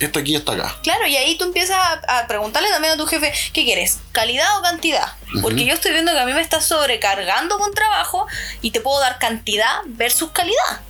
esto 0.00 0.18
aquí 0.18 0.32
y 0.32 0.36
esto 0.36 0.52
acá? 0.52 0.76
Claro, 0.82 1.06
y 1.06 1.16
ahí 1.16 1.38
tú 1.38 1.44
empiezas 1.44 1.76
a, 1.76 2.20
a 2.20 2.26
preguntarle 2.26 2.68
también 2.70 2.94
a 2.94 2.96
tu 2.96 3.06
jefe, 3.06 3.32
¿qué 3.52 3.64
quieres? 3.64 4.00
¿Calidad 4.10 4.58
o 4.58 4.62
cantidad? 4.62 5.12
Porque 5.40 5.64
yo 5.64 5.72
estoy 5.72 5.92
viendo 5.92 6.12
que 6.12 6.18
a 6.18 6.26
mí 6.26 6.32
me 6.32 6.40
está 6.40 6.60
sobrecargando 6.60 7.58
con 7.58 7.72
trabajo 7.72 8.26
y 8.60 8.72
te 8.72 8.80
puedo 8.80 9.00
dar 9.00 9.18
cantidad 9.18 9.80
versus 9.86 10.30
calidad. 10.30 10.80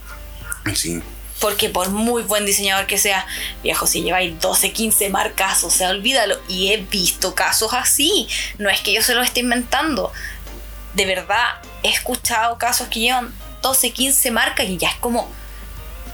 Sí. 0.75 1.03
Porque 1.43 1.69
por 1.69 1.91
muy 1.91 2.23
buen 2.23 2.47
diseñador 2.47 2.87
que 2.87 2.97
sea, 2.97 3.27
viejo, 3.63 3.87
si 3.87 4.03
lleváis 4.03 4.41
12, 4.41 4.73
15 4.73 5.11
marcas, 5.11 5.65
o 5.65 5.71
sea, 5.71 5.91
olvídalo. 5.91 6.41
Y 6.49 6.73
he 6.73 6.79
visto 6.79 7.35
casos 7.35 7.75
así. 7.75 8.29
No 8.59 8.71
es 8.71 8.81
que 8.81 8.95
yo 8.95 9.03
se 9.03 9.15
lo 9.15 9.21
esté 9.23 9.41
inventando. 9.41 10.13
De 10.95 11.05
verdad, 11.05 11.61
he 11.83 11.89
escuchado 11.91 12.57
casos 12.59 12.89
que 12.89 13.01
llevan 13.01 13.35
12, 13.61 13.91
15 13.91 14.31
marcas 14.31 14.67
y 14.69 14.77
ya 14.79 14.89
es 14.91 14.97
como, 14.97 15.29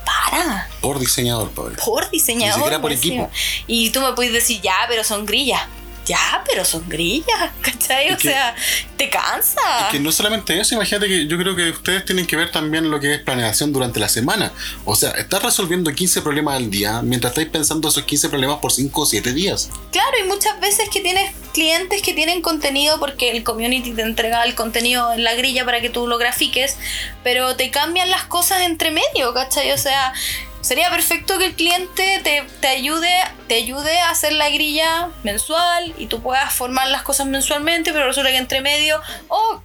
para, 0.05 0.67
Por 0.81 0.99
diseñador, 0.99 1.51
Pablo. 1.51 1.75
por 1.85 2.09
diseñador. 2.09 2.57
Ni 2.57 2.63
siquiera 2.63 2.81
por 2.81 2.91
encima. 2.91 3.23
equipo. 3.25 3.31
Y 3.67 3.89
tú 3.91 4.01
me 4.01 4.13
puedes 4.13 4.33
decir, 4.33 4.59
ya, 4.61 4.75
pero 4.87 5.03
son 5.03 5.25
grillas. 5.25 5.61
Ya, 6.09 6.43
pero 6.49 6.65
son 6.65 6.89
grillas, 6.89 7.51
¿cachai? 7.61 8.11
O 8.11 8.17
que- 8.17 8.29
sea, 8.29 8.55
te 8.97 9.09
cansa. 9.09 9.61
Que 9.91 9.99
no 9.99 10.11
solamente 10.11 10.59
eso, 10.59 10.73
imagínate 10.75 11.07
que 11.07 11.27
yo 11.27 11.37
creo 11.37 11.55
que 11.55 11.69
ustedes 11.69 12.03
tienen 12.03 12.25
que 12.25 12.35
ver 12.35 12.51
también 12.51 12.89
lo 12.89 12.99
que 12.99 13.13
es 13.13 13.21
planeación 13.21 13.71
durante 13.71 13.99
la 13.99 14.09
semana. 14.09 14.51
O 14.85 14.95
sea, 14.95 15.11
estás 15.11 15.43
resolviendo 15.43 15.91
15 15.93 16.21
problemas 16.23 16.55
al 16.55 16.69
día 16.71 17.01
mientras 17.03 17.31
estáis 17.31 17.47
pensando 17.49 17.87
esos 17.89 18.03
15 18.03 18.27
problemas 18.29 18.57
por 18.57 18.71
5 18.71 19.01
o 19.01 19.05
7 19.05 19.33
días. 19.33 19.69
Claro, 19.91 20.17
y 20.23 20.27
muchas 20.27 20.59
veces 20.59 20.89
que 20.89 20.99
tienes 21.01 21.31
clientes 21.53 22.01
que 22.01 22.13
tienen 22.13 22.41
contenido 22.41 22.99
porque 22.99 23.29
el 23.31 23.43
community 23.43 23.91
te 23.91 24.01
entrega 24.01 24.43
el 24.43 24.55
contenido 24.55 25.13
en 25.13 25.23
la 25.23 25.33
grilla 25.35 25.63
para 25.63 25.79
que 25.81 25.89
tú 25.89 26.07
lo 26.07 26.17
grafiques, 26.17 26.77
pero 27.23 27.55
te 27.55 27.69
cambian 27.69 28.09
las 28.09 28.23
cosas 28.23 28.61
entre 28.61 28.89
medio, 28.91 29.33
¿cachai? 29.33 29.71
O 29.71 29.77
sea, 29.77 30.13
sería 30.61 30.89
perfecto 30.89 31.37
que 31.37 31.45
el 31.45 31.55
cliente 31.55 32.21
te, 32.23 32.43
te 32.59 32.67
ayude, 32.67 33.13
te 33.47 33.55
ayude 33.55 33.99
a 33.99 34.09
hacer 34.09 34.33
la 34.33 34.49
grilla 34.49 35.09
mensual 35.23 35.93
y 35.97 36.07
tú 36.07 36.21
puedas 36.21 36.53
formar 36.53 36.87
las 36.87 37.03
cosas 37.03 37.27
mensualmente, 37.27 37.91
pero 37.93 38.05
resulta 38.05 38.31
que 38.31 38.37
entre 38.37 38.61
medio, 38.61 39.01
oh, 39.29 39.61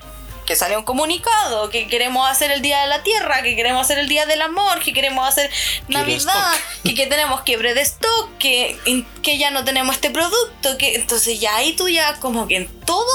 que 0.47 0.57
sale 0.57 0.77
un 0.77 0.85
comunicado, 0.85 1.71
que 1.71 1.87
queremos 1.87 2.29
hacer 2.29 2.51
el 2.51 2.63
Día 2.63 2.83
de 2.83 2.89
la 2.89 3.03
Tierra, 3.03 3.43
que 3.43 3.57
queremos 3.57 3.83
hacer 3.83 3.99
el 3.99 4.09
Día 4.09 4.27
del 4.27 4.43
Amor, 4.43 4.81
que 4.81 4.93
queremos 4.93 5.27
hacer 5.27 5.51
Navidad, 5.89 6.53
que, 6.85 6.95
que 6.95 7.07
tenemos 7.07 7.43
quiebre 7.43 7.75
de 7.75 7.81
stock, 7.81 8.37
que, 8.39 8.79
que 9.23 9.39
ya 9.39 9.51
no 9.51 9.65
tenemos 9.65 9.95
este 9.95 10.11
producto, 10.11 10.77
que 10.79 10.97
entonces 10.97 11.41
ya 11.41 11.57
ahí 11.57 11.75
tú 11.75 11.89
ya 11.89 12.21
como 12.21 12.47
que 12.47 12.57
en 12.57 12.81
todo 12.81 13.13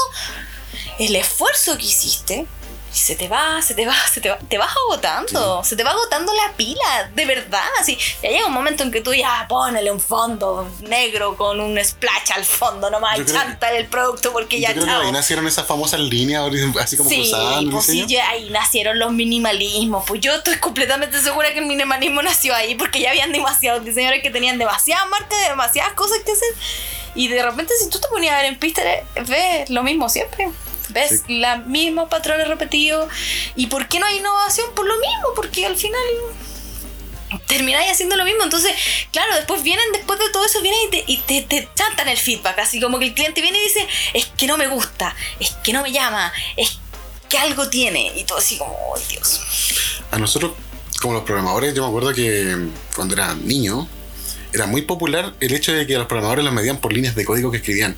el 0.98 1.16
esfuerzo 1.16 1.78
que 1.78 1.86
hiciste 1.86 2.46
se 2.92 3.14
te 3.16 3.28
va, 3.28 3.62
se 3.62 3.74
te 3.74 3.86
va, 3.86 3.94
se 4.12 4.20
te 4.20 4.28
va, 4.30 4.38
te 4.38 4.58
vas 4.58 4.70
agotando, 4.86 5.62
se 5.64 5.76
te 5.76 5.84
va 5.84 5.90
agotando 5.90 6.32
la 6.34 6.52
pila, 6.56 7.10
de 7.14 7.24
verdad, 7.26 7.62
así, 7.78 7.96
ya 8.22 8.30
llega 8.30 8.46
un 8.46 8.52
momento 8.52 8.82
en 8.82 8.90
que 8.90 9.00
tú 9.00 9.14
ya 9.14 9.46
ponele 9.48 9.90
un 9.90 10.00
fondo 10.00 10.68
negro 10.80 11.36
con 11.36 11.60
un 11.60 11.82
splash 11.84 12.32
al 12.34 12.44
fondo 12.44 12.90
nomás 12.90 13.18
y 13.18 13.24
que- 13.24 13.32
chanta 13.32 13.70
el 13.72 13.86
producto 13.86 14.32
porque 14.32 14.60
ya 14.60 14.72
creo 14.72 14.84
que 14.84 14.90
ahí 14.90 15.12
nacieron 15.12 15.46
esas 15.46 15.66
famosas 15.66 16.00
líneas, 16.00 16.42
así 16.80 16.96
como 16.96 17.08
Sí, 17.08 17.16
cruzadas. 17.30 17.62
¿no 17.62 17.70
pues 17.70 17.86
sí, 17.86 18.04
ya 18.06 18.28
ahí 18.30 18.50
nacieron 18.50 18.98
los 18.98 19.12
minimalismos. 19.12 20.04
Pues 20.06 20.20
yo 20.20 20.34
estoy 20.34 20.56
completamente 20.58 21.20
segura 21.20 21.52
que 21.52 21.60
el 21.60 21.66
minimalismo 21.66 22.22
nació 22.22 22.54
ahí 22.54 22.74
porque 22.74 23.00
ya 23.00 23.10
habían 23.10 23.32
demasiados 23.32 23.84
diseñadores 23.84 24.22
que 24.22 24.30
tenían 24.30 24.58
demasiadas 24.58 25.08
marcas, 25.08 25.38
demasiadas 25.48 25.92
cosas 25.94 26.18
que 26.24 26.32
hacer. 26.32 26.48
Y 27.14 27.28
de 27.28 27.42
repente, 27.42 27.72
si 27.80 27.88
tú 27.88 27.98
te 28.00 28.08
ponías 28.08 28.34
a 28.34 28.38
ver 28.38 28.46
en 28.46 28.58
Pinterest, 28.58 29.04
ves 29.28 29.70
lo 29.70 29.82
mismo 29.82 30.08
siempre. 30.08 30.48
Ves 30.92 31.22
Sí. 31.26 31.38
los 31.40 31.66
mismos 31.66 32.08
patrones 32.08 32.48
repetidos. 32.48 33.08
¿Y 33.56 33.66
por 33.66 33.88
qué 33.88 33.98
no 34.00 34.06
hay 34.06 34.18
innovación? 34.18 34.66
Por 34.74 34.86
lo 34.86 34.94
mismo, 34.94 35.28
porque 35.36 35.66
al 35.66 35.76
final 35.76 36.00
termináis 37.46 37.90
haciendo 37.92 38.16
lo 38.16 38.24
mismo. 38.24 38.42
Entonces, 38.44 38.72
claro, 39.12 39.34
después 39.36 39.62
vienen, 39.62 39.84
después 39.92 40.18
de 40.18 40.30
todo 40.30 40.44
eso, 40.44 40.60
vienen 40.62 40.80
y 40.86 40.90
te, 40.90 41.04
y 41.06 41.16
te, 41.18 41.42
te 41.42 41.68
chantan 41.74 42.08
el 42.08 42.18
feedback. 42.18 42.58
Así 42.58 42.80
como 42.80 42.98
que 42.98 43.06
el 43.06 43.14
cliente 43.14 43.40
viene 43.40 43.58
y 43.58 43.62
dice, 43.62 43.86
es 44.14 44.26
que 44.36 44.46
no 44.46 44.56
me 44.56 44.68
gusta, 44.68 45.14
es 45.38 45.50
que 45.62 45.72
no 45.72 45.82
me 45.82 45.92
llama, 45.92 46.32
es 46.56 46.78
que 47.28 47.38
algo 47.38 47.68
tiene. 47.68 48.12
Y 48.16 48.24
todo 48.24 48.38
así 48.38 48.56
como, 48.58 48.72
oh, 48.72 48.98
Dios. 49.08 49.40
A 50.10 50.18
nosotros, 50.18 50.52
como 51.00 51.14
los 51.14 51.22
programadores, 51.24 51.74
yo 51.74 51.82
me 51.82 51.88
acuerdo 51.88 52.12
que 52.12 52.56
cuando 52.94 53.14
era 53.14 53.34
niño, 53.34 53.88
era 54.52 54.66
muy 54.66 54.82
popular 54.82 55.34
el 55.38 55.54
hecho 55.54 55.72
de 55.72 55.86
que 55.86 55.96
los 55.96 56.06
programadores 56.08 56.44
los 56.44 56.52
medían 56.52 56.78
por 56.78 56.92
líneas 56.92 57.14
de 57.14 57.24
código 57.24 57.50
que 57.52 57.58
escribían. 57.58 57.96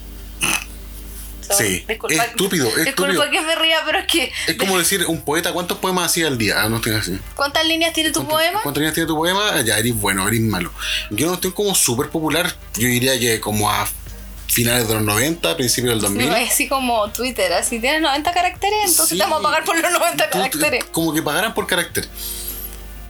Sí, 1.53 1.85
disculpa- 1.89 2.25
estúpido, 2.25 2.65
Disculpa 2.77 3.13
estúpido. 3.13 3.31
que 3.31 3.41
me 3.41 3.55
ría, 3.57 3.79
pero 3.85 3.99
es 4.01 4.07
que. 4.07 4.33
Es 4.47 4.57
como 4.57 4.79
decir, 4.79 5.05
un 5.07 5.23
poeta, 5.23 5.53
¿cuántos 5.53 5.79
poemas 5.79 6.07
hacía 6.07 6.27
al 6.29 6.39
día? 6.39 6.63
Ah, 6.63 6.69
no 6.69 6.77
estoy 6.77 6.95
así. 6.95 7.19
¿Cuántas 7.35 7.67
líneas 7.67 7.93
tiene 7.93 8.11
tu 8.11 8.21
¿Cuánto- 8.21 8.35
poema? 8.37 8.61
¿Cuántas 8.63 8.81
líneas 8.81 8.95
tiene 8.95 9.07
tu 9.07 9.17
poema? 9.17 9.51
Ah, 9.55 9.61
Ya, 9.63 9.79
eres 9.79 9.95
bueno, 9.95 10.27
eres 10.29 10.41
malo. 10.41 10.73
Yo 11.11 11.27
no 11.29 11.35
estoy 11.35 11.53
como 11.53 11.75
súper 11.75 12.09
popular. 12.11 12.55
Yo 12.75 12.89
diría 12.89 13.19
que 13.19 13.41
como 13.41 13.71
a 13.71 13.89
finales 14.49 14.87
de 14.87 14.95
los 14.95 15.03
90, 15.03 15.57
principios 15.57 15.95
del 15.95 16.01
2000. 16.03 16.29
No, 16.29 16.37
es 16.37 16.51
así 16.53 16.69
como 16.69 17.11
Twitter, 17.11 17.53
así 17.55 17.79
tienes 17.81 18.03
90 18.03 18.33
caracteres, 18.35 18.79
entonces 18.81 19.09
Sí. 19.09 19.17
te 19.17 19.23
vamos 19.23 19.41
a 19.41 19.43
pagar 19.43 19.65
por 19.65 19.81
los 19.81 19.91
90 19.91 20.29
Tú- 20.29 20.39
caracteres. 20.39 20.85
Como 20.93 21.15
que 21.15 21.23
pagaran 21.23 21.55
por 21.55 21.67
carácter. 21.67 22.07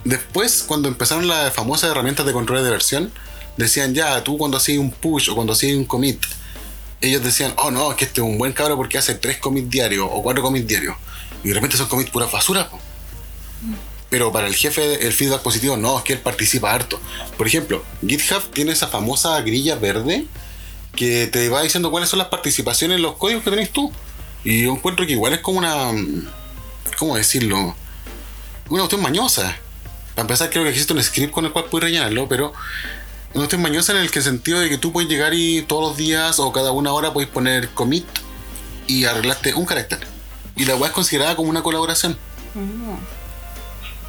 Después, 0.05 0.65
cuando 0.67 0.89
empezaron 0.89 1.29
las 1.29 1.53
famosas 1.53 1.91
herramientas 1.91 2.27
de 2.27 2.33
control 2.33 2.63
de 2.65 2.71
versión, 2.71 3.13
decían 3.57 3.95
ya, 3.95 4.23
tú 4.25 4.37
cuando 4.39 4.57
hacías 4.57 4.79
un 4.79 4.91
push 4.91 5.31
o 5.31 5.35
cuando 5.35 5.53
hacías 5.53 5.77
un 5.77 5.85
commit, 5.85 6.23
ellos 7.03 7.23
decían, 7.23 7.53
oh 7.57 7.71
no, 7.71 7.91
es 7.91 7.97
que 7.97 8.05
este 8.05 8.21
es 8.21 8.27
un 8.27 8.39
buen 8.39 8.53
cabro 8.53 8.77
porque 8.77 8.99
hace 8.99 9.15
tres 9.15 9.39
commits 9.39 9.69
diarios 9.69 10.09
o 10.11 10.23
cuatro 10.23 10.43
commits 10.43 10.67
diarios. 10.67 10.97
Y 11.45 11.49
de 11.49 11.55
repente 11.55 11.77
son 11.77 11.89
commits 11.89 12.11
pura 12.11 12.27
basura. 12.27 12.69
po. 12.71 12.79
Pero 14.09 14.31
para 14.31 14.47
el 14.47 14.55
jefe, 14.55 15.07
el 15.07 15.13
feedback 15.13 15.41
positivo, 15.41 15.77
no, 15.77 15.99
es 15.99 16.05
que 16.05 16.13
él 16.13 16.19
participa 16.19 16.73
harto. 16.73 17.01
Por 17.37 17.47
ejemplo, 17.47 17.83
GitHub 18.07 18.43
tiene 18.53 18.73
esa 18.73 18.89
famosa 18.89 19.41
grilla 19.41 19.75
verde 19.77 20.27
que 20.95 21.27
te 21.27 21.49
va 21.49 21.63
diciendo 21.63 21.91
cuáles 21.91 22.11
son 22.11 22.19
las 22.19 22.29
participaciones 22.29 22.97
en 22.97 23.03
los 23.03 23.17
códigos 23.17 23.43
que 23.43 23.51
tenés 23.51 23.71
tú. 23.71 23.91
Y 24.45 24.65
yo 24.65 24.73
encuentro 24.73 25.07
que 25.07 25.13
igual 25.13 25.33
es 25.33 25.41
como 25.41 25.59
una. 25.59 25.93
¿Cómo 26.99 27.17
decirlo? 27.17 27.75
Una 28.69 28.83
cuestión 28.83 29.01
mañosa. 29.01 29.57
Para 30.15 30.23
empezar, 30.23 30.51
creo 30.51 30.65
que 30.65 30.71
existe 30.71 30.93
un 30.93 31.03
script 31.03 31.33
con 31.33 31.47
el 31.47 31.53
cual 31.53 31.65
puedes 31.71 31.85
rellenarlo, 31.85 32.29
pero 32.29 32.53
una 33.35 33.45
cuestión 33.45 33.63
mañosa 33.63 33.93
en 33.93 33.99
el 33.99 34.11
que 34.11 34.21
sentido 34.21 34.61
de 34.61 34.69
que 34.69 34.79
tú 34.79 34.93
puedes 34.93 35.09
llegar 35.09 35.33
y 35.33 35.63
todos 35.63 35.83
los 35.83 35.97
días 35.97 36.39
o 36.39 36.53
cada 36.53 36.73
una 36.73 36.93
hora 36.93 37.13
puedes 37.13 37.31
poner 37.31 37.71
commit 37.71 38.05
y 38.87 39.05
arreglaste 39.05 39.55
un 39.55 39.65
carácter. 39.65 40.01
Y 40.55 40.67
la 40.67 40.75
web 40.77 40.87
es 40.87 40.93
considerada 40.93 41.35
como 41.35 41.49
una 41.49 41.63
colaboración. 41.63 42.19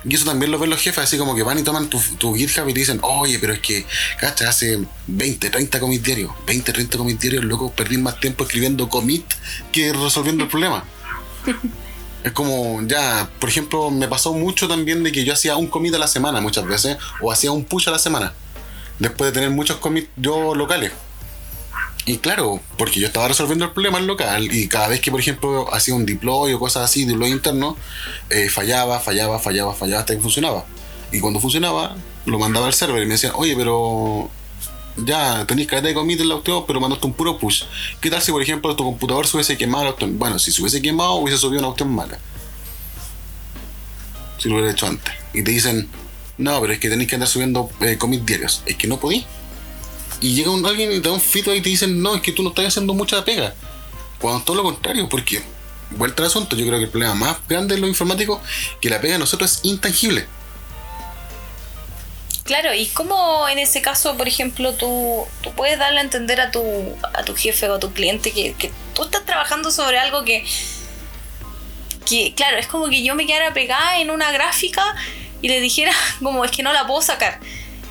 Y 0.05 0.15
eso 0.15 0.25
también 0.25 0.51
lo 0.51 0.59
ven 0.59 0.69
los 0.69 0.81
jefes, 0.81 1.05
así 1.05 1.17
como 1.17 1.33
que 1.36 1.43
van 1.43 1.57
y 1.57 1.63
toman 1.63 1.89
tu, 1.89 1.97
tu 2.17 2.36
GitHub 2.36 2.67
y 2.67 2.73
te 2.73 2.81
dicen, 2.81 2.99
oye, 3.01 3.39
pero 3.39 3.53
es 3.53 3.59
que, 3.59 3.86
cacha, 4.19 4.49
hace 4.49 4.83
20, 5.07 5.49
30 5.49 5.79
commits 5.79 6.03
diarios. 6.03 6.31
20, 6.45 6.73
30 6.73 6.97
commits 6.97 7.21
diarios, 7.21 7.45
loco, 7.45 7.71
perdí 7.71 7.97
más 7.97 8.19
tiempo 8.19 8.43
escribiendo 8.43 8.89
commit 8.89 9.25
que 9.71 9.93
resolviendo 9.93 10.43
el 10.43 10.49
problema. 10.49 10.83
Es 12.23 12.31
como, 12.31 12.81
ya, 12.88 13.29
por 13.38 13.49
ejemplo, 13.49 13.91
me 13.91 14.07
pasó 14.07 14.33
mucho 14.33 14.69
también 14.69 15.03
de 15.03 15.12
que 15.12 15.25
yo 15.25 15.33
hacía 15.33 15.57
un 15.57 15.67
commit 15.67 15.93
a 15.93 15.97
la 15.97 16.07
semana 16.07 16.39
muchas 16.39 16.65
veces, 16.65 16.95
o 17.19 17.29
hacía 17.29 17.51
un 17.51 17.65
push 17.65 17.89
a 17.89 17.91
la 17.91 17.99
semana, 17.99 18.33
después 18.99 19.32
de 19.32 19.39
tener 19.39 19.49
muchos 19.49 19.77
commits 19.77 20.10
yo 20.15 20.56
locales. 20.56 20.91
Y 22.06 22.17
claro, 22.17 22.60
porque 22.77 22.99
yo 22.99 23.08
estaba 23.08 23.29
resolviendo 23.29 23.63
el 23.63 23.71
problema 23.71 23.97
en 23.97 24.08
local 24.08 24.53
y 24.53 24.67
cada 24.67 24.89
vez 24.89 24.99
que, 24.99 25.10
por 25.10 25.21
ejemplo, 25.21 25.73
hacía 25.73 25.95
un 25.95 26.06
deploy 26.06 26.51
o 26.51 26.60
cosas 26.60 26.84
así, 26.84 27.06
deploy 27.06 27.32
interno, 27.32 27.77
eh, 28.29 28.49
fallaba, 28.49 28.99
fallaba, 28.99 29.39
fallaba, 29.39 29.73
fallaba 29.73 30.01
hasta 30.01 30.13
que 30.13 30.21
funcionaba. 30.21 30.65
Y 31.13 31.21
cuando 31.21 31.39
funcionaba, 31.39 31.95
lo 32.25 32.39
mandaba 32.39 32.67
al 32.67 32.73
server 32.73 33.03
y 33.03 33.06
me 33.06 33.13
decían, 33.13 33.32
oye, 33.36 33.56
pero 33.56 34.29
ya 34.97 35.45
tenéis 35.45 35.67
caleta 35.67 35.88
de 35.88 35.93
commit 35.93 36.19
en 36.19 36.29
la 36.29 36.36
opción, 36.36 36.65
pero 36.67 36.82
mandaste 36.82 37.08
un 37.08 37.13
puro 37.13 37.38
push. 37.38 37.63
¿Qué 38.01 38.10
tal 38.10 38.21
si, 38.21 38.32
por 38.32 38.41
ejemplo, 38.41 38.75
tu 38.75 38.84
computador 38.84 39.25
se 39.25 39.38
hubiese 39.38 39.58
quemado 39.58 39.86
la 39.86 39.89
opción? 39.91 40.19
Bueno, 40.19 40.39
si 40.39 40.51
se 40.51 40.62
hubiese 40.62 40.82
quemado, 40.82 41.13
hubiese 41.15 41.39
subido 41.39 41.60
una 41.60 41.69
opción 41.69 41.93
mala. 41.93 42.19
Si 44.38 44.49
lo 44.49 44.56
hubiera 44.56 44.71
hecho 44.71 44.88
antes. 44.88 45.13
Y 45.34 45.41
te 45.41 45.51
dicen, 45.51 45.89
no, 46.38 46.60
pero 46.62 46.74
es 46.74 46.80
que 46.80 46.89
tenéis 46.89 47.10
que 47.10 47.15
andar 47.15 47.30
subiendo 47.30 47.69
eh, 47.82 47.98
commits 47.98 48.26
diarios. 48.26 48.63
Es 48.65 48.76
que 48.76 48.88
no 48.88 49.00
podí. 49.00 49.26
Y 50.22 50.36
llega 50.36 50.52
un, 50.52 50.65
alguien 50.65 50.91
y 50.91 51.00
te 51.00 51.10
da 51.10 51.13
un 51.13 51.22
feedback 51.22 51.58
y 51.58 51.62
te 51.62 51.69
dicen, 51.69 52.02
no, 52.02 52.15
es 52.15 52.22
que 52.22 52.32
tú 52.32 52.43
no 52.43 52.50
estás 52.50 52.65
haciendo 52.65 52.93
mucha 52.93 53.24
pega. 53.24 53.54
Cuando 54.19 54.43
todo 54.43 54.56
lo 54.56 54.63
contrario, 54.63 55.10
porque, 55.10 55.43
vuelta 55.91 56.24
al 56.24 56.28
asunto, 56.28 56.56
yo 56.56 56.65
creo 56.65 56.80
que 56.80 56.86
el 56.86 56.91
problema 56.91 57.13
más 57.13 57.38
grande 57.48 57.76
en 57.76 57.82
lo 57.82 57.88
informático, 57.88 58.41
que 58.80 58.89
la 58.89 59.02
pega 59.02 59.13
de 59.13 59.19
nosotros 59.19 59.52
es 59.52 59.65
intangible. 59.65 60.26
Claro, 62.46 62.74
y 62.74 62.88
cómo 62.88 63.48
en 63.48 63.60
ese 63.60 63.82
caso, 63.82 64.17
por 64.17 64.28
ejemplo, 64.28 64.74
tú, 64.74 65.26
tú 65.41 65.52
puedes 65.52 65.80
darle 65.80 66.00
a 66.00 66.04
entender 66.04 66.41
a 66.41 66.52
tu, 66.52 66.62
a 67.13 67.24
tu 67.24 67.36
jefe 67.36 67.69
o 67.69 67.76
a 67.76 67.80
tu 67.80 67.93
cliente 67.93 68.32
que, 68.32 68.54
que 68.54 68.72
tú 68.93 69.04
estás 69.04 69.26
trabajando 69.26 69.72
sobre 69.72 69.98
algo 69.98 70.26
que, 70.26 70.46
que, 72.06 72.34
claro, 72.36 72.58
es 72.58 72.67
como 72.67 72.89
que 72.89 73.04
yo 73.04 73.15
me 73.15 73.26
quedara 73.26 73.54
pegada 73.54 74.00
en 74.00 74.10
una 74.10 74.32
gráfica 74.32 74.84
y 75.43 75.49
le 75.49 75.60
dijera, 75.60 75.91
como 76.23 76.43
es 76.43 76.49
que 76.49 76.63
no 76.63 76.73
la 76.73 76.88
puedo 76.88 77.03
sacar. 77.03 77.39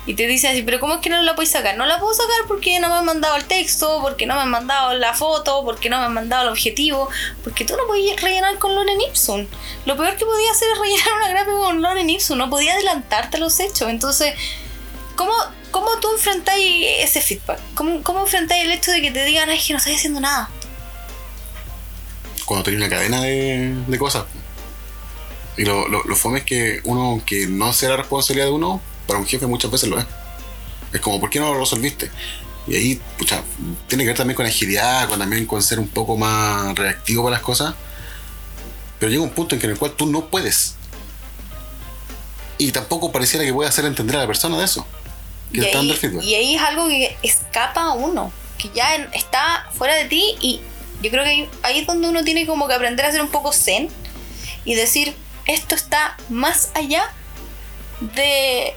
Y 0.05 0.15
te 0.15 0.27
dicen 0.27 0.51
así, 0.51 0.63
pero 0.63 0.81
¿cómo 0.81 0.95
es 0.95 0.99
que 0.99 1.09
no 1.09 1.21
la 1.21 1.33
puedes 1.33 1.51
sacar? 1.51 1.77
No 1.77 1.85
la 1.85 1.97
puedo 1.97 2.13
sacar 2.13 2.45
porque 2.45 2.77
no 2.81 2.89
me 2.89 2.95
han 2.95 3.05
mandado 3.05 3.37
el 3.37 3.45
texto, 3.45 3.99
porque 4.01 4.25
no 4.25 4.35
me 4.35 4.41
han 4.41 4.49
mandado 4.49 4.93
la 4.95 5.13
foto, 5.13 5.63
porque 5.63 5.89
no 5.89 5.97
me 5.97 6.05
han 6.05 6.13
mandado 6.13 6.43
el 6.43 6.49
objetivo, 6.49 7.07
porque 7.41 7.63
tú 7.63 7.77
no 7.77 7.87
podías 7.87 8.21
rellenar 8.21 8.57
con 8.57 8.75
Loren 8.75 8.99
Ipsum. 8.99 9.47
Lo 9.85 9.95
peor 9.95 10.17
que 10.17 10.25
podía 10.25 10.51
hacer 10.51 10.67
es 10.73 10.79
rellenar 10.81 11.13
una 11.15 11.29
gráfica 11.29 11.55
con 11.55 11.81
Loren 11.81 12.09
Ipsum, 12.09 12.37
no 12.37 12.49
podía 12.49 12.73
adelantarte 12.73 13.37
los 13.37 13.57
hechos. 13.61 13.89
Entonces, 13.89 14.33
¿cómo, 15.15 15.31
cómo 15.71 15.87
tú 16.01 16.11
enfrentáis 16.11 16.85
ese 16.99 17.21
feedback? 17.21 17.59
¿Cómo, 17.73 18.03
cómo 18.03 18.21
enfrentáis 18.23 18.65
el 18.65 18.71
hecho 18.71 18.91
de 18.91 19.01
que 19.01 19.11
te 19.11 19.23
digan, 19.23 19.49
es 19.51 19.65
que 19.65 19.71
no 19.71 19.77
estoy 19.77 19.93
haciendo 19.93 20.19
nada? 20.19 20.49
cuando 22.45 22.65
tenés 22.65 22.81
una 22.81 22.89
cadena 22.89 23.21
de, 23.21 23.73
de 23.87 23.97
cosas. 23.97 24.25
Y 25.57 25.65
lo, 25.65 25.87
lo, 25.87 26.03
lo 26.03 26.15
fome 26.15 26.39
es 26.39 26.45
que 26.45 26.81
uno, 26.83 27.21
que 27.25 27.47
no 27.47 27.73
sea 27.73 27.89
la 27.89 27.97
responsabilidad 27.97 28.47
de 28.47 28.51
uno, 28.53 28.81
para 29.07 29.19
un 29.19 29.25
jefe 29.27 29.45
muchas 29.45 29.69
veces 29.71 29.89
lo 29.89 29.99
es. 29.99 30.05
Es 30.91 30.99
como, 31.01 31.19
¿por 31.19 31.29
qué 31.29 31.39
no 31.39 31.53
lo 31.53 31.59
resolviste? 31.59 32.11
Y 32.67 32.75
ahí, 32.75 33.01
pucha, 33.17 33.43
tiene 33.87 34.03
que 34.03 34.09
ver 34.09 34.17
también 34.17 34.35
con 34.35 34.45
agilidad, 34.45 35.07
con 35.09 35.19
también 35.19 35.45
con 35.45 35.61
ser 35.61 35.79
un 35.79 35.87
poco 35.87 36.15
más 36.17 36.73
reactivo 36.75 37.23
para 37.23 37.35
las 37.37 37.43
cosas. 37.43 37.75
Pero 38.99 39.11
llega 39.11 39.23
un 39.23 39.31
punto 39.31 39.55
en 39.55 39.59
que 39.59 39.67
en 39.67 39.73
el 39.73 39.77
cual 39.79 39.91
tú 39.93 40.05
no 40.05 40.25
puedes. 40.27 40.75
Y 42.57 42.71
tampoco 42.71 43.11
pareciera 43.11 43.43
que 43.43 43.53
pueda 43.53 43.69
hacer 43.69 43.85
entender 43.85 44.15
a 44.15 44.19
la 44.19 44.27
persona 44.27 44.57
de 44.57 44.65
eso. 44.65 44.85
Que 45.51 45.59
Y 45.61 45.65
está 45.65 45.79
ahí, 45.79 45.93
feedback. 45.93 46.23
y 46.23 46.35
ahí 46.35 46.55
es 46.55 46.61
algo 46.61 46.87
que 46.87 47.17
escapa 47.21 47.81
a 47.81 47.93
uno, 47.93 48.31
que 48.57 48.69
ya 48.73 48.95
está 49.13 49.69
fuera 49.73 49.95
de 49.95 50.05
ti 50.05 50.35
y 50.39 50.61
yo 51.01 51.11
creo 51.11 51.23
que 51.25 51.49
ahí 51.63 51.79
es 51.79 51.87
donde 51.87 52.07
uno 52.07 52.23
tiene 52.23 52.45
como 52.45 52.67
que 52.67 52.73
aprender 52.73 53.05
a 53.05 53.11
ser 53.11 53.21
un 53.21 53.27
poco 53.27 53.51
zen 53.51 53.89
y 54.63 54.75
decir, 54.75 55.13
esto 55.45 55.75
está 55.75 56.17
más 56.29 56.69
allá 56.75 57.03
de, 58.01 58.73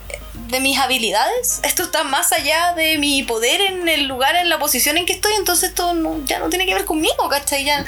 de 0.49 0.61
mis 0.61 0.79
habilidades, 0.79 1.61
esto 1.65 1.83
está 1.85 2.05
más 2.05 2.33
allá 2.33 2.75
de 2.75 2.99
mi 2.99 3.23
poder 3.25 3.61
en 3.61 3.89
el 3.89 4.05
lugar, 4.07 4.37
en 4.37 4.49
la 4.49 4.59
posición 4.59 4.97
en 4.99 5.07
que 5.07 5.15
estoy, 5.15 5.33
entonces 5.35 5.71
esto 5.71 5.95
no- 5.95 6.21
ya 6.27 6.39
no 6.39 6.49
tiene 6.49 6.67
que 6.67 6.75
ver 6.75 6.85
conmigo, 6.85 7.29
¿cachai? 7.29 7.65
Ya 7.65 7.85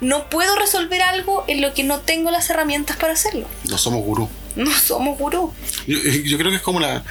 no 0.00 0.28
puedo 0.28 0.54
resolver 0.56 1.02
algo 1.02 1.44
en 1.48 1.60
lo 1.60 1.74
que 1.74 1.82
no 1.82 2.00
tengo 2.00 2.30
las 2.30 2.48
herramientas 2.50 2.96
para 2.96 3.14
hacerlo. 3.14 3.48
No 3.64 3.78
somos 3.78 4.02
gurú. 4.04 4.28
No 4.54 4.70
somos 4.72 5.18
gurú. 5.18 5.52
Yo, 5.86 5.98
yo 5.98 6.38
creo 6.38 6.50
que 6.50 6.56
es 6.56 6.62
como 6.62 6.80
la. 6.80 7.02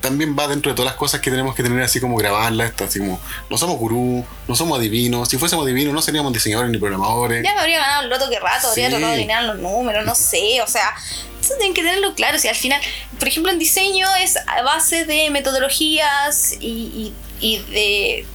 También 0.00 0.36
va 0.38 0.46
dentro 0.48 0.70
de 0.70 0.76
todas 0.76 0.90
las 0.92 0.96
cosas 0.98 1.20
que 1.20 1.30
tenemos 1.30 1.54
que 1.54 1.62
tener 1.62 1.82
así 1.82 2.00
como 2.00 2.16
grabarlas, 2.16 2.72
así 2.80 2.98
como, 3.00 3.20
no 3.50 3.58
somos 3.58 3.76
gurú, 3.78 4.24
no 4.46 4.54
somos 4.54 4.78
adivinos, 4.78 5.28
si 5.28 5.38
fuésemos 5.38 5.64
adivinos 5.64 5.92
no 5.92 6.00
seríamos 6.02 6.32
diseñadores 6.32 6.70
ni 6.70 6.78
programadores. 6.78 7.42
Ya 7.44 7.54
me 7.54 7.60
habría 7.60 7.78
ganado 7.78 8.02
el 8.04 8.08
loto 8.10 8.28
que 8.30 8.38
rato, 8.38 8.68
habría 8.68 8.86
Sí. 8.86 8.90
tratado 8.92 9.10
de 9.12 9.16
alinear 9.18 9.44
los 9.44 9.58
números, 9.58 10.04
no 10.06 10.14
sé, 10.14 10.60
o 10.62 10.66
sea, 10.66 10.94
eso 11.40 11.54
tienen 11.58 11.74
que 11.74 11.82
tenerlo 11.82 12.14
claro. 12.14 12.38
Si 12.38 12.48
al 12.48 12.54
final, 12.56 12.80
por 13.18 13.28
ejemplo, 13.28 13.50
en 13.52 13.58
diseño 13.58 14.06
es 14.20 14.36
a 14.46 14.62
base 14.62 15.04
de 15.04 15.30
metodologías 15.30 16.52
y, 16.60 16.66
y- 16.68 17.14
y 17.40 17.58
de, 17.70 18.26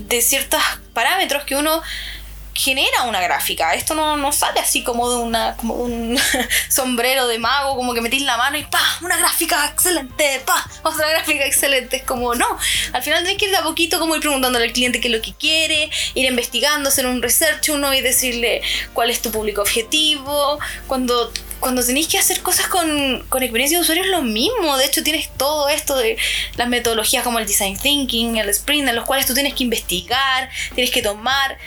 de 0.00 0.22
ciertos 0.22 0.60
parámetros 0.92 1.44
que 1.44 1.56
uno 1.56 1.82
genera 2.58 3.04
una 3.04 3.20
gráfica. 3.20 3.72
Esto 3.74 3.94
no, 3.94 4.16
no 4.16 4.32
sale 4.32 4.58
así 4.58 4.82
como 4.82 5.08
de 5.08 5.16
una 5.16 5.56
como 5.56 5.74
un 5.74 6.18
sombrero 6.68 7.28
de 7.28 7.38
mago, 7.38 7.76
como 7.76 7.94
que 7.94 8.00
metís 8.00 8.22
la 8.22 8.36
mano 8.36 8.58
y 8.58 8.64
pa, 8.64 8.80
una 9.00 9.16
gráfica 9.16 9.66
excelente, 9.66 10.42
pa, 10.44 10.68
otra 10.82 11.08
gráfica 11.08 11.46
excelente. 11.46 11.98
Es 11.98 12.02
como 12.02 12.34
no. 12.34 12.58
Al 12.92 13.02
final 13.02 13.22
tenés 13.22 13.38
que 13.38 13.44
ir 13.44 13.52
de 13.52 13.58
a 13.58 13.62
poquito 13.62 14.00
como 14.00 14.16
ir 14.16 14.20
preguntándole 14.20 14.64
al 14.64 14.72
cliente 14.72 15.00
qué 15.00 15.06
es 15.06 15.14
lo 15.14 15.22
que 15.22 15.34
quiere, 15.34 15.88
ir 16.14 16.26
investigando, 16.26 16.88
hacer 16.88 17.06
un 17.06 17.22
research 17.22 17.68
uno 17.68 17.94
y 17.94 18.00
decirle 18.00 18.60
cuál 18.92 19.10
es 19.10 19.22
tu 19.22 19.30
público 19.30 19.62
objetivo. 19.62 20.58
Cuando 20.88 21.32
cuando 21.60 21.84
tenéis 21.84 22.06
que 22.06 22.18
hacer 22.18 22.40
cosas 22.40 22.68
con, 22.68 23.24
con 23.28 23.42
experiencia 23.42 23.78
de 23.78 23.82
usuario 23.82 24.04
es 24.04 24.10
lo 24.10 24.22
mismo. 24.22 24.76
De 24.76 24.84
hecho, 24.84 25.02
tienes 25.02 25.28
todo 25.36 25.68
esto 25.68 25.96
de 25.96 26.16
las 26.56 26.68
metodologías 26.68 27.24
como 27.24 27.38
el 27.38 27.46
design 27.46 27.76
thinking, 27.76 28.36
el 28.36 28.48
sprint, 28.50 28.88
en 28.88 28.94
los 28.94 29.04
cuales 29.04 29.26
tú 29.26 29.34
tienes 29.34 29.54
que 29.54 29.64
investigar, 29.64 30.50
tienes 30.74 30.92
que 30.92 31.02
tomar 31.02 31.58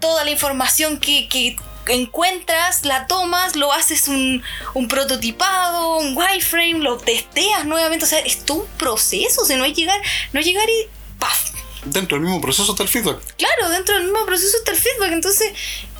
toda 0.00 0.24
la 0.24 0.30
información 0.30 0.98
que, 0.98 1.28
que 1.28 1.56
encuentras, 1.86 2.84
la 2.84 3.06
tomas, 3.06 3.56
lo 3.56 3.72
haces 3.72 4.08
un, 4.08 4.42
un 4.74 4.88
prototipado, 4.88 5.98
un 5.98 6.16
wireframe, 6.16 6.78
lo 6.78 6.98
testeas 6.98 7.64
nuevamente. 7.64 8.04
O 8.04 8.08
sea, 8.08 8.20
es 8.20 8.44
todo 8.44 8.62
un 8.62 8.66
proceso. 8.78 9.42
O 9.42 9.44
sea, 9.44 9.56
no 9.56 9.64
es 9.64 9.76
llegar, 9.76 10.00
no 10.32 10.40
es 10.40 10.46
llegar 10.46 10.68
y 10.68 10.88
¡paf! 11.18 11.50
Dentro 11.84 12.16
del 12.16 12.26
mismo 12.26 12.40
proceso 12.40 12.72
está 12.72 12.82
el 12.82 12.88
feedback. 12.88 13.20
Claro, 13.36 13.70
dentro 13.70 13.94
del 13.94 14.04
mismo 14.04 14.24
proceso 14.26 14.56
está 14.58 14.72
el 14.72 14.78
feedback. 14.78 15.12
Entonces 15.12 15.52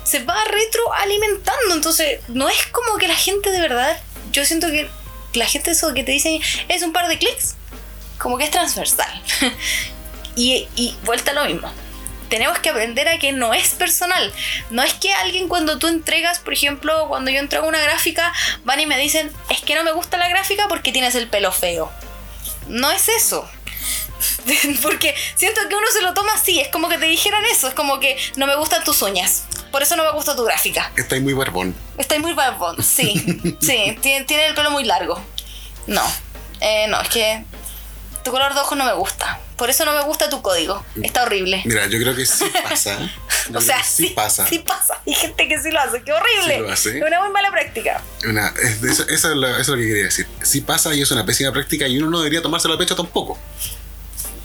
se 0.05 0.25
va 0.25 0.43
retroalimentando. 0.45 1.75
Entonces 1.75 2.21
no 2.29 2.49
es 2.49 2.67
como 2.67 2.99
que 2.99 3.09
la 3.09 3.17
gente 3.17 3.51
de 3.51 3.61
verdad 3.61 4.01
yo 4.33 4.45
siento 4.45 4.69
que 4.69 4.89
la 5.35 5.47
gente 5.47 5.71
eso 5.71 5.95
que 5.95 6.05
te 6.05 6.13
dicen 6.13 6.41
es 6.69 6.83
un 6.83 6.93
par 6.93 7.09
de 7.09 7.19
clics, 7.19 7.57
como 8.19 8.37
que 8.39 8.45
es 8.45 8.51
transversal. 8.51 9.23
y, 10.37 10.69
y 10.77 10.97
vuelta 11.05 11.31
a 11.33 11.35
lo 11.35 11.45
mismo. 11.47 11.73
Tenemos 12.31 12.59
que 12.61 12.71
aprender 12.71 13.09
a 13.09 13.19
que 13.19 13.33
no 13.33 13.53
es 13.53 13.71
personal. 13.71 14.33
No 14.71 14.83
es 14.83 14.95
que 14.95 15.13
alguien 15.13 15.49
cuando 15.49 15.79
tú 15.79 15.89
entregas, 15.89 16.39
por 16.39 16.55
ejemplo, 16.55 17.07
cuando 17.09 17.31
yo 17.31 17.41
entrego 17.41 17.69
una 17.69 17.81
gráfica, 17.81 18.33
van 18.65 18.81
y 18.81 18.87
me 18.87 18.97
dicen, 18.97 19.31
es 19.51 19.61
que 19.61 19.75
no 19.75 19.85
me 19.85 19.93
gusta 19.93 20.17
la 20.17 20.29
gráfica 20.29 20.67
porque 20.69 20.93
tienes 20.93 21.15
el 21.17 21.29
pelo 21.29 21.53
feo. 21.53 21.91
No 22.69 22.91
es 22.91 23.09
eso. 23.09 23.49
Porque 24.83 25.15
siento 25.35 25.61
que 25.69 25.75
uno 25.75 25.87
se 25.93 26.03
lo 26.03 26.15
toma 26.15 26.33
así, 26.35 26.61
es 26.61 26.69
como 26.69 26.89
que 26.89 26.99
te 26.99 27.07
dijeran 27.07 27.45
eso, 27.47 27.69
es 27.69 27.75
como 27.75 28.01
que 28.01 28.19
no 28.37 28.47
me 28.47 28.55
gustan 28.57 28.85
tus 28.85 29.01
uñas. 29.03 29.45
Por 29.73 29.83
eso 29.83 29.97
no 29.97 30.05
me 30.05 30.13
gusta 30.13 30.37
tu 30.37 30.45
gráfica. 30.45 30.91
Estáis 30.97 31.23
muy 31.23 31.33
barbón. 31.33 31.75
Estáis 31.97 32.21
muy 32.21 32.35
barbón, 32.35 32.83
sí. 32.83 33.15
sí, 33.61 33.99
tiene, 34.01 34.25
tiene 34.25 34.47
el 34.47 34.55
pelo 34.55 34.71
muy 34.71 34.85
largo. 34.85 35.21
No, 35.87 36.03
eh, 36.61 36.87
no, 36.89 37.01
es 37.01 37.09
que 37.09 37.45
tu 38.23 38.31
color 38.31 38.55
de 38.55 38.61
ojos 38.61 38.77
no 38.77 38.85
me 38.85 38.93
gusta. 38.93 39.39
Por 39.57 39.71
eso 39.71 39.85
no 39.85 39.93
me 39.93 40.03
gusta 40.05 40.31
tu 40.31 40.43
código. 40.43 40.85
Está 41.03 41.23
horrible. 41.23 41.63
Mira, 41.65 41.87
yo 41.87 41.99
creo 41.99 42.15
que 42.15 42.25
sí 42.27 42.45
pasa. 42.69 42.99
O 43.55 43.61
sea, 43.61 43.83
sí, 43.83 44.09
pasa. 44.09 44.47
Sí 44.47 44.59
pasa. 44.61 45.01
Hay 45.07 45.15
gente 45.15 45.49
que 45.49 45.61
sí 45.61 45.71
lo 45.71 45.81
hace. 45.81 46.03
¡Qué 46.03 46.13
horrible! 46.13 46.55
Sí 46.57 46.61
lo 46.61 46.73
hace. 46.73 46.99
Es 46.99 47.05
una 47.05 47.21
muy 47.21 47.31
mala 47.31 47.51
práctica. 47.51 48.03
Una, 48.25 48.49
es 48.63 48.83
eso, 48.83 49.03
eso 49.09 49.31
es 49.31 49.37
lo, 49.37 49.49
eso 49.49 49.61
es 49.61 49.69
lo 49.69 49.77
que 49.77 49.87
quería 49.87 50.05
decir. 50.05 50.27
Sí 50.43 50.61
pasa 50.61 50.95
y 50.95 51.03
es 51.03 51.11
una 51.11 51.27
pésima 51.27 51.53
práctica 51.53 51.87
y 51.87 51.99
uno 51.99 52.11
no 52.11 52.19
debería 52.19 52.43
tomárselo 52.43 52.75
a 52.75 52.79
pecho 52.79 52.97
tampoco. 52.97 53.39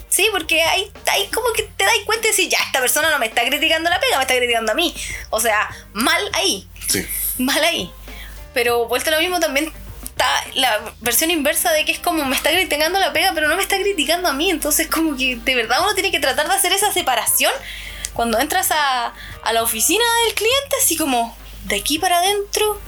Sí, 0.10 0.30
porque 0.32 0.62
ahí, 0.64 0.90
ahí 1.12 1.28
como 1.34 1.52
que 1.54 1.64
te 1.64 1.84
das 1.84 1.94
cuenta 2.06 2.28
y 2.28 2.32
decís, 2.32 2.50
ya, 2.50 2.60
esta 2.66 2.80
persona 2.80 3.10
no 3.10 3.20
me 3.20 3.26
está 3.26 3.46
criticando 3.46 3.90
la 3.90 4.00
pega, 4.00 4.18
me 4.18 4.24
está 4.24 4.36
criticando 4.38 4.72
a 4.72 4.76
mí. 4.76 4.96
O 5.30 5.42
sea, 5.42 5.70
mal 5.92 6.22
ahí. 6.34 6.68
Sí. 6.88 7.06
Mal 7.38 7.62
ahí. 7.64 7.92
Pero 8.54 8.88
vuelta 8.88 9.10
a 9.10 9.16
lo 9.16 9.20
mismo 9.20 9.42
también 9.42 9.74
está 10.06 10.28
la 10.54 10.94
versión 11.02 11.32
inversa 11.32 11.72
de 11.72 11.86
que 11.86 11.92
es 11.92 12.00
como 12.00 12.26
me 12.26 12.36
está 12.36 12.52
criticando 12.52 13.00
la 13.00 13.14
pega, 13.14 13.32
pero 13.34 13.48
no 13.48 13.56
me 13.56 13.62
está 13.62 13.78
criticando 13.78 14.30
a 14.30 14.34
mí. 14.34 14.50
Entonces 14.50 14.88
como 14.88 15.18
que 15.18 15.36
de 15.36 15.56
verdad 15.56 15.80
uno 15.82 15.94
tiene 15.94 16.12
que 16.12 16.20
tratar 16.20 16.48
de 16.48 16.56
hacer 16.56 16.72
esa 16.72 16.92
separación 16.94 17.52
cuando 18.14 18.40
entras 18.40 18.72
a, 18.72 19.14
a 19.44 19.54
la 19.54 19.62
oficina 19.62 20.04
del 20.26 20.36
cliente, 20.36 20.76
así 20.82 20.96
como 20.96 21.38
de 21.66 21.76
aquí 21.76 22.00
para 22.00 22.20
adentro 22.20 22.80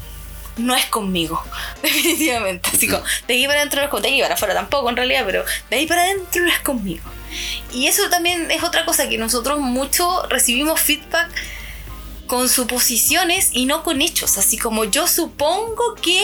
no 0.57 0.75
es 0.75 0.85
conmigo, 0.85 1.43
definitivamente. 1.81 2.69
Así 2.73 2.87
como, 2.87 3.03
de 3.27 3.33
aquí 3.33 3.47
para 3.47 3.59
adentro 3.59 3.79
no 3.79 3.85
es 3.85 3.91
conmigo, 3.91 4.07
de 4.07 4.13
aquí 4.13 4.21
para 4.21 4.33
afuera 4.35 4.53
tampoco 4.53 4.89
en 4.89 4.95
realidad, 4.95 5.23
pero 5.25 5.45
de 5.69 5.75
ahí 5.75 5.85
para 5.85 6.03
adentro 6.03 6.43
no 6.43 6.49
es 6.49 6.59
conmigo. 6.59 7.03
Y 7.73 7.87
eso 7.87 8.09
también 8.09 8.49
es 8.51 8.63
otra 8.63 8.85
cosa 8.85 9.09
que 9.09 9.17
nosotros 9.17 9.59
mucho 9.59 10.23
recibimos 10.29 10.79
feedback 10.79 11.29
con 12.27 12.49
suposiciones 12.49 13.49
y 13.53 13.65
no 13.65 13.83
con 13.83 14.01
hechos. 14.01 14.37
Así 14.37 14.57
como 14.57 14.83
yo 14.85 15.07
supongo 15.07 15.95
que 15.95 16.21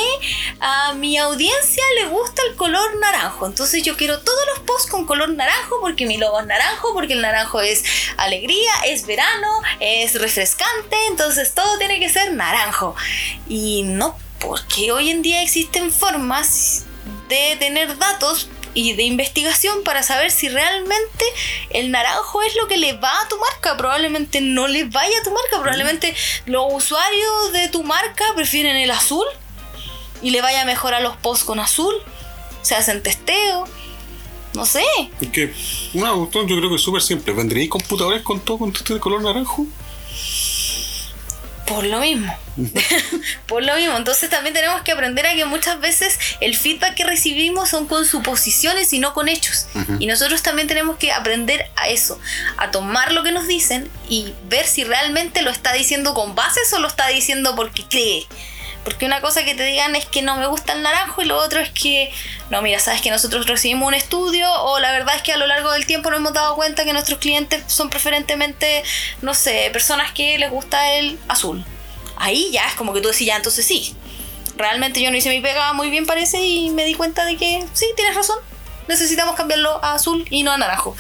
a 0.59 0.93
mi 0.93 1.17
audiencia 1.17 1.83
le 2.01 2.07
gusta 2.09 2.41
el 2.49 2.55
color 2.55 2.99
naranjo. 2.99 3.45
Entonces 3.45 3.83
yo 3.83 3.97
quiero 3.97 4.19
todos 4.19 4.39
los 4.53 4.59
posts 4.59 4.91
con 4.91 5.05
color 5.05 5.29
naranjo 5.29 5.77
porque 5.81 6.05
mi 6.05 6.17
logo 6.17 6.39
es 6.39 6.45
naranjo, 6.45 6.93
porque 6.93 7.13
el 7.13 7.21
naranjo 7.21 7.61
es 7.61 7.83
alegría, 8.17 8.71
es 8.85 9.05
verano, 9.05 9.47
es 9.79 10.19
refrescante. 10.19 10.95
Entonces 11.07 11.53
todo 11.53 11.77
tiene 11.77 11.99
que 11.99 12.09
ser 12.09 12.33
naranjo. 12.33 12.95
Y 13.47 13.83
no, 13.83 14.17
porque 14.39 14.91
hoy 14.91 15.09
en 15.09 15.21
día 15.21 15.41
existen 15.41 15.91
formas 15.91 16.85
de 17.29 17.55
tener 17.57 17.97
datos 17.97 18.49
y 18.73 18.93
de 18.93 19.03
investigación 19.03 19.83
para 19.83 20.03
saber 20.03 20.31
si 20.31 20.49
realmente 20.49 21.25
el 21.69 21.91
naranjo 21.91 22.41
es 22.41 22.55
lo 22.55 22.67
que 22.67 22.77
le 22.77 22.93
va 22.93 23.21
a 23.21 23.27
tu 23.27 23.37
marca. 23.37 23.77
Probablemente 23.77 24.41
no 24.41 24.67
le 24.67 24.85
vaya 24.85 25.19
a 25.19 25.23
tu 25.23 25.31
marca. 25.31 25.59
Probablemente 25.59 26.15
los 26.45 26.65
usuarios 26.71 27.53
de 27.53 27.69
tu 27.69 27.83
marca 27.83 28.25
prefieren 28.35 28.75
el 28.75 28.91
azul 28.91 29.25
y 30.21 30.31
le 30.31 30.41
vaya 30.41 30.65
mejor 30.65 30.93
a 30.93 30.99
los 30.99 31.15
posts 31.17 31.45
con 31.45 31.59
azul. 31.59 31.93
Se 32.61 32.75
hacen 32.75 33.03
testeo. 33.03 33.65
No 34.53 34.65
sé. 34.65 34.83
Es 35.19 35.29
que, 35.29 35.53
una 35.93 36.13
cuestión 36.13 36.47
yo 36.47 36.55
creo 36.57 36.69
que 36.69 36.75
es 36.75 36.81
súper 36.81 37.01
simple. 37.01 37.33
¿Vendríais 37.33 37.69
computadores 37.69 38.21
con 38.21 38.39
todo 38.39 38.59
con 38.59 38.69
este 38.69 38.93
de 38.93 38.99
color 38.99 39.21
naranjo? 39.23 39.65
Por 41.65 41.85
lo 41.85 41.99
mismo. 41.99 42.35
Por 43.47 43.63
lo 43.63 43.75
mismo. 43.75 43.95
Entonces 43.97 44.29
también 44.29 44.53
tenemos 44.53 44.81
que 44.81 44.91
aprender 44.91 45.25
a 45.25 45.33
que 45.33 45.45
muchas 45.45 45.79
veces 45.79 46.19
el 46.41 46.55
feedback 46.55 46.93
que 46.95 47.05
recibimos 47.05 47.69
son 47.69 47.87
con 47.87 48.05
suposiciones 48.05 48.91
y 48.93 48.99
no 48.99 49.13
con 49.13 49.29
hechos. 49.29 49.67
Y 49.99 50.07
nosotros 50.07 50.43
también 50.43 50.67
tenemos 50.67 50.97
que 50.97 51.11
aprender 51.11 51.69
a 51.75 51.87
eso, 51.87 52.19
a 52.57 52.71
tomar 52.71 53.11
lo 53.11 53.23
que 53.23 53.31
nos 53.31 53.47
dicen 53.47 53.89
y 54.09 54.33
ver 54.49 54.65
si 54.65 54.83
realmente 54.83 55.41
lo 55.41 55.51
está 55.51 55.73
diciendo 55.73 56.13
con 56.13 56.35
bases 56.35 56.71
o 56.73 56.79
lo 56.79 56.87
está 56.87 57.07
diciendo 57.07 57.55
porque 57.55 57.83
cree. 57.89 58.27
Porque 58.83 59.05
una 59.05 59.21
cosa 59.21 59.45
que 59.45 59.55
te 59.55 59.63
digan 59.63 59.95
es 59.95 60.05
que 60.05 60.21
no 60.21 60.35
me 60.35 60.45
gusta 60.47 60.73
el 60.73 60.81
naranjo 60.81 61.21
y 61.21 61.25
lo 61.25 61.37
otro 61.37 61.61
es 61.61 61.69
que, 61.69 62.11
no, 62.49 62.61
mira, 62.61 62.79
sabes 62.79 63.01
que 63.01 63.11
nosotros 63.11 63.47
recibimos 63.47 63.87
un 63.87 63.93
estudio 63.93 64.51
o 64.51 64.79
la 64.79 64.91
verdad 64.91 65.15
es 65.15 65.21
que 65.21 65.31
a 65.31 65.37
lo 65.37 65.47
largo 65.47 65.71
del 65.71 65.85
tiempo 65.85 66.09
nos 66.09 66.19
hemos 66.19 66.33
dado 66.33 66.55
cuenta 66.55 66.83
que 66.83 66.91
nuestros 66.91 67.19
clientes 67.19 67.63
son 67.67 67.89
preferentemente, 67.89 68.83
no 69.21 69.33
sé, 69.33 69.69
personas 69.71 70.11
que 70.11 70.37
les 70.37 70.51
gusta 70.51 70.93
el 70.95 71.17
azul. 71.29 71.63
Ahí 72.17 72.49
ya 72.51 72.67
es 72.67 72.75
como 72.75 72.93
que 72.93 73.01
tú 73.01 73.09
decís, 73.09 73.27
ya, 73.27 73.37
entonces 73.37 73.65
sí. 73.65 73.95
Realmente 74.57 75.01
yo 75.01 75.09
no 75.09 75.17
hice 75.17 75.29
mi 75.29 75.39
pega 75.39 75.73
muy 75.73 75.89
bien 75.89 76.05
parece 76.05 76.45
y 76.45 76.69
me 76.69 76.85
di 76.85 76.93
cuenta 76.93 77.25
de 77.25 77.37
que 77.37 77.65
sí, 77.73 77.85
tienes 77.95 78.15
razón. 78.15 78.37
Necesitamos 78.87 79.35
cambiarlo 79.35 79.83
a 79.83 79.93
azul 79.93 80.25
y 80.29 80.43
no 80.43 80.51
a 80.51 80.57
naranjo. 80.57 80.95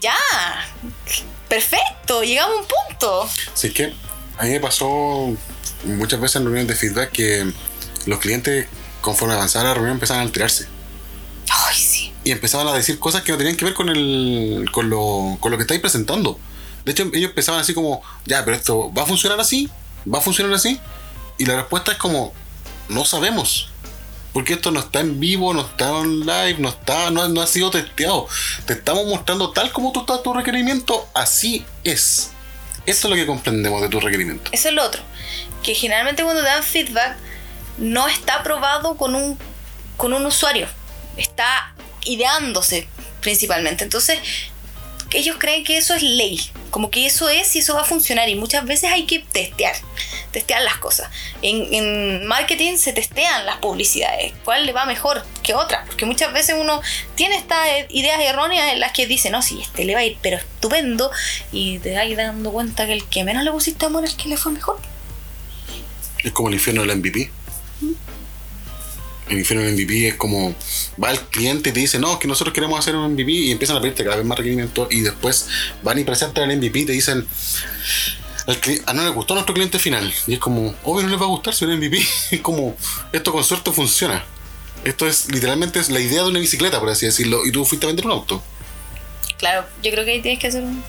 Ya. 0.00 0.16
Perfecto, 1.48 2.22
llegamos 2.22 2.56
a 2.56 2.60
un 2.60 2.66
punto. 2.66 3.30
Así 3.54 3.72
que 3.72 3.94
a 4.36 4.44
mí 4.44 4.50
me 4.50 4.60
pasó 4.60 5.32
muchas 5.84 6.20
veces 6.20 6.36
en 6.36 6.44
reuniones 6.44 6.68
de 6.68 6.74
feedback 6.74 7.10
que 7.10 7.52
los 8.06 8.18
clientes, 8.18 8.66
conforme 9.00 9.34
avanzaba 9.34 9.66
la 9.66 9.74
reunión, 9.74 9.94
empezaban 9.94 10.22
a 10.22 10.26
alterarse. 10.26 10.66
Ay, 11.48 11.76
sí. 11.76 12.12
Y 12.24 12.30
empezaban 12.30 12.68
a 12.68 12.72
decir 12.72 12.98
cosas 12.98 13.22
que 13.22 13.32
no 13.32 13.38
tenían 13.38 13.56
que 13.56 13.64
ver 13.64 13.74
con, 13.74 13.88
el, 13.88 14.68
con, 14.72 14.90
lo, 14.90 15.38
con 15.40 15.50
lo 15.50 15.56
que 15.56 15.62
estáis 15.62 15.80
presentando. 15.80 16.38
De 16.84 16.92
hecho, 16.92 17.04
ellos 17.12 17.30
empezaban 17.30 17.60
así 17.60 17.74
como, 17.74 18.02
ya, 18.24 18.44
pero 18.44 18.56
esto 18.56 18.92
va 18.92 19.02
a 19.02 19.06
funcionar 19.06 19.40
así, 19.40 19.68
va 20.12 20.18
a 20.18 20.22
funcionar 20.22 20.52
así. 20.54 20.80
Y 21.38 21.46
la 21.46 21.56
respuesta 21.56 21.92
es 21.92 21.98
como, 21.98 22.32
no 22.88 23.04
sabemos. 23.04 23.70
Porque 24.32 24.52
esto 24.52 24.70
no 24.70 24.80
está 24.80 25.00
en 25.00 25.18
vivo, 25.18 25.52
no 25.54 25.62
está 25.62 25.98
en 25.98 26.20
live, 26.20 26.56
no, 26.58 26.68
está, 26.68 27.10
no, 27.10 27.26
no 27.28 27.40
ha 27.40 27.46
sido 27.46 27.70
testeado. 27.70 28.28
Te 28.64 28.74
estamos 28.74 29.04
mostrando 29.06 29.50
tal 29.50 29.72
como 29.72 29.90
tú 29.90 30.00
estás 30.00 30.22
tu 30.22 30.32
requerimiento, 30.32 31.08
así 31.14 31.64
es. 31.82 32.30
Esto 32.86 33.08
es 33.08 33.10
lo 33.10 33.16
que 33.16 33.26
comprendemos 33.26 33.82
de 33.82 33.88
tu 33.88 33.98
requerimiento. 33.98 34.50
Eso 34.52 34.68
es 34.68 34.74
lo 34.74 34.84
otro. 34.84 35.02
Que 35.62 35.74
generalmente 35.74 36.22
cuando 36.22 36.42
dan 36.42 36.62
feedback 36.62 37.16
no 37.78 38.08
está 38.08 38.42
probado 38.42 38.96
con 38.96 39.14
un, 39.14 39.38
con 39.96 40.12
un 40.12 40.24
usuario. 40.26 40.68
Está 41.16 41.74
ideándose 42.04 42.88
principalmente. 43.20 43.84
Entonces, 43.84 44.18
ellos 45.12 45.36
creen 45.38 45.64
que 45.64 45.76
eso 45.76 45.94
es 45.94 46.02
ley. 46.02 46.40
Como 46.70 46.90
que 46.90 47.04
eso 47.04 47.28
es 47.28 47.56
y 47.56 47.60
eso 47.60 47.74
va 47.74 47.80
a 47.80 47.84
funcionar. 47.84 48.28
Y 48.28 48.36
muchas 48.36 48.64
veces 48.64 48.92
hay 48.92 49.06
que 49.06 49.18
testear. 49.18 49.74
Testear 50.30 50.62
las 50.62 50.76
cosas. 50.76 51.10
En, 51.42 52.24
marketing 52.26 52.76
se 52.76 52.92
testean 52.92 53.44
las 53.44 53.56
publicidades. 53.56 54.32
¿Cuál 54.44 54.66
le 54.66 54.72
va 54.72 54.84
mejor 54.84 55.24
que 55.42 55.54
otra? 55.54 55.84
Porque 55.86 56.06
muchas 56.06 56.32
veces 56.32 56.54
uno 56.58 56.80
tiene 57.16 57.36
estas 57.36 57.66
ideas 57.88 58.20
erróneas 58.20 58.72
en 58.72 58.80
las 58.80 58.92
que 58.92 59.06
dice, 59.06 59.30
no, 59.30 59.42
sí, 59.42 59.60
este 59.60 59.84
le 59.84 59.94
va 59.94 60.00
a 60.00 60.04
ir, 60.04 60.16
pero 60.22 60.36
estupendo. 60.36 61.10
Y 61.50 61.78
te 61.80 61.94
vas 61.94 62.16
dando 62.16 62.52
cuenta 62.52 62.86
que 62.86 62.92
el 62.92 63.04
que 63.08 63.24
menos 63.24 63.42
le 63.42 63.50
pusiste 63.50 63.86
amor 63.86 64.04
es 64.04 64.12
el 64.12 64.16
que 64.16 64.28
le 64.28 64.36
fue 64.36 64.52
mejor. 64.52 64.78
Es 66.22 66.32
como 66.32 66.48
el 66.48 66.54
infierno 66.54 66.82
del 66.82 66.96
MVP. 66.98 67.30
El 69.28 69.38
infierno 69.38 69.64
del 69.64 69.74
MVP 69.74 70.08
es 70.08 70.14
como 70.16 70.54
va 71.02 71.12
el 71.12 71.20
cliente 71.20 71.70
y 71.70 71.72
te 71.72 71.80
dice, 71.80 71.98
no, 71.98 72.14
es 72.14 72.18
que 72.18 72.26
nosotros 72.26 72.52
queremos 72.52 72.78
hacer 72.78 72.96
un 72.96 73.12
MVP 73.12 73.30
y 73.30 73.50
empiezan 73.52 73.76
a 73.76 73.80
pedirte 73.80 74.02
cada 74.02 74.16
vez 74.16 74.26
más 74.26 74.36
requerimientos 74.36 74.88
y 74.90 75.02
después 75.02 75.46
van 75.82 75.98
y 75.98 76.04
presentan 76.04 76.50
el 76.50 76.58
MVP 76.58 76.80
y 76.80 76.84
te 76.86 76.92
dicen, 76.92 77.26
a 78.86 78.92
no 78.92 79.04
le 79.04 79.10
gustó 79.10 79.34
a 79.34 79.36
nuestro 79.36 79.54
cliente 79.54 79.78
final. 79.78 80.12
Y 80.26 80.34
es 80.34 80.38
como, 80.40 80.74
obvio 80.82 81.04
no 81.04 81.10
les 81.10 81.20
va 81.20 81.24
a 81.24 81.28
gustar 81.28 81.54
si 81.54 81.64
un 81.64 81.76
MVP. 81.76 82.04
Es 82.30 82.40
como, 82.40 82.76
esto 83.12 83.32
con 83.32 83.44
suerte 83.44 83.70
funciona. 83.72 84.24
Esto 84.84 85.06
es 85.06 85.30
literalmente 85.30 85.78
es 85.78 85.90
la 85.90 86.00
idea 86.00 86.22
de 86.22 86.30
una 86.30 86.38
bicicleta, 86.38 86.80
por 86.80 86.88
así 86.88 87.06
decirlo, 87.06 87.44
y 87.44 87.52
tú 87.52 87.64
fuiste 87.64 87.86
a 87.86 87.88
vender 87.88 88.06
un 88.06 88.12
auto. 88.12 88.42
Claro, 89.40 89.64
yo 89.82 89.90
creo 89.90 90.04
que 90.04 90.12
ahí 90.12 90.20
tienes 90.20 90.38
que 90.38 90.46
hacer 90.48 90.62
un, 90.62 90.84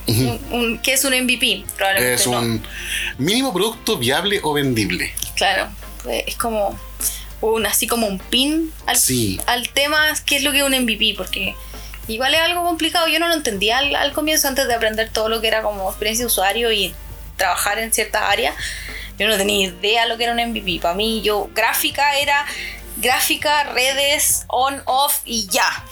un- 0.51 0.77
que 0.79 0.93
es 0.93 1.03
un 1.05 1.13
MVP, 1.13 1.63
probablemente 1.77 2.13
Es 2.21 2.27
no. 2.27 2.39
un 2.39 2.63
mínimo 3.17 3.53
producto 3.53 3.97
viable 3.97 4.39
o 4.43 4.53
vendible. 4.53 5.13
Claro, 5.35 5.69
pues, 6.03 6.23
es 6.27 6.35
como 6.35 6.77
un 7.39 7.65
así 7.65 7.87
como 7.87 8.05
un 8.07 8.19
pin 8.19 8.71
al, 8.85 8.97
Sí. 8.97 9.39
al 9.47 9.69
tema 9.69 9.99
qué 10.25 10.35
es 10.35 10.43
lo 10.43 10.51
que 10.51 10.59
es 10.59 10.63
un 10.63 10.73
MVP, 10.73 11.13
porque 11.17 11.55
igual 12.07 12.35
es 12.35 12.41
algo 12.41 12.63
complicado. 12.63 13.07
Yo 13.07 13.19
no 13.19 13.27
lo 13.29 13.33
entendía 13.33 13.77
al, 13.79 13.95
al 13.95 14.11
comienzo 14.11 14.47
antes 14.49 14.67
de 14.67 14.73
aprender 14.75 15.09
todo 15.09 15.29
lo 15.29 15.39
que 15.41 15.47
era 15.47 15.61
como 15.63 15.89
experiencia 15.89 16.23
de 16.23 16.27
usuario 16.27 16.71
y 16.73 16.93
trabajar 17.37 17.79
en 17.79 17.91
ciertas 17.93 18.21
áreas. 18.23 18.53
Yo 19.17 19.27
no 19.29 19.37
tenía 19.37 19.67
idea 19.69 20.05
lo 20.07 20.17
que 20.17 20.25
era 20.25 20.33
un 20.33 20.39
MVP. 20.39 20.79
Para 20.81 20.93
mí, 20.93 21.21
yo 21.21 21.49
gráfica 21.55 22.17
era 22.19 22.45
gráfica, 22.97 23.63
redes, 23.63 24.43
on, 24.47 24.81
off 24.85 25.19
y 25.25 25.47
ya. 25.47 25.83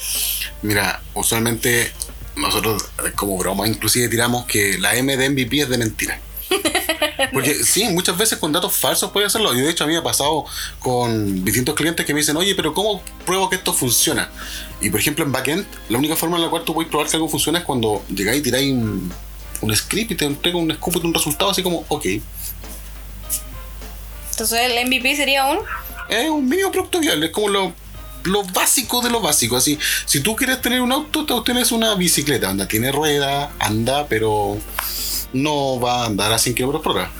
Mira, 0.61 1.01
usualmente 1.13 1.91
nosotros 2.39 2.89
eh, 3.05 3.11
como 3.15 3.37
broma 3.37 3.67
inclusive 3.67 4.07
tiramos 4.07 4.45
que 4.45 4.77
la 4.77 4.95
M 4.95 5.15
de 5.15 5.29
MVP 5.29 5.61
es 5.61 5.69
de 5.69 5.77
mentira. 5.77 6.19
Porque 7.33 7.53
sí, 7.53 7.87
muchas 7.89 8.17
veces 8.17 8.37
con 8.37 8.51
datos 8.51 8.75
falsos 8.75 9.11
puede 9.11 9.27
hacerlo. 9.27 9.53
Y 9.53 9.61
de 9.61 9.69
hecho 9.69 9.83
a 9.83 9.87
mí 9.87 9.93
me 9.93 9.99
ha 9.99 10.03
pasado 10.03 10.45
con 10.79 11.43
distintos 11.45 11.75
clientes 11.75 12.05
que 12.05 12.13
me 12.13 12.21
dicen, 12.21 12.37
oye, 12.37 12.55
pero 12.55 12.73
¿cómo 12.73 13.03
pruebo 13.25 13.49
que 13.49 13.57
esto 13.57 13.73
funciona? 13.73 14.29
Y 14.81 14.89
por 14.89 14.99
ejemplo 14.99 15.23
en 15.23 15.31
backend, 15.31 15.65
la 15.89 15.97
única 15.97 16.15
forma 16.15 16.37
en 16.37 16.43
la 16.43 16.49
cual 16.49 16.63
tú 16.63 16.73
puedes 16.73 16.89
probar 16.89 17.07
que 17.07 17.17
algo 17.17 17.29
funciona 17.29 17.59
es 17.59 17.65
cuando 17.65 18.03
llegáis 18.09 18.39
y 18.39 18.43
tiráis 18.43 18.73
un, 18.73 19.11
un 19.61 19.75
script 19.75 20.11
y 20.11 20.15
te 20.15 20.25
entrega 20.25 20.57
un 20.57 20.73
scoop 20.73 20.97
y 21.03 21.05
un 21.05 21.13
resultado 21.13 21.51
así 21.51 21.61
como, 21.61 21.85
ok. 21.87 22.05
Entonces 24.31 24.59
el 24.71 24.87
MVP 24.87 25.15
sería 25.15 25.45
un... 25.45 25.59
Es 26.07 26.29
un 26.29 26.47
mínimo 26.47 26.71
producto 26.71 26.99
viable, 26.99 27.27
es 27.27 27.31
como 27.31 27.49
lo, 27.49 27.73
lo 28.23 28.43
básico 28.43 29.01
de 29.01 29.09
lo 29.09 29.21
básico. 29.21 29.55
Así, 29.57 29.77
si 30.05 30.19
tú 30.21 30.35
quieres 30.35 30.61
tener 30.61 30.81
un 30.81 30.91
auto, 30.91 31.25
tú 31.25 31.43
tienes 31.43 31.71
una 31.71 31.95
bicicleta, 31.95 32.49
anda, 32.49 32.67
tiene 32.67 32.91
rueda, 32.91 33.51
anda, 33.59 34.07
pero 34.07 34.57
no 35.33 35.79
va 35.79 36.03
a 36.03 36.05
andar 36.07 36.31
a 36.33 36.39
100 36.39 36.55
kilómetros 36.55 36.83
por 36.83 36.95
hora. 36.97 37.11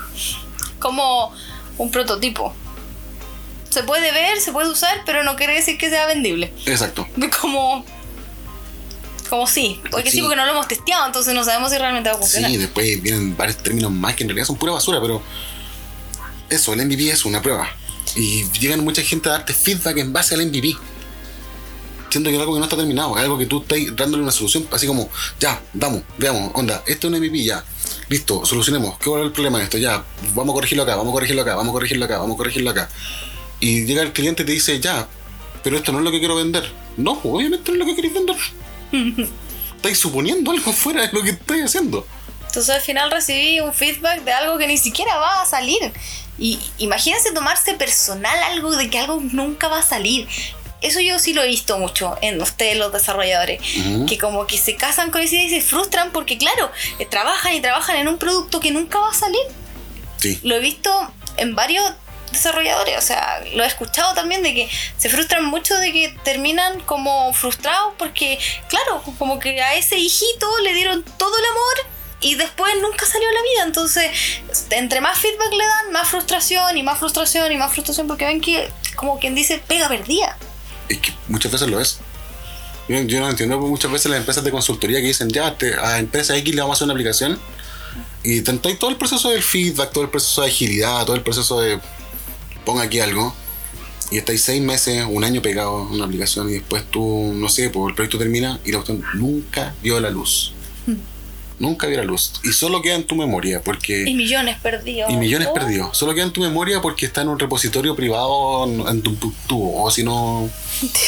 como 0.79 1.31
un 1.77 1.91
prototipo. 1.91 2.53
Se 3.69 3.83
puede 3.83 4.11
ver, 4.11 4.39
se 4.41 4.51
puede 4.51 4.69
usar, 4.69 5.03
pero 5.05 5.23
no 5.23 5.35
quiere 5.35 5.53
decir 5.53 5.77
que 5.77 5.89
sea 5.89 6.05
vendible. 6.07 6.51
Exacto. 6.65 7.07
Como. 7.41 7.85
Como 9.29 9.45
sí. 9.45 9.79
Porque 9.91 10.09
sí, 10.09 10.17
Sí. 10.17 10.21
porque 10.21 10.35
no 10.35 10.43
lo 10.45 10.51
hemos 10.53 10.67
testeado, 10.67 11.05
entonces 11.05 11.35
no 11.35 11.43
sabemos 11.43 11.71
si 11.71 11.77
realmente 11.77 12.09
va 12.09 12.15
a 12.15 12.17
funcionar. 12.17 12.49
Sí, 12.49 12.57
después 12.57 12.99
vienen 13.01 13.37
varios 13.37 13.57
términos 13.57 13.91
más 13.91 14.15
que 14.15 14.23
en 14.23 14.29
realidad 14.29 14.47
son 14.47 14.55
pura 14.57 14.71
basura, 14.71 14.99
pero 14.99 15.21
eso, 16.49 16.73
el 16.73 16.83
MVP 16.83 17.11
es 17.11 17.25
una 17.25 17.41
prueba. 17.41 17.69
Y 18.15 18.45
llegan 18.59 18.83
mucha 18.83 19.01
gente 19.01 19.29
a 19.29 19.33
darte 19.33 19.53
feedback 19.53 19.97
en 19.97 20.13
base 20.13 20.35
al 20.35 20.45
MVP. 20.45 20.75
Siendo 22.09 22.29
que 22.29 22.35
es 22.35 22.41
algo 22.41 22.53
que 22.53 22.59
no 22.59 22.65
está 22.65 22.75
terminado, 22.75 23.15
es 23.15 23.23
algo 23.23 23.37
que 23.37 23.45
tú 23.45 23.61
estás 23.61 23.95
dándole 23.95 24.23
una 24.23 24.31
solución, 24.31 24.67
así 24.71 24.87
como, 24.87 25.09
ya, 25.39 25.61
vamos, 25.73 26.01
veamos, 26.17 26.51
onda, 26.55 26.83
esto 26.87 27.07
es 27.07 27.13
un 27.13 27.19
MVP, 27.19 27.43
ya, 27.43 27.63
listo, 28.09 28.43
solucionemos, 28.47 28.97
¿qué 28.97 29.11
va 29.11 29.21
el 29.21 29.31
problema 29.31 29.59
de 29.59 29.65
esto? 29.65 29.77
Ya, 29.77 30.03
vamos 30.33 30.53
a 30.53 30.55
corregirlo 30.55 30.83
acá, 30.83 30.95
vamos 30.95 31.11
a 31.11 31.13
corregirlo 31.13 31.43
acá, 31.43 31.55
vamos 31.55 31.69
a 31.69 31.73
corregirlo 31.73 32.05
acá, 32.05 32.17
vamos 32.17 32.33
a 32.33 32.37
corregirlo 32.37 32.69
acá. 32.71 32.89
Y 33.59 33.85
llega 33.85 34.01
el 34.01 34.11
cliente 34.11 34.41
y 34.41 34.45
te 34.47 34.51
dice, 34.53 34.79
ya, 34.79 35.07
pero 35.63 35.77
esto 35.77 35.91
no 35.91 35.99
es 35.99 36.03
lo 36.03 36.09
que 36.09 36.17
quiero 36.17 36.35
vender. 36.35 36.71
No, 36.97 37.13
pues, 37.19 37.35
obviamente 37.35 37.71
no 37.71 37.75
es 37.75 37.79
lo 37.79 37.85
que 37.85 37.95
queréis 37.95 38.13
vender. 38.15 38.37
estáis 39.79 39.97
suponiendo 39.97 40.51
algo 40.51 40.73
fuera 40.73 41.07
de 41.07 41.13
lo 41.13 41.21
que 41.21 41.29
estáis 41.29 41.65
haciendo. 41.65 42.05
Entonces 42.49 42.73
al 42.75 42.81
final 42.81 43.11
recibí 43.11 43.59
un 43.59 43.75
feedback 43.75 44.23
de 44.23 44.33
algo 44.33 44.57
que 44.57 44.65
ni 44.65 44.79
siquiera 44.79 45.17
va 45.17 45.43
a 45.43 45.45
salir. 45.45 45.93
Y 46.39 46.59
imagínense 46.79 47.31
tomarse 47.31 47.75
personal 47.75 48.35
algo 48.43 48.75
de 48.75 48.89
que 48.89 48.97
algo 48.97 49.19
nunca 49.31 49.67
va 49.67 49.79
a 49.79 49.83
salir. 49.83 50.27
Eso 50.81 50.99
yo 50.99 51.19
sí 51.19 51.33
lo 51.33 51.43
he 51.43 51.47
visto 51.47 51.77
mucho 51.77 52.17
en 52.21 52.41
ustedes 52.41 52.75
los 52.77 52.91
desarrolladores, 52.91 53.61
Ujú. 53.77 54.05
que 54.07 54.17
como 54.17 54.47
que 54.47 54.57
se 54.57 54.75
casan 54.75 55.11
con 55.11 55.21
esa 55.21 55.35
idea 55.35 55.45
y 55.45 55.49
se 55.49 55.61
frustran 55.61 56.11
porque 56.11 56.39
claro, 56.39 56.71
eh, 56.97 57.05
trabajan 57.05 57.53
y 57.53 57.61
trabajan 57.61 57.97
en 57.97 58.07
un 58.07 58.17
producto 58.17 58.59
que 58.59 58.71
nunca 58.71 58.97
va 58.97 59.09
a 59.09 59.13
salir. 59.13 59.41
Sí. 60.17 60.39
Lo 60.41 60.55
he 60.55 60.59
visto 60.59 60.89
en 61.37 61.53
varios 61.53 61.83
desarrolladores, 62.31 62.97
o 62.97 63.01
sea, 63.01 63.43
lo 63.53 63.63
he 63.63 63.67
escuchado 63.67 64.15
también 64.15 64.41
de 64.41 64.55
que 64.55 64.69
se 64.97 65.09
frustran 65.09 65.45
mucho 65.45 65.75
de 65.75 65.91
que 65.91 66.15
terminan 66.23 66.79
como 66.81 67.31
frustrados 67.33 67.93
porque, 67.99 68.39
claro, 68.69 69.03
como 69.19 69.37
que 69.39 69.61
a 69.61 69.75
ese 69.75 69.97
hijito 69.97 70.47
le 70.63 70.73
dieron 70.73 71.03
todo 71.03 71.37
el 71.37 71.45
amor 71.45 71.98
y 72.21 72.35
después 72.35 72.73
nunca 72.81 73.05
salió 73.05 73.27
a 73.27 73.31
la 73.31 73.41
vida. 73.41 73.63
Entonces, 73.65 74.11
entre 74.71 75.01
más 75.01 75.17
feedback 75.19 75.51
le 75.51 75.63
dan, 75.65 75.91
más 75.93 76.07
frustración 76.09 76.77
y 76.77 76.83
más 76.83 76.99
frustración 76.99 77.51
y 77.51 77.57
más 77.57 77.71
frustración 77.71 78.07
porque 78.07 78.25
ven 78.25 78.41
que, 78.41 78.69
como 78.95 79.19
quien 79.19 79.35
dice, 79.35 79.61
pega 79.67 79.87
perdida. 79.87 80.37
Es 80.89 80.97
que 80.99 81.13
muchas 81.27 81.51
veces 81.51 81.67
lo 81.69 81.79
es. 81.79 81.99
Yo, 82.87 82.99
yo 83.01 83.19
no 83.19 83.29
entiendo 83.29 83.57
porque 83.57 83.69
muchas 83.69 83.91
veces 83.91 84.09
las 84.11 84.19
empresas 84.19 84.43
de 84.43 84.51
consultoría 84.51 84.99
que 84.99 85.07
dicen, 85.07 85.29
ya, 85.29 85.55
te- 85.57 85.75
a 85.75 85.99
empresa 85.99 86.35
X 86.37 86.53
le 86.55 86.61
vamos 86.61 86.75
a 86.75 86.77
hacer 86.77 86.85
una 86.85 86.93
aplicación. 86.93 87.39
Y 88.23 88.41
todo 88.41 88.89
el 88.89 88.97
proceso 88.97 89.29
del 89.29 89.43
feedback, 89.43 89.91
todo 89.91 90.03
el 90.03 90.09
proceso 90.09 90.41
de 90.41 90.47
agilidad, 90.47 91.05
todo 91.05 91.15
el 91.15 91.21
proceso 91.23 91.61
de 91.61 91.79
ponga 92.65 92.83
aquí 92.83 92.99
algo. 92.99 93.33
Y 94.11 94.17
estáis 94.17 94.41
seis 94.41 94.61
meses, 94.61 95.05
un 95.07 95.23
año 95.23 95.41
pegado 95.41 95.83
en 95.87 95.93
una 95.93 96.05
aplicación 96.05 96.49
y 96.49 96.53
después 96.53 96.83
tú, 96.89 97.31
no 97.35 97.47
sé, 97.47 97.69
pues 97.69 97.89
el 97.89 97.95
proyecto 97.95 98.17
termina 98.17 98.59
y 98.65 98.71
la 98.71 98.79
cuestión 98.79 99.03
nunca 99.13 99.75
vio 99.83 99.99
la 99.99 100.09
luz. 100.09 100.53
Nunca 101.59 101.87
la 101.87 102.03
luz. 102.03 102.33
Y 102.43 102.53
solo 102.53 102.81
queda 102.81 102.95
en 102.95 103.05
tu 103.05 103.15
memoria 103.15 103.61
porque... 103.61 104.05
Y 104.07 104.15
millones 104.15 104.57
perdidos. 104.59 105.11
Y 105.11 105.17
millones 105.17 105.49
Oh. 105.51 105.53
perdidos. 105.53 105.97
Solo 105.97 106.13
queda 106.13 106.23
en 106.23 106.31
tu 106.33 106.41
memoria 106.41 106.81
porque 106.81 107.05
está 107.05 107.21
en 107.21 107.27
un 107.27 107.37
repositorio 107.37 107.95
privado 107.95 108.65
en, 108.89 109.01
tu, 109.01 109.15
tu- 109.15 109.33
tubo, 109.47 109.83
o 109.83 109.91
si 109.91 110.03
no, 110.03 110.49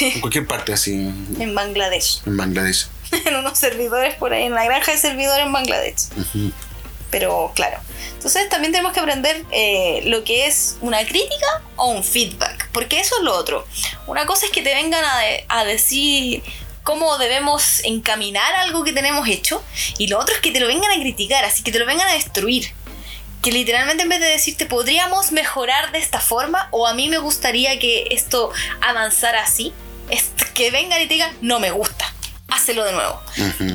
en 0.02 0.20
cualquier 0.20 0.46
parte 0.48 0.74
así, 0.74 0.92
en 1.40 1.56
Bangladesh. 1.56 2.22
en 2.26 2.36
Bangladesh. 2.38 2.88
en 3.26 3.36
unos 3.36 3.58
servidores 3.58 4.16
por 4.16 4.34
ahí, 4.34 4.44
en 4.44 4.54
la 4.54 4.66
granja 4.66 4.92
de 4.92 4.98
servidores 4.98 5.46
en 5.46 5.54
Bangladesh. 5.54 5.96
Pero 7.10 7.52
claro. 7.56 7.78
Entonces 8.16 8.48
también 8.50 8.72
tenemos 8.72 8.94
que 8.94 9.00
aprender 9.02 9.44
eh, 9.52 10.02
lo 10.06 10.24
que 10.24 10.48
es 10.48 10.78
una 10.82 11.00
crítica 11.06 11.62
o 11.76 11.90
un 11.92 12.04
feedback. 12.04 12.70
Porque 12.72 13.00
eso 13.00 13.16
es 13.18 13.24
lo 13.24 13.36
otro. 13.36 13.66
Una 14.08 14.26
cosa 14.26 14.46
es 14.46 14.52
que 14.52 14.62
te 14.62 14.74
vengan 14.74 15.04
a, 15.04 15.20
de- 15.20 15.46
a 15.50 15.66
decir 15.66 16.42
cómo 16.84 17.18
debemos 17.18 17.84
encaminar 17.84 18.56
algo 18.56 18.84
que 18.84 18.94
tenemos 18.94 19.28
hecho. 19.28 19.64
Y 19.98 20.08
lo 20.08 20.20
otro 20.20 20.36
es 20.36 20.42
que 20.42 20.52
te 20.52 20.60
lo 20.60 20.68
vengan 20.68 20.92
a 20.92 21.02
criticar, 21.02 21.44
así 21.46 21.64
que 21.64 21.72
te 21.72 21.80
lo 21.80 21.86
vengan 21.86 22.08
a 22.08 22.14
destruir. 22.14 22.72
Que 23.42 23.52
literalmente 23.52 24.04
en 24.04 24.10
vez 24.10 24.20
de 24.20 24.28
decirte 24.28 24.66
podríamos 24.66 25.32
mejorar 25.32 25.92
de 25.92 26.00
esta 26.00 26.20
forma 26.20 26.68
o 26.72 26.88
a 26.88 26.94
mí 26.94 27.10
me 27.10 27.18
gustaría 27.18 27.80
que 27.80 28.08
esto 28.12 28.52
avanzara 28.82 29.42
así, 29.42 29.74
es 30.10 30.30
que 30.54 30.70
vengan 30.70 31.02
y 31.02 31.08
te 31.08 31.14
digan 31.16 31.36
no 31.42 31.60
me 31.60 31.72
gusta. 31.72 32.14
Hácelo 32.48 32.84
de 32.84 32.92
nuevo. 32.92 33.20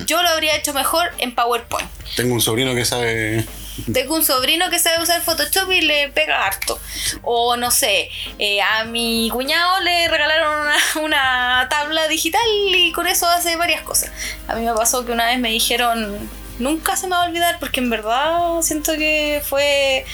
Yo 0.06 0.22
lo 0.22 0.28
habría 0.28 0.54
hecho 0.54 0.74
mejor 0.74 1.10
en 1.18 1.34
PowerPoint. 1.34 1.88
Tengo 2.14 2.34
un 2.34 2.42
sobrino 2.42 2.74
que 2.74 2.84
sabe. 2.84 3.44
Tengo 3.92 4.14
un 4.14 4.24
sobrino 4.24 4.70
que 4.70 4.78
sabe 4.78 5.02
usar 5.02 5.22
Photoshop 5.22 5.70
y 5.70 5.82
le 5.82 6.08
pega 6.08 6.44
harto. 6.44 6.78
O 7.22 7.56
no 7.56 7.70
sé, 7.70 8.10
eh, 8.38 8.60
a 8.62 8.84
mi 8.84 9.28
cuñado 9.30 9.80
le 9.80 10.08
regalaron 10.08 10.68
una, 11.02 11.66
tabla 11.68 12.08
digital 12.08 12.40
y 12.48 12.92
con 12.92 13.06
eso 13.06 13.26
hace 13.26 13.56
varias 13.56 13.82
cosas. 13.82 14.10
A 14.48 14.54
mí 14.54 14.64
me 14.64 14.72
pasó 14.72 15.04
que 15.04 15.12
una 15.12 15.26
vez 15.26 15.38
me 15.38 15.50
dijeron, 15.50 16.28
nunca 16.58 16.96
se 16.96 17.06
me 17.06 17.16
va 17.16 17.24
a 17.24 17.28
olvidar 17.28 17.58
porque 17.58 17.80
en 17.80 17.90
verdad 17.90 18.62
siento 18.62 18.92
que 18.94 19.42
fue 19.44 20.04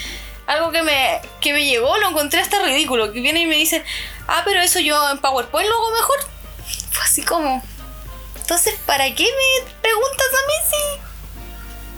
algo 0.45 0.71
que 0.71 0.83
me, 0.83 1.21
que 1.39 1.53
me 1.53 1.65
llegó, 1.65 1.97
lo 1.97 2.09
encontré 2.09 2.39
hasta 2.41 2.61
ridículo. 2.63 3.13
Que 3.13 3.21
viene 3.21 3.41
y 3.41 3.45
me 3.45 3.55
dicen, 3.55 3.83
ah, 4.27 4.41
pero 4.45 4.59
eso 4.61 4.79
yo 4.79 5.09
en 5.09 5.19
PowerPoint 5.19 5.69
lo 5.69 5.75
hago 5.75 5.91
mejor. 5.91 6.17
Fue 6.91 7.03
así 7.03 7.23
como... 7.23 7.63
Entonces, 8.35 8.75
¿para 8.85 9.05
qué 9.15 9.23
me 9.23 9.71
preguntas 9.81 10.27
a 10.27 10.47
mí 10.47 10.53
si 10.69 11.12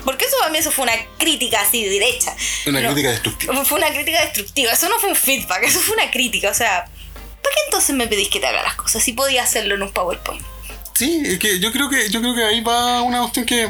porque 0.06 0.26
eso 0.26 0.38
para 0.40 0.52
mí 0.52 0.58
eso 0.60 0.72
fue 0.72 0.84
una 0.84 0.94
crítica 1.18 1.62
así 1.62 1.84
derecha. 1.84 2.34
Una 2.68 2.80
No, 2.80 2.90
crítica 2.90 3.10
destructiva. 3.12 3.66
Fue 3.66 3.78
una 3.80 3.90
crítica 3.92 4.22
destructiva. 4.22 4.72
Eso 4.72 4.88
no 4.88 5.00
fue 5.00 5.10
un 5.10 5.16
feedback, 5.16 5.64
eso 5.64 5.80
fue 5.80 5.96
una 5.96 6.10
crítica. 6.12 6.50
O 6.50 6.54
sea, 6.54 6.86
¿para 6.86 7.56
qué 7.56 7.62
entonces 7.66 7.96
me 7.96 8.08
pedís 8.08 8.30
que 8.30 8.40
te 8.40 8.48
haga 8.48 8.64
las 8.64 8.76
cosas 8.76 9.04
si 9.04 9.12
podía 9.14 9.44
hacerlo 9.44 9.76
en 9.76 9.82
un 9.82 9.92
PowerPoint? 9.92 10.42
Sí, 10.94 11.22
es 11.26 11.40
que 11.40 11.60
yo 11.60 11.72
creo 11.74 11.90
que 11.90 12.10
yo 12.10 12.22
creo 12.22 12.34
que 12.36 12.44
ahí 12.46 12.62
va 12.62 13.02
una 13.02 13.20
cuestión 13.22 13.46
que. 13.46 13.70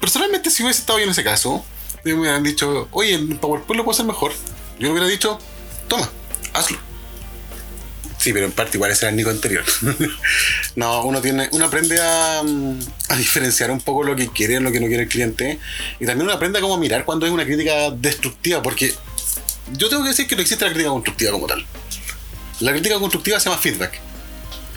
Personalmente, 0.00 0.50
si 0.50 0.62
hubiese 0.62 0.80
estado 0.80 0.98
yo 0.98 1.04
en 1.04 1.10
ese 1.10 1.22
caso, 1.24 1.64
me 2.04 2.14
hubieran 2.14 2.42
dicho, 2.42 2.88
oye, 2.92 3.14
el 3.14 3.36
PowerPoint 3.36 3.78
lo 3.78 3.84
puedo 3.84 3.94
hacer 3.94 4.06
mejor. 4.06 4.32
Yo 4.78 4.86
le 4.86 4.90
hubiera 4.90 5.06
dicho, 5.06 5.38
toma, 5.88 6.10
hazlo. 6.54 6.78
Sí, 8.20 8.34
pero 8.34 8.44
en 8.44 8.52
parte 8.52 8.76
igual 8.76 8.90
era 8.90 9.08
el 9.08 9.16
Nico 9.16 9.30
anterior. 9.30 9.64
no, 10.76 11.04
uno 11.04 11.22
tiene, 11.22 11.48
uno 11.52 11.64
aprende 11.64 11.98
a, 11.98 12.42
mm, 12.44 12.78
a 13.08 13.16
diferenciar 13.16 13.70
un 13.70 13.80
poco 13.80 14.04
lo 14.04 14.14
que 14.14 14.28
quiere, 14.28 14.60
lo 14.60 14.70
que 14.70 14.78
no 14.78 14.88
quiere 14.88 15.04
el 15.04 15.08
cliente. 15.08 15.58
Y 15.98 16.04
también 16.04 16.26
uno 16.26 16.32
aprende 16.32 16.58
a 16.58 16.60
cómo 16.60 16.76
mirar 16.76 17.06
cuando 17.06 17.24
es 17.24 17.32
una 17.32 17.46
crítica 17.46 17.90
destructiva, 17.90 18.62
porque 18.62 18.94
yo 19.72 19.88
tengo 19.88 20.02
que 20.02 20.10
decir 20.10 20.26
que 20.26 20.36
no 20.36 20.42
existe 20.42 20.66
la 20.66 20.70
crítica 20.70 20.90
constructiva 20.90 21.32
como 21.32 21.46
tal. 21.46 21.64
La 22.60 22.72
crítica 22.72 22.98
constructiva 22.98 23.40
se 23.40 23.48
llama 23.48 23.58
feedback. 23.58 23.98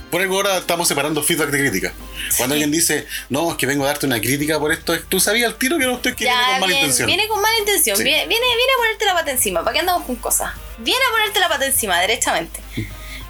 Por 0.09 0.21
algo 0.21 0.37
ahora 0.37 0.59
estamos 0.59 0.87
separando 0.87 1.21
feedback 1.21 1.49
de 1.49 1.59
crítica. 1.59 1.93
Cuando 2.37 2.53
alguien 2.53 2.71
dice, 2.71 3.07
no, 3.27 3.51
es 3.51 3.57
que 3.57 3.65
vengo 3.65 3.83
a 3.83 3.87
darte 3.87 4.05
una 4.05 4.21
crítica 4.21 4.57
por 4.57 4.71
esto, 4.71 4.97
tú 5.09 5.19
sabías 5.19 5.51
al 5.51 5.57
tiro 5.57 5.77
que 5.77 5.85
no 5.85 5.95
estoy 5.95 6.13
queriendo 6.13 6.39
con 6.39 6.51
mala 6.61 6.67
viene, 6.67 6.79
intención. 6.81 7.07
viene 7.07 7.27
con 7.27 7.41
mala 7.41 7.59
intención. 7.59 7.97
Sí. 7.97 8.03
Viene, 8.03 8.25
viene, 8.27 8.45
viene 8.45 8.71
a 8.73 8.77
ponerte 8.77 9.05
la 9.05 9.13
pata 9.15 9.31
encima. 9.31 9.63
¿Para 9.65 9.73
qué 9.73 9.79
andamos 9.81 10.05
con 10.05 10.15
cosas? 10.15 10.53
Viene 10.77 11.01
a 11.09 11.11
ponerte 11.11 11.39
la 11.41 11.49
pata 11.49 11.65
encima, 11.65 11.99
derechamente. 11.99 12.61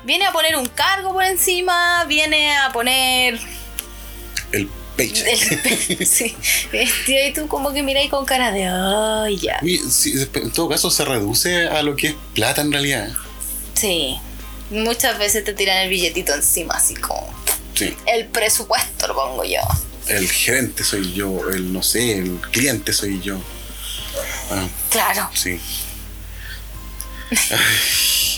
Viene 0.03 0.25
a 0.25 0.31
poner 0.31 0.55
un 0.57 0.65
cargo 0.67 1.13
por 1.13 1.23
encima, 1.23 2.03
viene 2.05 2.55
a 2.57 2.71
poner 2.71 3.39
El 4.51 4.67
paycheck. 4.97 5.65
el... 5.99 6.05
sí. 6.05 6.35
Este, 6.71 7.27
Y 7.29 7.33
tú 7.33 7.47
como 7.47 7.71
que 7.73 7.83
miráis 7.83 8.09
con 8.09 8.25
cara 8.25 8.51
de... 8.51 8.65
Ay, 8.65 9.37
ya. 9.37 9.59
Sí, 9.89 10.13
en 10.33 10.51
todo 10.51 10.69
caso 10.69 10.91
se 10.91 11.05
reduce 11.05 11.67
a 11.67 11.81
lo 11.83 11.95
que 11.95 12.07
es 12.07 12.15
plata 12.33 12.61
en 12.61 12.71
realidad. 12.71 13.09
Sí. 13.75 14.17
Muchas 14.69 15.17
veces 15.19 15.43
te 15.43 15.53
tiran 15.53 15.77
el 15.77 15.89
billetito 15.89 16.33
encima, 16.33 16.75
así 16.75 16.95
como... 16.95 17.27
Sí. 17.75 17.95
El 18.05 18.27
presupuesto 18.27 19.07
lo 19.07 19.15
pongo 19.15 19.43
yo. 19.43 19.59
El 20.07 20.29
gerente 20.29 20.83
soy 20.83 21.13
yo, 21.13 21.49
el 21.49 21.71
no 21.71 21.81
sé, 21.81 22.17
el 22.19 22.39
cliente 22.51 22.91
soy 22.93 23.21
yo. 23.21 23.39
Ah, 24.51 24.67
Claro. 24.91 25.29
sí. 25.33 25.59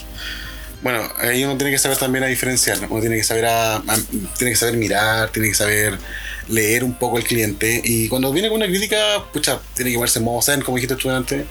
Bueno, 0.85 1.01
ahí 1.17 1.43
uno 1.43 1.57
tiene 1.57 1.71
que 1.71 1.79
saber 1.79 1.97
también 1.97 2.23
a 2.25 2.27
diferenciar. 2.27 2.77
Uno 2.87 3.01
tiene 3.01 3.15
que 3.15 3.23
saber 3.23 3.47
a, 3.47 3.77
a- 3.77 3.97
tiene 4.37 4.51
que 4.51 4.55
saber 4.55 4.77
mirar, 4.77 5.29
tiene 5.29 5.49
que 5.49 5.55
saber 5.55 5.97
leer 6.47 6.83
un 6.83 6.93
poco 6.93 7.17
al 7.17 7.23
cliente. 7.23 7.81
Y 7.83 8.07
cuando 8.07 8.31
viene 8.31 8.49
con 8.49 8.57
una 8.57 8.67
crítica, 8.67 9.23
pucha, 9.33 9.59
tiene 9.73 9.89
que 9.89 9.97
ponerse 9.97 10.19
en 10.19 10.25
modo 10.25 10.43
zen, 10.43 10.61
como 10.61 10.77
dijiste 10.77 10.95
tú 10.95 11.09
antes. 11.09 11.43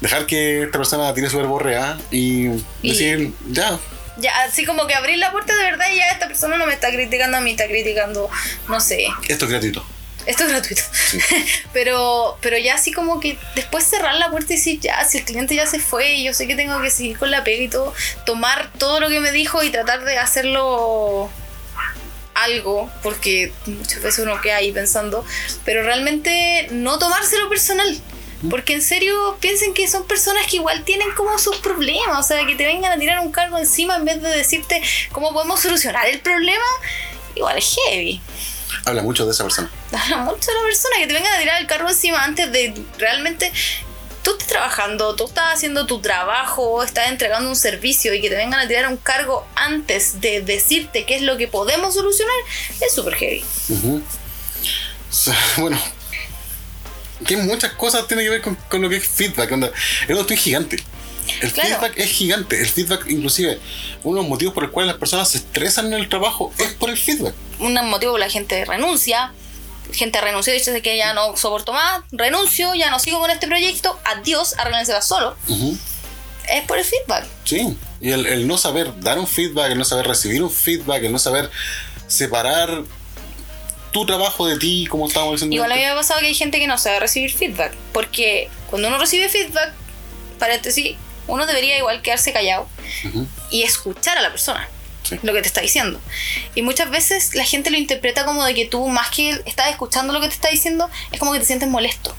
Dejar 0.00 0.26
que 0.26 0.64
esta 0.64 0.76
persona 0.76 1.14
tire 1.14 1.30
su 1.30 1.36
verborrea 1.36 1.98
y, 2.10 2.48
Y- 2.82 2.88
decir, 2.90 3.32
ya, 3.48 3.78
Ya, 4.18 4.32
así 4.42 4.64
como 4.64 4.88
que 4.88 4.94
abrir 4.94 5.18
la 5.18 5.30
puerta 5.30 5.54
de 5.56 5.62
verdad 5.70 5.86
y 5.92 5.98
ya 5.98 6.10
esta 6.10 6.26
persona 6.26 6.56
no 6.56 6.66
me 6.66 6.72
está 6.74 6.90
criticando 6.90 7.36
a 7.36 7.40
mí, 7.40 7.52
está 7.52 7.68
criticando, 7.68 8.28
no 8.68 8.80
sé, 8.80 9.06
esto 9.28 9.44
es 9.44 9.50
gratuito. 9.52 9.86
Esto 10.26 10.44
es 10.44 10.50
gratuito. 10.50 10.82
pero, 11.72 12.36
pero 12.40 12.58
ya 12.58 12.74
así 12.74 12.92
como 12.92 13.20
que 13.20 13.38
después 13.54 13.84
cerrar 13.84 14.14
la 14.16 14.30
puerta 14.30 14.52
y 14.52 14.56
decir, 14.56 14.80
ya, 14.80 15.04
si 15.04 15.18
el 15.18 15.24
cliente 15.24 15.54
ya 15.54 15.66
se 15.66 15.78
fue 15.78 16.14
y 16.14 16.24
yo 16.24 16.34
sé 16.34 16.46
que 16.46 16.56
tengo 16.56 16.80
que 16.80 16.90
seguir 16.90 17.18
con 17.18 17.30
la 17.30 17.44
pega 17.44 17.62
y 17.64 17.68
todo, 17.68 17.94
tomar 18.26 18.70
todo 18.78 19.00
lo 19.00 19.08
que 19.08 19.20
me 19.20 19.32
dijo 19.32 19.62
y 19.62 19.70
tratar 19.70 20.04
de 20.04 20.18
hacerlo 20.18 21.30
algo, 22.34 22.90
porque 23.02 23.52
muchas 23.66 24.02
veces 24.02 24.24
uno 24.24 24.40
queda 24.40 24.56
ahí 24.56 24.72
pensando, 24.72 25.24
pero 25.64 25.82
realmente 25.82 26.68
no 26.70 26.98
tomárselo 26.98 27.48
personal. 27.48 28.00
Porque 28.50 28.74
en 28.74 28.82
serio 28.82 29.38
piensen 29.40 29.72
que 29.72 29.88
son 29.88 30.06
personas 30.06 30.46
que 30.46 30.56
igual 30.56 30.84
tienen 30.84 31.10
como 31.12 31.38
sus 31.38 31.56
problemas, 31.56 32.18
o 32.18 32.22
sea, 32.22 32.44
que 32.44 32.54
te 32.54 32.66
vengan 32.66 32.92
a 32.92 32.98
tirar 32.98 33.20
un 33.20 33.32
cargo 33.32 33.56
encima 33.56 33.96
en 33.96 34.04
vez 34.04 34.20
de 34.20 34.28
decirte 34.28 34.82
cómo 35.12 35.32
podemos 35.32 35.60
solucionar 35.60 36.06
el 36.08 36.20
problema, 36.20 36.64
igual 37.34 37.56
es 37.56 37.74
heavy. 37.86 38.20
Habla 38.84 39.02
mucho 39.02 39.24
de 39.24 39.32
esa 39.32 39.44
persona. 39.44 39.70
Habla 39.92 40.18
mucho 40.18 40.50
de 40.50 40.54
la 40.54 40.62
persona 40.62 40.96
que 40.98 41.06
te 41.06 41.12
vengan 41.12 41.32
a 41.32 41.38
tirar 41.38 41.60
el 41.60 41.66
cargo 41.66 41.88
encima 41.88 42.24
antes 42.24 42.50
de 42.52 42.74
realmente 42.98 43.52
tú 44.22 44.32
estás 44.32 44.48
trabajando, 44.48 45.14
tú 45.14 45.26
estás 45.26 45.54
haciendo 45.54 45.86
tu 45.86 46.00
trabajo, 46.00 46.82
estás 46.82 47.08
entregando 47.08 47.48
un 47.48 47.56
servicio 47.56 48.14
y 48.14 48.20
que 48.20 48.30
te 48.30 48.36
vengan 48.36 48.60
a 48.60 48.66
tirar 48.66 48.88
un 48.88 48.96
cargo 48.96 49.46
antes 49.54 50.20
de 50.20 50.40
decirte 50.40 51.04
qué 51.04 51.16
es 51.16 51.22
lo 51.22 51.36
que 51.36 51.46
podemos 51.46 51.94
solucionar 51.94 52.34
es 52.80 52.94
súper 52.94 53.14
heavy. 53.14 53.44
Bueno, 55.58 55.78
que 57.26 57.36
muchas 57.36 57.72
cosas 57.72 58.06
tienen 58.06 58.26
que 58.26 58.30
ver 58.30 58.42
con, 58.42 58.54
con 58.68 58.82
lo 58.82 58.88
que 58.88 58.96
es 58.96 59.06
feedback. 59.06 59.50
onda, 59.52 59.70
Es 60.08 60.10
un 60.10 60.18
estoy 60.20 60.36
gigante. 60.36 60.82
El 61.40 61.52
Claro. 61.52 61.68
feedback 61.70 61.92
es 61.96 62.10
gigante. 62.10 62.60
El 62.60 62.68
feedback, 62.68 63.06
inclusive, 63.08 63.58
uno 64.02 64.16
de 64.16 64.22
los 64.22 64.28
motivos 64.28 64.52
por 64.54 64.62
los 64.64 64.72
cuales 64.72 64.88
las 64.92 64.98
personas 64.98 65.28
se 65.30 65.38
estresan 65.38 65.86
en 65.86 65.94
el 65.94 66.08
trabajo 66.08 66.52
es 66.58 66.72
por 66.74 66.90
el 66.90 66.98
feedback. 66.98 67.34
Un 67.60 67.74
motivo 67.88 68.12
por 68.12 68.20
la 68.20 68.28
gente 68.28 68.64
renuncia. 68.64 69.32
Gente 69.92 70.20
renunció 70.20 70.52
y 70.54 70.58
dice 70.58 70.80
que 70.82 70.96
ya 70.96 71.14
no 71.14 71.36
soporto 71.36 71.72
más, 71.72 72.02
renuncio, 72.10 72.74
ya 72.74 72.90
no 72.90 72.98
sigo 72.98 73.20
con 73.20 73.30
este 73.30 73.46
proyecto, 73.46 73.98
adiós, 74.04 74.54
arréglensela 74.58 75.02
solo. 75.02 75.36
Ujú. 75.46 75.76
Es 76.48 76.64
por 76.64 76.78
el 76.78 76.84
feedback. 76.84 77.26
Sí. 77.44 77.76
Y 78.00 78.10
el, 78.10 78.26
el 78.26 78.46
no 78.48 78.58
saber 78.58 78.98
dar 79.00 79.18
un 79.18 79.26
feedback, 79.26 79.70
el 79.72 79.78
no 79.78 79.84
saber 79.84 80.06
recibir 80.06 80.42
un 80.42 80.50
feedback, 80.50 81.04
el 81.04 81.12
no 81.12 81.18
saber 81.18 81.50
separar 82.06 82.82
tu 83.94 84.04
trabajo 84.04 84.46
de 84.46 84.58
ti, 84.58 84.86
como 84.90 85.06
estábamos 85.06 85.36
diciendo. 85.36 85.54
Igual 85.54 85.70
a 85.70 85.76
mí 85.76 85.80
me 85.80 85.88
ha 85.88 85.94
pasado 85.94 86.18
que 86.20 86.26
hay 86.26 86.34
gente 86.34 86.58
que 86.58 86.66
no 86.66 86.76
sabe 86.76 86.98
recibir 86.98 87.32
feedback. 87.32 87.72
Porque 87.92 88.50
cuando 88.66 88.88
uno 88.88 88.98
recibe 88.98 89.28
feedback, 89.28 89.72
paréntesis, 90.38 90.96
uno 91.28 91.46
debería 91.46 91.78
igual 91.78 92.02
quedarse 92.02 92.32
callado 92.32 92.68
Ujú. 93.04 93.26
y 93.50 93.62
escuchar 93.62 94.18
a 94.18 94.22
la 94.22 94.30
persona. 94.30 94.68
Sí. 95.04 95.18
Lo 95.22 95.32
que 95.32 95.42
te 95.42 95.46
está 95.46 95.60
diciendo. 95.60 96.00
Y 96.56 96.62
muchas 96.62 96.90
veces 96.90 97.34
la 97.34 97.44
gente 97.44 97.70
lo 97.70 97.78
interpreta 97.78 98.24
como 98.24 98.44
de 98.44 98.54
que 98.54 98.66
tú, 98.66 98.88
más 98.88 99.10
que 99.10 99.40
estás 99.46 99.70
escuchando 99.70 100.12
lo 100.12 100.20
que 100.20 100.28
te 100.28 100.34
está 100.34 100.48
diciendo, 100.48 100.90
es 101.12 101.20
como 101.20 101.32
que 101.32 101.38
te 101.38 101.44
sientes 101.44 101.68
molesto. 101.68 102.16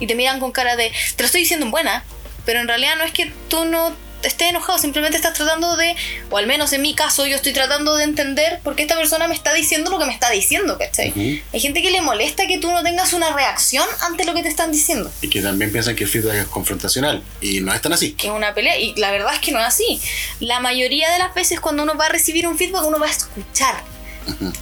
Y 0.00 0.06
te 0.06 0.14
miran 0.14 0.40
con 0.40 0.52
cara 0.52 0.74
de, 0.76 0.90
te 1.16 1.22
lo 1.22 1.26
estoy 1.26 1.42
diciendo 1.42 1.66
en 1.66 1.70
buena, 1.70 2.04
pero 2.46 2.60
en 2.60 2.68
realidad 2.68 2.96
no 2.96 3.04
es 3.04 3.12
que 3.12 3.30
tú 3.48 3.66
no 3.66 3.94
estés 4.22 4.48
enojado, 4.48 4.78
simplemente 4.78 5.16
estás 5.16 5.34
tratando 5.34 5.76
de, 5.76 5.94
o 6.30 6.38
al 6.38 6.46
menos 6.46 6.72
en 6.72 6.82
mi 6.82 6.94
caso, 6.94 7.26
yo 7.26 7.36
estoy 7.36 7.52
tratando 7.52 7.96
de 7.96 8.04
entender 8.04 8.60
por 8.62 8.76
qué 8.76 8.82
esta 8.82 8.96
persona 8.96 9.28
me 9.28 9.34
está 9.34 9.52
diciendo 9.54 9.90
lo 9.90 9.98
que 9.98 10.06
me 10.06 10.12
está 10.12 10.30
diciendo, 10.30 10.78
¿cachai? 10.78 11.10
Ujú. 11.10 11.42
Hay 11.52 11.60
gente 11.60 11.82
que 11.82 11.90
le 11.90 12.00
molesta 12.00 12.46
que 12.46 12.58
tú 12.58 12.70
no 12.70 12.82
tengas 12.82 13.12
una 13.12 13.34
reacción 13.34 13.86
ante 14.00 14.24
lo 14.24 14.34
que 14.34 14.42
te 14.42 14.48
están 14.48 14.72
diciendo. 14.72 15.10
Y 15.20 15.28
que 15.28 15.40
también 15.40 15.72
piensan 15.72 15.96
que 15.96 16.04
el 16.04 16.10
feedback 16.10 16.34
es 16.34 16.46
confrontacional. 16.46 17.22
Y 17.40 17.60
no 17.60 17.72
es 17.72 17.80
tan 17.80 17.92
así. 17.92 18.12
Que 18.12 18.28
es 18.28 18.32
una 18.32 18.54
pelea, 18.54 18.78
y 18.78 18.94
la 18.96 19.10
verdad 19.10 19.34
es 19.34 19.40
que 19.40 19.52
no 19.52 19.60
es 19.60 19.66
así. 19.66 20.00
La 20.40 20.60
mayoría 20.60 21.10
de 21.12 21.18
las 21.18 21.34
veces 21.34 21.60
cuando 21.60 21.82
uno 21.82 21.96
va 21.96 22.06
a 22.06 22.08
recibir 22.08 22.46
un 22.46 22.56
feedback, 22.56 22.84
uno 22.86 22.98
va 22.98 23.06
a 23.06 23.10
escuchar. 23.10 23.82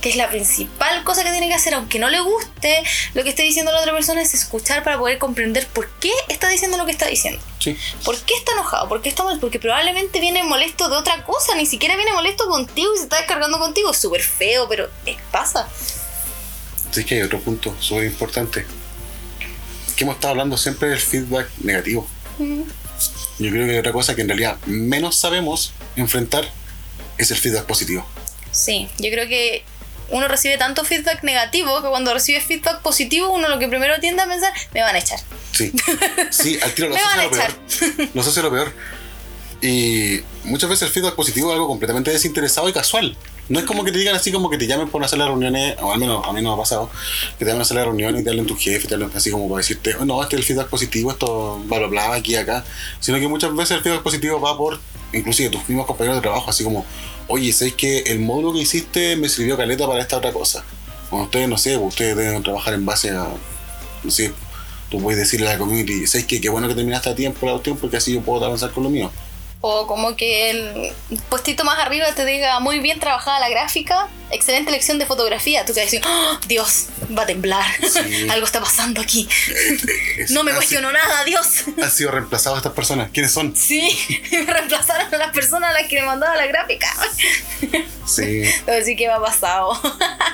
Que 0.01 0.11
es 0.11 0.17
la 0.17 0.29
principal 0.29 1.05
cosa 1.05 1.23
que 1.23 1.31
tiene 1.31 1.49
que 1.49 1.55
hacer, 1.55 1.75
aunque 1.75 1.99
no 1.99 2.09
le 2.09 2.21
guste 2.21 2.83
lo 3.15 3.23
que 3.23 3.31
esté 3.31 3.43
diciendo 3.43 3.73
la 3.73 3.81
otra 3.81 3.93
persona, 3.93 4.23
es 4.23 4.33
escuchar 4.35 4.83
para 4.83 4.99
poder 4.99 5.19
comprender 5.19 5.67
por 5.67 5.89
qué 6.01 6.13
está 6.29 6.49
diciendo 6.49 6.79
lo 6.79 6.87
que 6.87 6.93
está 6.93 7.07
diciendo. 7.07 7.43
Sí. 7.59 7.77
¿Por 8.05 8.19
qué 8.19 8.35
está 8.35 8.53
enojado? 8.53 8.89
¿Por 8.89 9.03
qué 9.03 9.11
está 9.11 9.25
mal? 9.25 9.39
Porque 9.39 9.59
probablemente 9.59 10.21
viene 10.21 10.43
molesto 10.43 10.89
de 10.89 10.97
otra 10.97 11.25
cosa, 11.25 11.55
ni 11.55 11.67
siquiera 11.67 11.97
viene 11.97 12.13
molesto 12.13 12.49
contigo 12.49 12.95
y 12.95 12.99
se 12.99 13.05
está 13.05 13.19
descargando 13.19 13.59
contigo. 13.59 13.91
Es 13.91 13.99
súper 13.99 14.23
feo, 14.23 14.69
pero 14.69 14.89
pasa. 15.31 15.69
Así 16.91 17.05
que 17.05 17.17
hay 17.17 17.23
otro 17.23 17.41
punto 17.41 17.75
súper 17.81 18.05
importante. 18.05 18.67
Que 19.97 20.05
hemos 20.05 20.17
estado 20.17 20.33
hablando 20.33 20.57
siempre 20.57 20.89
del 20.89 21.01
feedback 21.01 21.49
negativo. 21.59 22.09
Yo 22.39 23.51
creo 23.51 23.67
que 23.67 23.73
hay 23.73 23.79
otra 23.79 23.93
cosa 23.93 24.15
que 24.15 24.23
en 24.23 24.29
realidad 24.29 24.59
menos 24.67 25.17
sabemos 25.17 25.73
enfrentar 25.97 26.51
es 27.19 27.31
el 27.31 27.37
feedback 27.37 27.67
positivo. 27.67 28.07
Sí, 28.53 28.89
yo 28.99 29.11
creo 29.11 29.29
que 29.29 29.65
uno 30.11 30.29
recibe 30.29 30.59
tanto 30.59 30.85
feedback 30.85 31.23
negativo 31.23 31.83
que 31.83 31.89
cuando 31.89 32.13
recibe 32.13 32.41
feedback 32.41 32.83
positivo, 32.83 33.31
uno 33.31 33.49
lo 33.49 33.59
que 33.59 33.69
primero 33.69 33.99
tiende 34.01 34.23
a 34.23 34.27
pensar, 34.27 34.53
me 34.75 34.83
van 34.83 34.97
a 34.97 34.99
echar. 34.99 35.21
Sí, 35.53 35.73
sí, 36.31 36.59
al 36.63 36.73
tiro 36.75 36.89
lo 36.91 36.95
Me 36.95 37.03
van 37.03 37.25
lo 37.25 37.31
peor. 37.31 37.55
Lo 38.15 38.21
asocia 38.21 38.41
a 38.41 38.45
lo 38.45 38.51
peor. 38.51 38.73
Y 39.63 40.21
muchas 40.45 40.71
veces 40.71 40.89
el 40.89 40.93
feedback 40.93 41.15
positivo 41.15 41.51
es 41.51 41.55
algo 41.55 41.69
completamente 41.69 42.11
desinteresado 42.11 42.69
y 42.69 42.73
casual. 42.73 43.17
No 43.49 43.59
es 43.59 43.65
como 43.65 43.85
que 43.85 43.91
te 43.91 43.99
digan 43.99 44.15
así 44.15 44.31
como 44.31 44.49
que 44.49 44.59
te 44.59 44.67
llamen 44.67 44.89
por 44.89 45.05
hacer 45.05 45.19
las 45.19 45.29
reuniones, 45.29 45.77
o 45.81 45.93
al 45.93 45.99
menos 45.99 46.25
a 46.27 46.33
mí 46.33 46.41
no 46.41 46.51
me 46.51 46.55
ha 46.55 46.59
pasado, 46.59 46.91
que 47.39 47.45
te 47.45 47.47
llamen 47.47 47.61
a 47.61 47.63
hacer 47.63 47.77
la 47.77 47.85
reunión 47.85 48.17
y 48.19 48.23
te 48.23 48.31
hablen 48.31 48.47
tu 48.47 48.57
jefe, 48.57 48.87
te 48.87 48.95
hablen 48.95 49.11
así 49.15 49.31
como 49.31 49.49
para 49.49 49.59
decirte, 49.59 49.97
"Oh, 49.97 50.05
no, 50.05 50.23
este 50.23 50.37
es 50.37 50.41
el 50.41 50.47
feedback 50.47 50.69
positivo, 50.69 51.11
esto 51.11 51.61
bla 51.67 51.79
bla 51.79 51.89
bla, 51.89 52.15
aquí 52.15 52.37
acá. 52.37 52.65
Sino 53.01 53.19
que 53.19 53.27
muchas 53.27 53.55
veces 53.55 53.79
el 53.79 53.83
feedback 53.83 54.03
positivo 54.03 54.41
va 54.41 54.57
por, 54.57 54.79
inclusive 55.13 55.51
tus 55.51 55.69
mismos 55.69 55.87
compañeros 55.87 56.19
de 56.19 56.23
trabajo, 56.23 56.49
así 56.51 56.63
como, 56.63 56.85
oye, 57.27 57.53
¿sabes 57.53 57.75
que 57.75 58.01
el 58.01 58.21
módulo 58.21 58.53
que 58.53 58.61
hiciste 58.61 59.17
me 59.17 59.29
sirvió 59.29 59.57
caleta 59.57 59.87
para 59.87 60.01
esta 60.01 60.19
otra 60.19 60.33
cosa? 60.33 60.65
Cuando 61.09 61.25
ustedes, 61.25 61.49
no 61.49 61.59
sé, 61.59 61.77
ustedes 61.77 62.17
deben 62.17 62.43
trabajar 62.43 62.75
en 62.75 62.87
base 62.87 63.11
a, 63.11 63.29
no 64.05 64.11
sé, 64.11 64.33
tú 64.91 65.01
puedes 65.01 65.19
decirle 65.19 65.49
a 65.49 65.53
la 65.53 65.59
community, 65.59 66.07
¿sabes 66.07 66.27
que 66.27 66.41
Qué 66.41 66.49
bueno 66.49 66.69
que 66.69 66.75
terminaste 66.75 67.11
a 67.11 67.15
tiempo 67.15 67.47
la 67.47 67.53
cuestión 67.53 67.77
porque 67.79 67.97
así 67.97 68.15
yo 68.15 68.21
puedo 68.21 68.45
avanzar 68.45 68.71
con 68.71 68.85
lo 68.85 68.91
mío. 68.91 69.11
O 69.63 69.87
como 69.87 70.17
que 70.17 70.49
el 70.51 70.93
puestito 71.29 71.65
más 71.65 71.79
arriba 71.81 72.07
te 72.15 72.25
diga, 72.25 72.61
muy 72.61 72.79
bien 72.79 72.99
trabajada 72.99 73.39
la 73.41 73.51
gráfica, 73.51 74.09
excelente 74.31 74.71
lección 74.71 74.99
de 74.99 75.05
fotografía. 75.05 75.67
Tú 75.67 75.75
te 75.75 75.81
vas 75.81 75.83
a 75.83 75.91
decir, 75.91 76.03
"Oh, 76.07 76.39
Dios, 76.47 76.87
va 77.17 77.25
a 77.25 77.27
temblar. 77.27 77.67
Sí. 77.87 78.27
Algo 78.31 78.47
está 78.47 78.61
pasando 78.61 79.03
aquí. 79.03 79.29
Es- 80.17 80.31
No 80.31 80.45
me 80.45 80.53
cuestiono 80.55 80.91
nada, 80.91 81.25
Dios. 81.25 81.65
Han 81.83 81.91
sido 81.91 82.11
reemplazados 82.11 82.59
estas 82.59 82.73
personas. 82.73 83.11
¿Quiénes 83.13 83.33
son? 83.33 83.55
Sí, 83.55 83.91
me 84.33 84.51
reemplazaron 84.51 85.13
a 85.13 85.19
las 85.19 85.31
personas 85.33 85.71
a 85.71 85.73
las 85.75 85.89
que 85.89 85.97
le 85.97 86.05
mandaba 86.05 86.37
la 86.37 86.47
gráfica. 86.47 86.89
Sí. 88.07 88.45
Así 88.81 88.97
que 88.97 89.09
me 89.09 89.13
ha 89.13 89.21
pasado. 89.21 89.79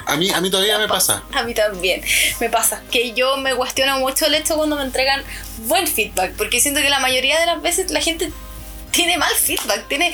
A 0.06 0.14
mí, 0.16 0.30
a 0.30 0.40
mí 0.40 0.50
todavía 0.50 0.78
me 0.78 0.86
pasa. 0.86 1.24
A 1.32 1.42
mí 1.42 1.52
también 1.52 2.00
me 2.38 2.48
pasa 2.48 2.80
que 2.92 3.12
yo 3.12 3.36
me 3.38 3.56
cuestiono 3.56 3.98
mucho 3.98 4.26
el 4.26 4.34
hecho 4.34 4.56
cuando 4.56 4.76
me 4.76 4.82
entregan 4.82 5.24
buen 5.66 5.86
feedback, 5.88 6.32
porque 6.36 6.60
siento 6.60 6.80
que 6.80 6.90
la 6.90 7.00
mayoría 7.00 7.40
de 7.40 7.46
las 7.46 7.60
veces 7.60 7.90
la 7.90 8.00
gente 8.00 8.30
tiene 8.96 9.18
mal 9.18 9.32
feedback, 9.34 9.86
tiene 9.88 10.12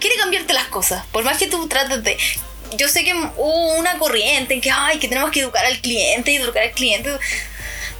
quiere 0.00 0.16
cambiarte 0.16 0.52
las 0.52 0.68
cosas, 0.68 1.04
por 1.06 1.24
más 1.24 1.36
que 1.36 1.48
tú 1.48 1.66
trates 1.68 2.02
de 2.04 2.16
yo 2.78 2.88
sé 2.88 3.04
que 3.04 3.14
hubo 3.14 3.74
una 3.74 3.98
corriente 3.98 4.54
en 4.54 4.60
que 4.60 4.70
ay, 4.70 4.98
que 4.98 5.08
tenemos 5.08 5.30
que 5.30 5.40
educar 5.40 5.64
al 5.64 5.80
cliente 5.80 6.32
y 6.32 6.36
educar 6.36 6.62
al 6.62 6.72
cliente. 6.72 7.10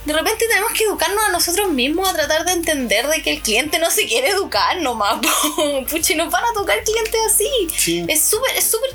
De 0.04 0.12
repente 0.12 0.44
tenemos 0.48 0.72
que 0.72 0.84
educarnos 0.84 1.24
a 1.24 1.32
nosotros 1.32 1.70
mismos 1.70 2.08
a 2.08 2.12
tratar 2.12 2.44
de 2.44 2.52
entender 2.52 3.06
de 3.08 3.22
que 3.22 3.32
el 3.32 3.42
cliente 3.42 3.78
no 3.78 3.90
se 3.90 4.06
quiere 4.06 4.28
educar 4.30 4.80
nomás. 4.80 5.20
y 6.08 6.14
nos 6.14 6.30
van 6.32 6.44
a 6.44 6.52
tocar 6.52 6.82
clientes 6.84 7.20
así. 7.28 7.48
Sí. 7.76 8.04
Es 8.08 8.22
súper, 8.22 8.56
es 8.56 8.64
súper 8.64 8.90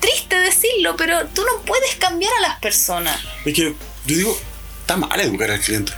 triste 0.00 0.36
decirlo, 0.36 0.96
pero 0.96 1.26
tú 1.28 1.42
no 1.44 1.62
puedes 1.62 1.94
cambiar 1.96 2.32
a 2.38 2.48
las 2.48 2.58
personas. 2.60 3.20
Es 3.44 3.54
que 3.54 3.62
yo 4.06 4.16
digo, 4.16 4.38
está 4.80 4.96
mal 4.96 5.20
educar 5.20 5.50
al 5.50 5.60
cliente. 5.60 5.92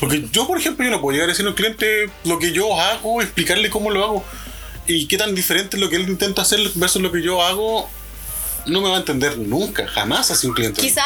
Porque 0.00 0.24
yo, 0.32 0.46
por 0.46 0.58
ejemplo, 0.58 0.84
yo 0.84 0.90
no 0.90 1.00
puedo 1.00 1.12
llegar 1.12 1.28
a 1.28 1.32
decirle 1.32 1.50
al 1.50 1.54
cliente 1.54 2.10
lo 2.24 2.38
que 2.38 2.52
yo 2.52 2.78
hago, 2.80 3.22
explicarle 3.22 3.70
cómo 3.70 3.90
lo 3.90 4.04
hago. 4.04 4.24
Y 4.86 5.06
qué 5.06 5.16
tan 5.16 5.34
diferente 5.34 5.76
es 5.76 5.80
lo 5.80 5.88
que 5.88 5.96
él 5.96 6.08
intenta 6.08 6.42
hacer 6.42 6.60
versus 6.74 7.00
lo 7.00 7.10
que 7.10 7.22
yo 7.22 7.42
hago, 7.42 7.88
no 8.66 8.80
me 8.80 8.88
va 8.90 8.96
a 8.96 8.98
entender 8.98 9.38
nunca, 9.38 9.86
jamás 9.86 10.30
así 10.30 10.46
un 10.46 10.54
cliente. 10.54 10.80
Quizá 10.80 11.04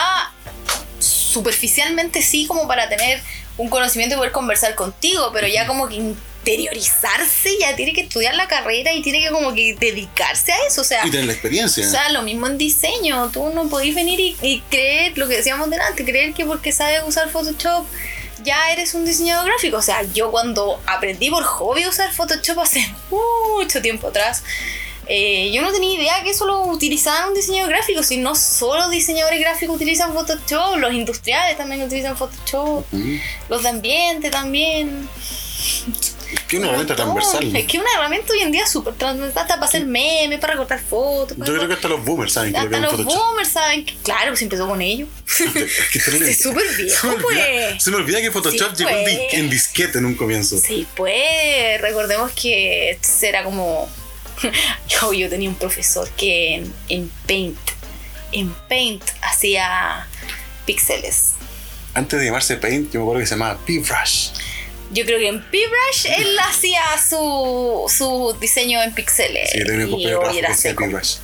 superficialmente 0.99 2.22
sí, 2.22 2.47
como 2.47 2.66
para 2.66 2.89
tener 2.89 3.22
un 3.57 3.68
conocimiento 3.68 4.14
y 4.14 4.18
poder 4.18 4.32
conversar 4.32 4.74
contigo, 4.74 5.30
pero 5.32 5.47
ya 5.47 5.66
como 5.66 5.89
que 5.89 5.97
interiorizarse, 5.97 7.59
ya 7.61 7.76
tiene 7.76 7.93
que 7.93 8.03
estudiar 8.03 8.34
la 8.34 8.49
carrera 8.49 8.93
y 8.93 9.03
tiene 9.03 9.20
que 9.20 9.30
como 9.30 9.55
que 9.55 9.76
dedicarse 9.78 10.53
a 10.53 10.66
eso. 10.66 10.80
O 10.80 10.84
sea, 10.84 11.07
Y 11.07 11.11
tener 11.11 11.26
la 11.26 11.32
experiencia. 11.32 11.86
o 11.86 11.91
sea, 11.91 12.09
lo 12.11 12.22
mismo 12.22 12.47
en 12.47 12.59
diseño. 12.59 13.30
Tú 13.32 13.51
no 13.51 13.68
podés 13.68 13.95
venir 13.95 14.18
y, 14.18 14.36
y 14.43 14.61
creer 14.70 15.16
lo 15.18 15.28
que 15.28 15.36
decíamos 15.36 15.68
delante, 15.70 16.05
creer 16.05 16.32
que 16.34 16.45
porque 16.45 16.72
sabes 16.72 17.03
usar 17.07 17.28
Photoshop 17.30 17.84
ya 18.45 18.72
eres 18.72 18.95
un 18.95 19.05
diseñador 19.05 19.47
gráfico. 19.47 19.76
O 19.76 19.82
sea, 19.82 20.03
yo 20.14 20.30
cuando 20.30 20.80
aprendí 20.86 21.30
por 21.30 21.43
hobby 21.45 21.82
a 21.84 21.89
usar 21.89 22.12
Photoshop 22.12 22.61
hace 22.61 22.86
mucho 23.11 23.82
tiempo 23.82 24.09
atrás, 24.09 24.43
eh, 25.07 25.51
yo 25.53 25.62
no 25.62 25.72
tenía 25.72 25.99
idea 25.99 26.22
que 26.22 26.30
eso 26.30 26.47
lo 26.47 26.64
utilizaban 26.64 27.28
un 27.28 27.34
diseñador 27.34 27.70
gráfico, 27.70 28.03
si 28.03 28.18
no 28.18 28.34
solo 28.34 28.91
diseñadores 28.91 29.41
gráficos 29.41 29.76
utilizan 29.76 30.12
Photoshop, 30.12 30.76
los 30.76 30.93
industriales 30.93 31.57
también 31.57 31.82
utilizan 31.82 32.14
Photoshop, 32.14 32.84
los 33.49 33.62
de 33.62 33.68
ambiente 33.68 34.30
también. 34.30 35.09
Que 36.46 36.58
una 36.58 36.68
herramienta 36.68 36.94
transversal. 36.96 37.56
Es 37.56 37.66
que 37.66 37.78
una 37.78 37.90
herramienta 37.94 38.32
hoy 38.32 38.40
en 38.40 38.52
día 38.52 38.66
súper 38.66 38.94
transversal 38.94 39.46
para 39.46 39.64
hacer 39.64 39.86
memes, 39.86 40.38
para 40.40 40.54
recortar 40.54 40.80
fotos. 40.80 41.36
Yo 41.38 41.44
creo 41.44 41.68
que 41.68 41.74
hasta 41.74 41.88
los 41.88 42.04
boomers 42.04 42.32
saben 42.32 42.52
que 42.52 42.60
lo 42.60 42.68
que 42.70 42.80
los 42.80 43.04
boomers 43.04 43.48
saben 43.50 43.84
que, 43.84 43.96
claro, 44.02 44.36
se 44.36 44.44
empezó 44.44 44.66
con 44.68 44.80
ellos. 44.82 45.08
Es 45.38 45.90
que 45.92 46.00
terrible. 46.00 46.30
Es 46.30 46.40
súper 46.42 46.64
viejo, 46.76 47.00
Se 47.00 47.06
me 47.06 47.14
olvida- 47.14 47.68
pues. 47.70 47.82
Se 47.82 47.90
me 47.90 47.96
olvida 47.96 48.20
que 48.20 48.30
Photoshop 48.30 48.76
Sí, 48.76 48.84
llegó 48.84 48.90
en, 48.96 49.04
pues. 49.04 49.34
en 49.34 49.50
disquete 49.50 49.98
en 49.98 50.04
un 50.06 50.14
comienzo. 50.14 50.58
Sí, 50.58 50.86
pues 50.96 51.80
recordemos 51.80 52.30
que 52.32 52.98
era 53.22 53.42
como... 53.44 53.88
yo, 54.88 55.12
yo 55.12 55.28
tenía 55.28 55.48
un 55.48 55.56
profesor 55.56 56.08
que 56.10 56.54
en, 56.56 56.72
en 56.88 57.10
Paint, 57.26 57.58
en 58.32 58.50
Paint 58.68 59.02
hacía 59.22 60.06
píxeles. 60.66 61.32
Antes 61.94 62.20
de 62.20 62.26
llamarse 62.26 62.56
Paint, 62.56 62.92
yo 62.92 63.00
me 63.00 63.04
acuerdo 63.04 63.20
que 63.20 63.26
se 63.26 63.34
llamaba 63.34 63.58
P-Brush. 63.66 64.28
Yo 64.91 65.05
creo 65.05 65.18
que 65.18 65.28
en 65.28 65.43
PBrush 65.43 66.07
él 66.07 66.39
hacía 66.49 66.82
su, 66.99 67.84
su 67.95 68.36
diseño 68.41 68.82
en 68.82 68.95
píxeles. 68.95 69.51
Sí, 69.51 69.61
y 69.61 70.07
hoy 70.12 70.39
era 70.39 70.55
seco. 70.55 70.84
P-Brush. 70.84 71.16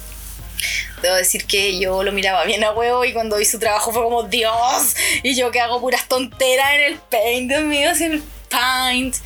Debo 1.03 1.17
decir 1.17 1.45
que 1.45 1.79
yo 1.79 2.03
lo 2.03 2.13
miraba 2.13 2.45
bien 2.45 2.65
a 2.65 2.73
huevo 2.73 3.05
y 3.05 3.13
cuando 3.13 3.37
vi 3.37 3.45
su 3.45 3.59
trabajo 3.59 3.93
fue 3.93 4.03
como 4.03 4.23
Dios. 4.23 4.97
Y 5.23 5.35
yo 5.35 5.51
que 5.51 5.61
hago 5.61 5.81
puras 5.81 6.09
tonteras 6.09 6.75
en 6.75 6.93
el 6.93 6.99
paint, 6.99 7.51
Dios 7.51 7.63
mío, 7.65 7.91
en 7.91 8.13
el 8.13 8.23
paint. 8.49 9.17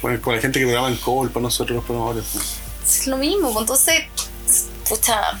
Bueno, 0.00 0.20
con 0.22 0.34
la 0.34 0.40
gente 0.40 0.58
que 0.58 0.64
programa 0.64 0.88
en 0.88 0.96
COBOL 0.96 1.30
para 1.30 1.42
nosotros 1.42 1.76
los 1.76 1.84
programadores. 1.84 2.24
pues. 2.32 2.56
Es 2.86 3.06
lo 3.06 3.16
mismo, 3.16 3.52
pues, 3.52 3.62
entonces, 3.62 4.04
pucha. 4.88 5.38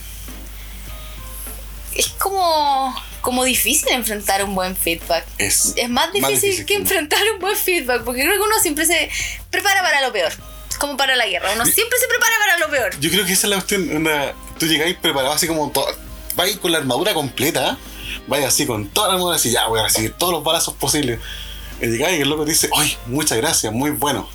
Es 1.94 2.08
como, 2.08 2.94
como 3.26 3.42
difícil 3.42 3.88
enfrentar 3.88 4.44
un 4.44 4.54
buen 4.54 4.76
feedback. 4.76 5.26
Es, 5.38 5.72
Es 5.74 5.90
más 5.90 6.12
difícil, 6.12 6.64
que 6.64 6.76
enfrentar 6.76 7.18
un 7.34 7.40
buen 7.40 7.56
feedback, 7.56 8.04
porque 8.04 8.22
creo 8.22 8.34
que 8.34 8.40
uno 8.40 8.54
siempre 8.62 8.86
se 8.86 9.10
prepara 9.50 9.82
para 9.82 10.00
lo 10.00 10.12
peor. 10.12 10.32
Como 10.78 10.96
para 10.96 11.16
la 11.16 11.26
guerra, 11.26 11.50
uno 11.52 11.64
siempre 11.66 11.98
se 11.98 12.06
prepara 12.06 12.34
para 12.38 12.58
lo 12.58 12.70
peor. 12.70 13.00
Yo 13.00 13.10
creo 13.10 13.26
que 13.26 13.32
esa 13.32 13.48
es 13.48 13.50
la 13.50 13.56
cuestión. 13.56 13.96
onda, 13.96 14.32
tú 14.60 14.66
llegáis 14.66 14.96
preparado 14.98 15.34
así 15.34 15.48
como 15.48 15.72
todo. 15.72 15.88
Vais 16.36 16.56
con 16.58 16.70
la 16.70 16.78
armadura 16.78 17.14
completa. 17.14 17.76
Vais 18.28 18.44
así 18.44 18.64
con 18.64 18.90
toda 18.90 19.08
la 19.08 19.14
armadura 19.14 19.34
así, 19.34 19.50
ya 19.50 19.66
voy 19.66 19.80
a 19.80 19.82
recibir 19.82 20.12
todos 20.12 20.32
los 20.32 20.44
balazos 20.44 20.74
posibles. 20.74 21.18
Y 21.82 21.86
llegáis 21.86 22.20
y 22.20 22.22
el 22.22 22.28
loco 22.28 22.44
te 22.44 22.52
dice, 22.52 22.70
¡ay, 22.76 22.96
muchas 23.06 23.38
gracias! 23.38 23.72
Muy 23.72 23.90
bueno. 23.90 24.30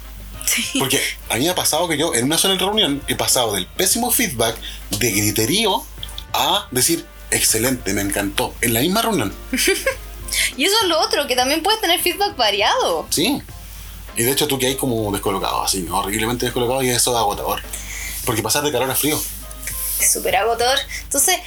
Porque 0.77 1.01
a 1.29 1.35
mí 1.35 1.45
me 1.45 1.49
ha 1.49 1.55
pasado 1.55 1.87
que 1.87 1.97
yo 1.97 2.13
en 2.13 2.25
una 2.25 2.37
sola 2.37 2.55
reunión 2.55 3.01
he 3.07 3.15
pasado 3.15 3.53
del 3.53 3.67
pésimo 3.67 4.11
feedback 4.11 4.57
de 4.99 5.11
griterío 5.11 5.81
a 6.33 6.67
decir, 6.71 7.05
excelente, 7.31 7.93
me 7.93 8.01
encantó. 8.01 8.53
En 8.61 8.73
la 8.73 8.81
misma 8.81 9.01
reunión. 9.01 9.33
Y 10.57 10.65
eso 10.65 10.75
es 10.81 10.87
lo 10.87 10.99
otro, 10.99 11.27
que 11.27 11.35
también 11.35 11.61
puedes 11.61 11.81
tener 11.81 11.99
feedback 11.99 12.35
variado. 12.37 13.05
Sí. 13.09 13.41
Y 14.15 14.23
de 14.23 14.31
hecho 14.31 14.47
tú 14.47 14.59
que 14.59 14.67
hay 14.67 14.75
como 14.75 15.11
descolocado, 15.11 15.63
así, 15.63 15.85
horriblemente 15.89 16.45
descolocado 16.45 16.81
y 16.83 16.89
eso 16.89 17.11
es 17.11 17.17
agotador. 17.17 17.61
Porque 18.25 18.41
pasar 18.41 18.63
de 18.63 18.71
calor 18.71 18.89
a 18.89 18.95
frío. 18.95 19.21
Súper 19.99 20.35
agotador. 20.35 20.77
Entonces, 21.03 21.37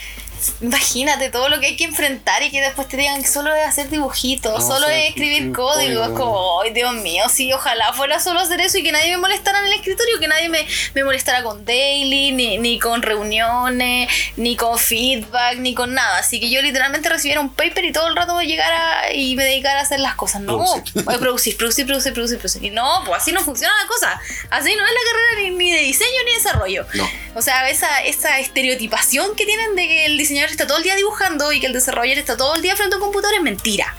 imagínate 0.61 1.31
todo 1.31 1.49
lo 1.49 1.61
que 1.61 1.67
hay 1.67 1.77
que 1.77 1.85
enfrentar 1.85 2.43
y 2.43 2.51
que 2.51 2.61
después 2.61 2.89
te 2.89 2.97
digan 2.97 3.23
que 3.23 3.29
solo 3.29 3.55
es 3.55 3.67
hacer 3.67 3.89
dibujitos, 3.91 4.61
No, 4.61 4.67
solo 4.75 4.87
es 4.89 5.09
escribir 5.09 5.45
sí, 5.45 5.53
código. 5.53 6.15
Como, 6.15 6.61
ay 6.63 6.73
Dios 6.73 6.93
mío, 6.95 7.25
sí, 7.29 7.53
ojalá 7.53 7.93
fuera 7.93 8.21
solo 8.21 8.41
hacer 8.41 8.61
eso 8.61 8.79
y 8.79 8.83
que 8.83 8.93
nadie 8.93 9.11
me 9.11 9.19
molestara 9.19 9.61
en 9.61 9.67
el 9.67 9.73
escritorio, 9.75 10.19
que 10.21 10.29
nadie 10.29 10.49
me, 10.49 10.67
me 10.95 11.05
molestara 11.05 11.43
con 11.43 11.65
daily, 11.65 12.33
ni, 12.33 12.59
ni 12.59 12.79
con 12.79 13.03
reuniones, 13.03 14.09
ni 14.37 14.57
con 14.57 14.79
feedback, 14.79 15.59
ni 15.59 15.75
con 15.75 15.95
nada. 15.95 16.19
Así 16.19 16.41
que 16.41 16.51
yo 16.51 16.63
literalmente 16.63 17.09
recibiera 17.09 17.41
un 17.41 17.53
paper 17.53 17.85
y 17.85 17.93
todo 17.93 18.09
el 18.09 18.17
rato 18.17 18.35
me 18.37 18.47
llegara 18.47 19.13
y 19.13 19.37
me 19.37 19.45
dedicara 19.45 19.81
a 19.81 19.83
hacer 19.83 20.01
las 20.01 20.15
cosas. 20.15 20.41
No, 20.43 20.57
Producir. 20.59 21.05
Voy 21.05 21.15
a 21.15 21.19
producir, 21.19 21.57
producir, 21.57 21.87
producir, 21.87 22.13
producir, 22.13 22.39
producir. 22.39 22.65
Y 22.65 22.71
no, 22.71 23.03
pues 23.07 23.23
así 23.23 23.33
no 23.33 23.41
funciona 23.43 23.75
la 23.81 23.87
cosa. 23.87 24.21
Así 24.51 24.75
no 24.75 24.85
es 24.85 24.93
la 24.93 25.01
carrera 25.11 25.51
ni, 25.51 25.57
ni 25.57 25.73
de 25.73 25.81
diseño 25.83 26.11
ni 26.25 26.31
de 26.33 26.37
desarrollo. 26.37 26.87
No. 26.95 27.09
O 27.35 27.43
sea, 27.43 27.69
esa, 27.69 28.03
esa 28.05 28.39
estereotipación 28.39 29.35
que 29.37 29.45
tienen 29.45 29.75
de 29.77 29.87
que 29.89 30.07
el 30.07 30.17
diseñador 30.35 30.51
está 30.51 30.67
todo 30.67 30.79
el 30.79 30.83
día 30.83 30.97
dibujando 30.97 31.53
y 31.53 31.61
que 31.61 31.67
el 31.67 31.73
desarrollador 31.73 32.19
está 32.19 32.37
todo 32.37 32.55
el 32.55 32.63
día 32.63 32.75
frente 32.77 32.95
a 32.95 32.99
un 32.99 33.05
computador 33.05 33.37
es 33.37 33.43
mentira. 33.43 33.95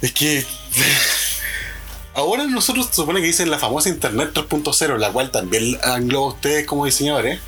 Es 0.00 0.12
que. 0.12 0.44
Ahora 2.14 2.44
nosotros 2.44 2.88
se 2.88 2.94
supone 2.94 3.20
que 3.20 3.26
dicen 3.26 3.50
la 3.50 3.58
famosa 3.58 3.88
Internet 3.88 4.32
3.0, 4.34 4.98
la 4.98 5.10
cual 5.10 5.30
también 5.30 5.78
engloba 5.82 6.26
a 6.26 6.34
ustedes 6.34 6.66
como 6.66 6.84
diseñadores. 6.84 7.40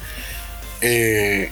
Eh, 0.80 1.50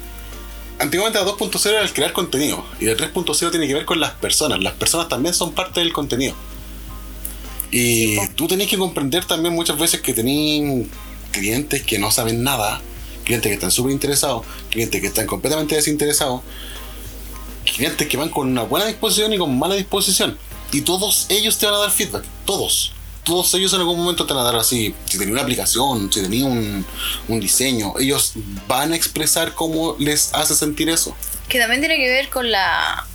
antiguamente 0.78 1.18
la 1.18 1.26
2.0 1.26 1.66
era 1.66 1.82
el 1.82 1.92
crear 1.92 2.14
contenido 2.14 2.64
y 2.80 2.86
la 2.86 2.94
3.0 2.94 3.50
tiene 3.50 3.68
que 3.68 3.74
ver 3.74 3.84
con 3.84 4.00
las 4.00 4.12
personas. 4.12 4.62
Las 4.62 4.72
personas 4.74 5.08
también 5.08 5.34
son 5.34 5.52
parte 5.52 5.80
del 5.80 5.92
contenido. 5.92 6.34
Y 7.70 8.26
tú 8.28 8.48
tenés 8.48 8.68
que 8.68 8.78
comprender 8.78 9.26
también 9.26 9.54
muchas 9.54 9.78
veces 9.78 10.00
que 10.00 10.14
tenés 10.14 10.86
clientes 11.32 11.82
que 11.82 11.98
no 11.98 12.10
saben 12.10 12.42
nada, 12.42 12.80
clientes 13.24 13.48
que 13.48 13.54
están 13.54 13.70
súper 13.70 13.92
interesados, 13.92 14.44
clientes 14.70 15.00
que 15.00 15.06
están 15.06 15.26
completamente 15.26 15.74
desinteresados, 15.74 16.42
clientes 17.76 18.06
que 18.08 18.16
van 18.16 18.28
con 18.28 18.48
una 18.48 18.62
buena 18.62 18.86
disposición 18.86 19.32
y 19.32 19.38
con 19.38 19.58
mala 19.58 19.74
disposición. 19.74 20.38
Y 20.72 20.80
todos 20.82 21.26
ellos 21.28 21.58
te 21.58 21.66
van 21.66 21.74
a 21.74 21.78
dar 21.78 21.90
feedback. 21.90 22.24
Todos. 22.46 22.92
Todos 23.24 23.52
ellos 23.54 23.72
en 23.74 23.80
algún 23.80 23.98
momento 23.98 24.26
te 24.26 24.32
van 24.32 24.42
a 24.42 24.46
dar 24.46 24.56
así. 24.56 24.94
Si 25.04 25.18
tenía 25.18 25.32
una 25.34 25.42
aplicación, 25.42 26.12
si 26.12 26.22
tenía 26.22 26.46
un, 26.46 26.84
un 27.28 27.40
diseño, 27.40 27.94
ellos 28.00 28.32
van 28.66 28.92
a 28.92 28.96
expresar 28.96 29.54
cómo 29.54 29.96
les 29.98 30.32
hace 30.34 30.54
sentir 30.54 30.88
eso. 30.88 31.14
Que 31.48 31.58
también 31.58 31.80
tiene 31.80 31.96
que 31.98 32.08
ver 32.08 32.30
con 32.30 32.50
la. 32.50 33.06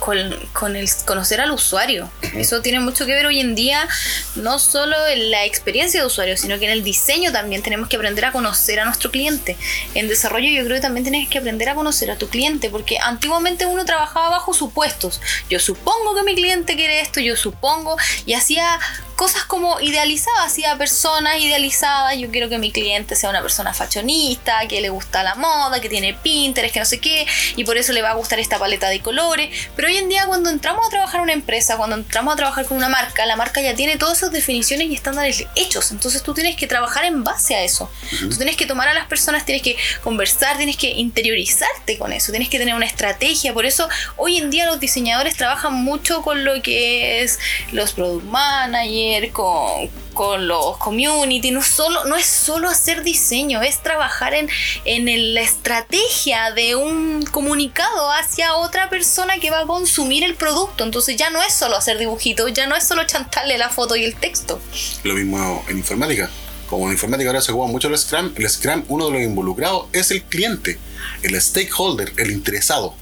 Con, 0.00 0.34
con 0.54 0.76
el 0.76 0.88
conocer 1.04 1.40
al 1.42 1.50
usuario. 1.52 2.10
Eso 2.34 2.62
tiene 2.62 2.80
mucho 2.80 3.04
que 3.04 3.12
ver 3.12 3.26
hoy 3.26 3.38
en 3.38 3.54
día, 3.54 3.86
no 4.34 4.58
solo 4.58 4.96
en 5.06 5.30
la 5.30 5.44
experiencia 5.44 6.00
de 6.00 6.06
usuario, 6.06 6.38
sino 6.38 6.58
que 6.58 6.64
en 6.64 6.70
el 6.70 6.82
diseño 6.82 7.32
también 7.32 7.62
tenemos 7.62 7.86
que 7.88 7.96
aprender 7.96 8.24
a 8.24 8.32
conocer 8.32 8.80
a 8.80 8.86
nuestro 8.86 9.10
cliente. 9.10 9.58
En 9.94 10.08
desarrollo 10.08 10.48
yo 10.48 10.64
creo 10.64 10.76
que 10.76 10.80
también 10.80 11.04
tienes 11.04 11.28
que 11.28 11.38
aprender 11.38 11.68
a 11.68 11.74
conocer 11.74 12.10
a 12.10 12.16
tu 12.16 12.28
cliente, 12.28 12.70
porque 12.70 12.98
antiguamente 12.98 13.66
uno 13.66 13.84
trabajaba 13.84 14.30
bajo 14.30 14.54
supuestos. 14.54 15.20
Yo 15.50 15.60
supongo 15.60 16.14
que 16.14 16.22
mi 16.22 16.34
cliente 16.34 16.76
quiere 16.76 17.00
esto, 17.00 17.20
yo 17.20 17.36
supongo, 17.36 17.96
y 18.24 18.32
hacía 18.32 18.80
cosas 19.16 19.44
como 19.44 19.80
idealizaba, 19.80 20.44
hacía 20.44 20.78
personas 20.78 21.38
idealizadas. 21.38 22.16
Yo 22.16 22.30
quiero 22.30 22.48
que 22.48 22.56
mi 22.56 22.72
cliente 22.72 23.14
sea 23.16 23.28
una 23.28 23.42
persona 23.42 23.74
fashionista, 23.74 24.66
que 24.66 24.80
le 24.80 24.88
gusta 24.88 25.22
la 25.22 25.34
moda, 25.34 25.78
que 25.78 25.90
tiene 25.90 26.14
Pinterest, 26.14 26.72
que 26.72 26.80
no 26.80 26.86
sé 26.86 27.00
qué, 27.00 27.26
y 27.54 27.64
por 27.64 27.76
eso 27.76 27.92
le 27.92 28.00
va 28.00 28.12
a 28.12 28.14
gustar 28.14 28.38
esta 28.38 28.58
paleta 28.58 28.88
de 28.88 29.00
colores. 29.00 29.50
Pero 29.76 29.89
hoy 29.90 29.96
en 29.96 30.08
día, 30.08 30.24
cuando 30.26 30.50
entramos 30.50 30.86
a 30.86 30.90
trabajar 30.90 31.16
en 31.16 31.22
una 31.22 31.32
empresa, 31.32 31.76
cuando 31.76 31.96
entramos 31.96 32.34
a 32.34 32.36
trabajar 32.36 32.64
con 32.64 32.76
una 32.76 32.88
marca, 32.88 33.26
la 33.26 33.34
marca 33.34 33.60
ya 33.60 33.74
tiene 33.74 33.96
todas 33.96 34.18
esas 34.18 34.30
definiciones 34.30 34.86
y 34.86 34.94
estándares 34.94 35.44
hechos. 35.56 35.90
Entonces 35.90 36.22
tú 36.22 36.32
tienes 36.32 36.54
que 36.56 36.68
trabajar 36.68 37.04
en 37.04 37.24
base 37.24 37.56
a 37.56 37.64
eso. 37.64 37.90
Tú 38.20 38.36
tienes 38.36 38.56
que 38.56 38.66
tomar 38.66 38.86
a 38.86 38.94
las 38.94 39.06
personas, 39.06 39.44
tienes 39.44 39.62
que 39.62 39.76
conversar, 40.02 40.56
tienes 40.56 40.76
que 40.76 40.90
interiorizarte 40.90 41.98
con 41.98 42.12
eso, 42.12 42.30
tienes 42.30 42.48
que 42.48 42.58
tener 42.58 42.74
una 42.74 42.86
estrategia. 42.86 43.52
Por 43.52 43.66
eso 43.66 43.88
hoy 44.16 44.36
en 44.36 44.50
día 44.50 44.66
los 44.66 44.78
diseñadores 44.78 45.36
trabajan 45.36 45.74
mucho 45.74 46.22
con 46.22 46.44
lo 46.44 46.62
que 46.62 47.22
es 47.22 47.40
los 47.72 47.92
product 47.92 48.26
managers, 48.26 49.32
con, 49.32 49.90
con 50.14 50.46
los 50.46 50.76
community. 50.76 51.50
No, 51.50 51.62
solo, 51.62 52.04
no 52.04 52.16
es 52.16 52.26
solo 52.26 52.68
hacer 52.68 53.02
diseño, 53.02 53.60
es 53.62 53.82
trabajar 53.82 54.34
en, 54.34 54.48
en 54.84 55.34
la 55.34 55.40
estrategia 55.40 56.52
de 56.52 56.76
un 56.76 57.24
comunicado 57.32 58.12
hacia 58.12 58.54
otra 58.54 58.88
persona 58.88 59.38
que 59.38 59.50
va 59.50 59.60
a 59.60 59.66
consumir 59.80 60.24
el 60.24 60.34
producto. 60.34 60.84
Entonces 60.84 61.16
ya 61.16 61.30
no 61.30 61.42
es 61.42 61.54
solo 61.54 61.76
hacer 61.76 61.96
dibujitos, 61.96 62.52
ya 62.52 62.66
no 62.66 62.76
es 62.76 62.86
solo 62.86 63.04
chantarle 63.06 63.56
la 63.56 63.70
foto 63.70 63.96
y 63.96 64.04
el 64.04 64.14
texto. 64.14 64.60
Lo 65.04 65.14
mismo 65.14 65.64
en 65.68 65.78
informática. 65.78 66.28
Como 66.68 66.86
en 66.86 66.92
informática 66.92 67.30
ahora 67.30 67.40
se 67.40 67.50
juega 67.50 67.72
mucho 67.72 67.88
el 67.88 67.98
Scrum, 67.98 68.32
el 68.36 68.48
Scrum, 68.48 68.84
uno 68.88 69.06
de 69.06 69.12
los 69.12 69.22
involucrados 69.22 69.86
es 69.92 70.10
el 70.10 70.22
cliente, 70.22 70.78
el 71.22 71.40
stakeholder, 71.40 72.12
el 72.16 72.30
interesado. 72.30 72.94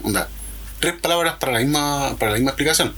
Tres 0.81 0.95
palabras 1.01 1.35
para 1.39 1.53
la 1.53 1.59
misma, 1.61 2.17
para 2.19 2.33
la 2.33 2.37
misma 2.39 2.51
explicación. 2.51 2.95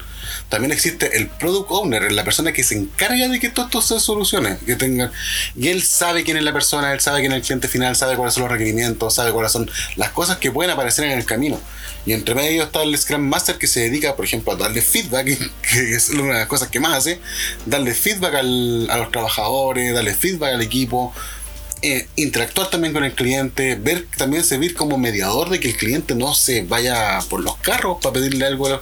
También 0.49 0.73
existe 0.73 1.17
el 1.17 1.29
product 1.29 1.71
owner, 1.71 2.13
la 2.13 2.25
persona 2.25 2.53
que 2.53 2.63
se 2.63 2.77
encarga 2.77 3.29
de 3.29 3.41
que 3.41 3.51
todo 3.51 3.67
esto 3.67 3.83
se 3.83 3.99
solucione, 4.01 4.59
que 4.67 4.77
tenga, 4.77 5.11
y 5.57 5.69
él 5.69 5.83
sabe 5.83 6.23
quién 6.25 6.37
es 6.37 6.43
la 6.45 6.53
persona, 6.53 6.93
él 6.93 7.01
sabe 7.01 7.21
quién 7.21 7.33
es 7.33 7.37
el 7.39 7.43
cliente 7.43 7.69
final, 7.69 7.97
sabe 7.97 8.17
cuáles 8.17 8.35
son 8.35 8.45
los 8.45 8.53
requerimientos, 8.53 9.15
sabe 9.15 9.33
cuáles 9.33 9.51
son 9.53 9.71
las 9.97 10.11
cosas 10.11 10.37
que 10.39 10.51
pueden 10.53 10.71
aparecer 10.73 11.05
en 11.07 11.19
el 11.19 11.25
camino. 11.25 11.61
Y 12.07 12.13
entre 12.13 12.35
medio 12.35 12.63
está 12.63 12.83
el 12.83 12.97
Scrum 12.97 13.21
Master 13.23 13.59
que 13.59 13.67
se 13.67 13.81
dedica, 13.81 14.17
por 14.17 14.25
ejemplo, 14.25 14.53
a 14.53 14.57
darle 14.57 14.81
feedback, 14.83 15.27
que 15.71 15.95
es 15.95 16.09
una 16.11 16.35
de 16.35 16.39
las 16.41 16.49
cosas 16.49 16.69
que 16.69 16.81
más 16.81 16.97
hace, 16.97 17.21
darle 17.67 17.93
feedback 17.95 18.35
al- 18.37 18.89
a 18.91 18.97
los 18.99 19.11
trabajadores, 19.11 19.93
darle 19.95 20.15
feedback 20.15 20.55
al 20.55 20.63
equipo, 20.63 21.13
eh, 21.83 22.09
interactuar 22.17 22.69
también 22.69 22.93
con 22.93 23.05
el 23.05 23.15
cliente, 23.15 23.75
ver 23.75 24.07
también 24.17 24.45
servir 24.45 24.75
como 24.75 24.99
mediador 24.99 25.51
de 25.51 25.61
que 25.61 25.69
el 25.69 25.77
cliente 25.77 26.15
no 26.15 26.35
se 26.35 26.63
vaya 26.63 27.19
por 27.29 27.41
los 27.41 27.57
carros 27.57 27.99
para 28.03 28.15
pedirle 28.15 28.47
algo 28.47 28.81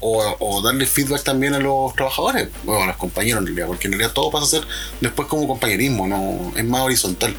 o, 0.00 0.36
o 0.38 0.62
darle 0.62 0.86
feedback 0.86 1.22
también 1.22 1.54
a 1.54 1.58
los 1.58 1.94
trabajadores, 1.94 2.48
o 2.66 2.82
a 2.82 2.86
los 2.86 2.96
compañeros 2.96 3.40
en 3.40 3.46
realidad, 3.46 3.66
porque 3.68 3.86
en 3.86 3.92
realidad 3.92 4.12
todo 4.12 4.30
pasa 4.30 4.44
a 4.44 4.48
ser 4.60 4.68
después 5.00 5.28
como 5.28 5.46
compañerismo, 5.46 6.08
no 6.08 6.52
es 6.56 6.64
más 6.64 6.80
horizontal. 6.82 7.34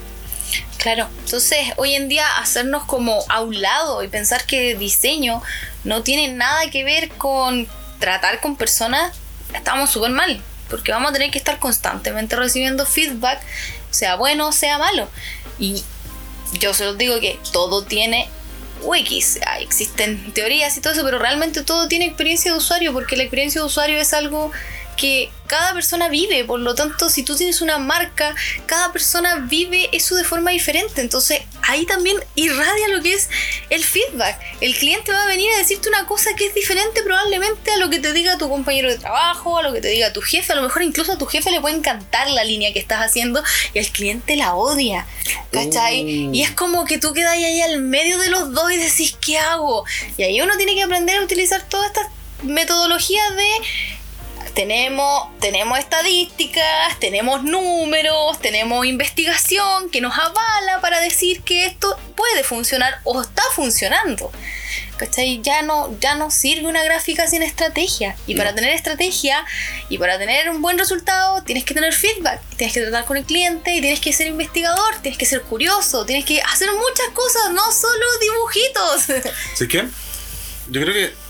Claro, 0.78 1.08
entonces 1.26 1.60
hoy 1.78 1.96
en 1.96 2.10
día 2.10 2.26
hacernos 2.38 2.84
como 2.84 3.24
a 3.30 3.42
un 3.42 3.62
lado 3.62 4.04
y 4.04 4.08
pensar 4.08 4.46
que 4.46 4.76
diseño 4.76 5.42
no 5.84 6.04
tiene 6.04 6.34
nada 6.34 6.70
que 6.70 6.84
ver 6.84 7.10
con 7.10 7.68
tratar 8.00 8.42
con 8.42 8.56
personas, 8.56 9.14
estamos 9.54 9.90
súper 9.90 10.12
mal, 10.12 10.42
porque 10.70 10.92
vamos 10.92 11.12
a 11.12 11.14
tener 11.14 11.32
que 11.32 11.38
estar 11.38 11.60
constantemente 11.60 12.36
recibiendo 12.36 12.86
feedback, 12.86 13.42
sea 13.94 14.16
bueno 14.16 14.48
o 14.48 14.52
sea 14.52 14.78
malo. 14.78 15.08
Y 15.60 15.84
yo 16.60 16.74
se 16.74 16.86
los 16.86 16.98
digo 16.98 17.20
que 17.20 17.40
todo 17.52 17.84
tiene 17.84 18.30
wikis, 18.82 19.40
existen 19.60 20.34
teorías 20.34 20.76
y 20.78 20.82
todo 20.82 20.94
eso, 20.94 21.04
pero 21.04 21.18
realmente 21.20 21.64
todo 21.64 21.88
tiene 21.88 22.06
experiencia 22.06 22.52
de 22.52 22.58
usuario, 22.58 22.92
porque 22.92 23.16
la 23.16 23.24
experiencia 23.24 23.62
de 23.62 23.68
usuario 23.68 23.98
es 23.98 24.14
algo 24.14 24.52
que 24.96 25.30
cada 25.48 25.74
persona 25.74 26.10
vive, 26.10 26.46
por 26.46 26.60
lo 26.60 26.74
tanto, 26.74 27.10
si 27.10 27.24
tú 27.24 27.36
tienes 27.36 27.62
una 27.62 27.78
marca, 27.78 28.34
cada 28.66 28.92
persona 28.92 29.36
vive 29.36 29.90
eso 29.92 30.16
de 30.16 30.24
forma 30.24 30.52
diferente, 30.52 31.02
entonces 31.02 31.42
ahí 31.62 31.86
también 31.86 32.18
irradia 32.36 32.88
lo 32.88 33.02
que 33.02 33.14
es 33.14 33.30
el 33.70 33.84
feedback. 33.84 34.40
El 34.62 34.76
cliente 34.76 35.12
va 35.12 35.24
a 35.24 35.28
venir 35.28 35.52
a 35.54 35.58
decirte 35.58 35.90
una 35.90 36.08
cosa 36.08 36.34
que 36.36 36.48
es 36.48 36.56
diferente 36.56 37.04
probablemente 37.04 37.72
a 37.72 37.78
lo 37.78 37.90
que 37.90 38.00
te 38.00 38.14
diga 38.14 38.38
tu 38.38 38.50
compañero 38.50 38.90
de 38.90 38.98
trabajo, 38.98 39.58
a 39.58 39.64
lo 39.64 39.74
que 39.74 39.82
te 39.82 39.90
diga 39.90 40.14
tu 40.14 40.22
jefe, 40.22 40.54
a 40.54 40.56
lo 40.56 40.64
mejor 40.64 40.82
incluso 40.82 41.12
a 41.12 41.18
tu 41.18 41.26
jefe 41.26 41.52
le 41.52 41.62
puede 41.62 41.76
encantar 41.76 42.30
la 42.32 42.44
línea 42.44 42.74
que 42.74 42.80
estás 42.80 43.06
haciendo 43.06 43.44
y 43.74 43.80
el 43.80 43.92
cliente 43.92 44.36
la 44.36 44.56
odia, 44.56 45.06
¿cachai? 45.52 46.04
Mm. 46.04 46.34
Y 46.34 46.42
es 46.42 46.52
como 46.52 46.86
que 46.86 46.98
tú 46.98 47.14
quedas 47.14 47.34
ahí 47.34 47.62
al 47.62 47.82
medio 47.82 48.18
de 48.18 48.30
los 48.30 48.54
dos 48.54 48.72
y 48.72 48.78
decís, 48.78 49.16
¿qué 49.22 49.38
hago? 49.38 49.86
Y 50.18 50.24
ahí 50.24 50.42
uno 50.42 50.58
tiene 50.58 50.74
que 50.76 50.84
aprender 50.84 51.18
a 51.18 51.24
utilizar 51.24 51.62
todas 51.70 51.88
estas 51.88 52.08
metodologías 52.44 53.36
de 53.36 53.48
tenemos, 54.54 55.28
tenemos 55.40 55.80
estadísticas, 55.80 57.00
tenemos 57.00 57.44
números, 57.44 58.40
tenemos 58.40 58.86
investigación 58.86 59.90
que 59.90 60.02
nos 60.02 60.18
avala 60.18 60.80
para 60.82 61.00
decir 61.02 61.42
que 61.42 61.66
esto 61.66 61.98
puede 62.16 62.44
funcionar 62.44 63.00
o 63.04 63.22
está 63.22 63.44
funcionando. 63.56 64.32
¿Cachai? 64.98 65.42
Ya 65.42 65.64
no, 65.64 65.98
ya 66.00 66.16
no 66.16 66.30
sirve 66.30 66.68
una 66.68 66.84
gráfica 66.84 67.28
sin 67.28 67.42
estrategia. 67.42 68.16
Y 68.28 68.36
para 68.36 68.54
tener 68.54 68.72
estrategia 68.72 69.44
y 69.90 69.98
para 69.98 70.20
tener 70.20 70.50
un 70.52 70.62
buen 70.62 70.78
resultado, 70.78 71.42
tienes 71.44 71.66
que 71.66 71.74
tener 71.74 71.94
feedback, 71.94 72.40
tienes 72.56 72.74
que 72.76 72.82
tratar 72.82 73.06
con 73.06 73.18
el 73.18 73.26
cliente, 73.26 73.76
y 73.76 73.82
tienes 73.82 74.00
que 74.00 74.14
ser 74.14 74.28
investigador, 74.28 74.96
tienes 75.02 75.18
que 75.18 75.26
ser 75.26 75.42
curioso, 75.42 76.06
tienes 76.06 76.26
que 76.26 76.42
hacer 76.42 76.70
muchas 76.72 77.08
cosas, 77.14 77.52
no 77.54 77.72
solo 77.72 78.06
dibujitos. 78.22 79.34
Así 79.54 79.68
que 79.68 79.84
yo 80.70 80.82
creo 80.82 80.94
que 80.94 81.23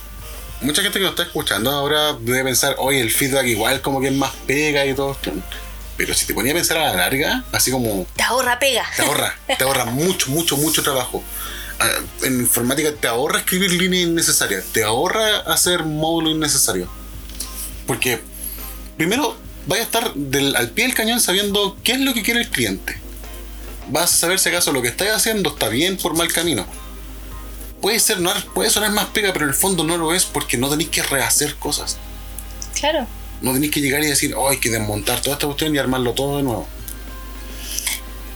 mucha 0.64 0.82
gente 0.82 0.98
que 0.98 1.04
nos 1.04 1.12
está 1.12 1.22
escuchando 1.24 1.70
ahora 1.70 2.14
debe 2.18 2.44
pensar, 2.44 2.74
oye, 2.78 3.00
el 3.00 3.10
feedback 3.10 3.46
igual 3.46 3.80
como 3.80 4.00
que 4.00 4.08
es 4.08 4.14
más 4.14 4.32
pega 4.46 4.84
y 4.86 4.94
todo 4.94 5.12
esto. 5.12 5.32
Pero 5.96 6.12
si 6.14 6.26
te 6.26 6.34
ponía 6.34 6.52
a 6.52 6.56
pensar 6.56 6.76
a 6.78 6.86
la 6.90 6.94
larga, 6.94 7.44
así 7.52 7.70
como 7.70 8.06
Te 8.16 8.22
ahorra 8.24 8.58
pega. 8.58 8.84
te 8.96 9.02
ahorra, 9.02 9.36
te 9.46 9.62
ahorra 9.64 9.84
mucho, 9.84 10.30
mucho, 10.30 10.56
mucho 10.56 10.82
trabajo. 10.82 11.22
Ah, 11.78 11.88
En 12.22 12.40
informática 12.40 12.90
te 13.00 13.06
ahorra 13.06 13.38
escribir 13.40 13.72
líneas 13.72 14.08
innecesarias, 14.08 14.64
te 14.72 14.82
ahorra 14.82 15.38
hacer 15.40 15.84
módulos 15.84 16.32
innecesarios. 16.34 16.88
Porque 17.86 18.20
primero 18.96 19.36
vas 19.66 19.78
a 19.78 19.82
estar 19.82 20.14
del- 20.14 20.56
al 20.56 20.70
pie 20.70 20.86
del 20.86 20.94
cañón 20.94 21.20
sabiendo 21.20 21.76
qué 21.84 21.92
es 21.92 22.00
lo 22.00 22.12
que 22.14 22.22
quiere 22.22 22.40
el 22.40 22.48
cliente. 22.50 22.98
Vas 23.88 24.14
a 24.14 24.16
saber 24.16 24.38
si 24.38 24.48
acaso 24.48 24.72
lo 24.72 24.82
que 24.82 24.88
estás 24.88 25.08
haciendo 25.08 25.50
está 25.50 25.68
bien 25.68 25.96
por 25.96 26.16
mal 26.16 26.32
camino. 26.32 26.66
Puede 27.84 28.00
ser, 28.00 28.18
no, 28.18 28.32
puede 28.54 28.70
sonar 28.70 28.92
más 28.92 29.08
pega, 29.08 29.34
pero 29.34 29.44
en 29.44 29.50
el 29.50 29.54
fondo 29.54 29.84
no 29.84 29.98
lo 29.98 30.14
es 30.14 30.24
porque 30.24 30.56
no 30.56 30.70
tenéis 30.70 30.88
que 30.88 31.02
rehacer 31.02 31.56
cosas. 31.56 31.98
Claro. 32.80 33.06
No 33.42 33.52
tenéis 33.52 33.72
que 33.72 33.82
llegar 33.82 34.02
y 34.02 34.06
decir, 34.06 34.34
oh, 34.34 34.48
hay 34.48 34.56
que 34.56 34.70
desmontar 34.70 35.20
toda 35.20 35.34
esta 35.34 35.44
cuestión 35.44 35.74
y 35.74 35.76
armarlo 35.76 36.14
todo 36.14 36.38
de 36.38 36.44
nuevo. 36.44 36.66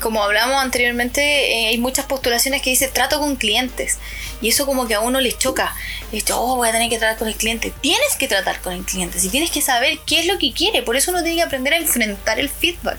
como 0.03 0.23
hablamos 0.23 0.63
anteriormente, 0.63 1.23
eh, 1.23 1.69
hay 1.69 1.79
muchas 1.79 2.05
postulaciones 2.05 2.61
que 2.61 2.69
dice 2.69 2.89
trato 2.89 3.21
con 3.21 3.37
clientes. 3.37 3.97
Y 4.41 4.49
eso 4.49 4.67
como 4.67 4.87
que 4.87 4.95
a 4.95 5.01
uno 5.01 5.21
le 5.21 5.37
choca. 5.37 5.75
Dice, 6.13 6.33
oh, 6.33 6.57
voy 6.57 6.69
a 6.69 6.73
tener 6.73 6.89
que 6.89 6.99
tratar 6.99 7.19
con 7.19 7.29
el 7.29 7.35
cliente. 7.35 7.73
Tienes 7.81 8.17
que 8.19 8.29
tratar 8.29 8.61
con 8.61 8.73
el 8.73 8.85
cliente. 8.85 9.19
Si 9.19 9.29
tienes 9.29 9.51
que 9.51 9.61
saber 9.61 9.99
qué 10.07 10.21
es 10.21 10.27
lo 10.27 10.39
que 10.39 10.53
quiere. 10.53 10.83
Por 10.83 10.97
eso 10.97 11.11
uno 11.11 11.23
tiene 11.23 11.37
que 11.37 11.43
aprender 11.43 11.75
a 11.75 11.79
enfrentar 11.79 12.39
el 12.39 12.49
feedback. 12.49 12.99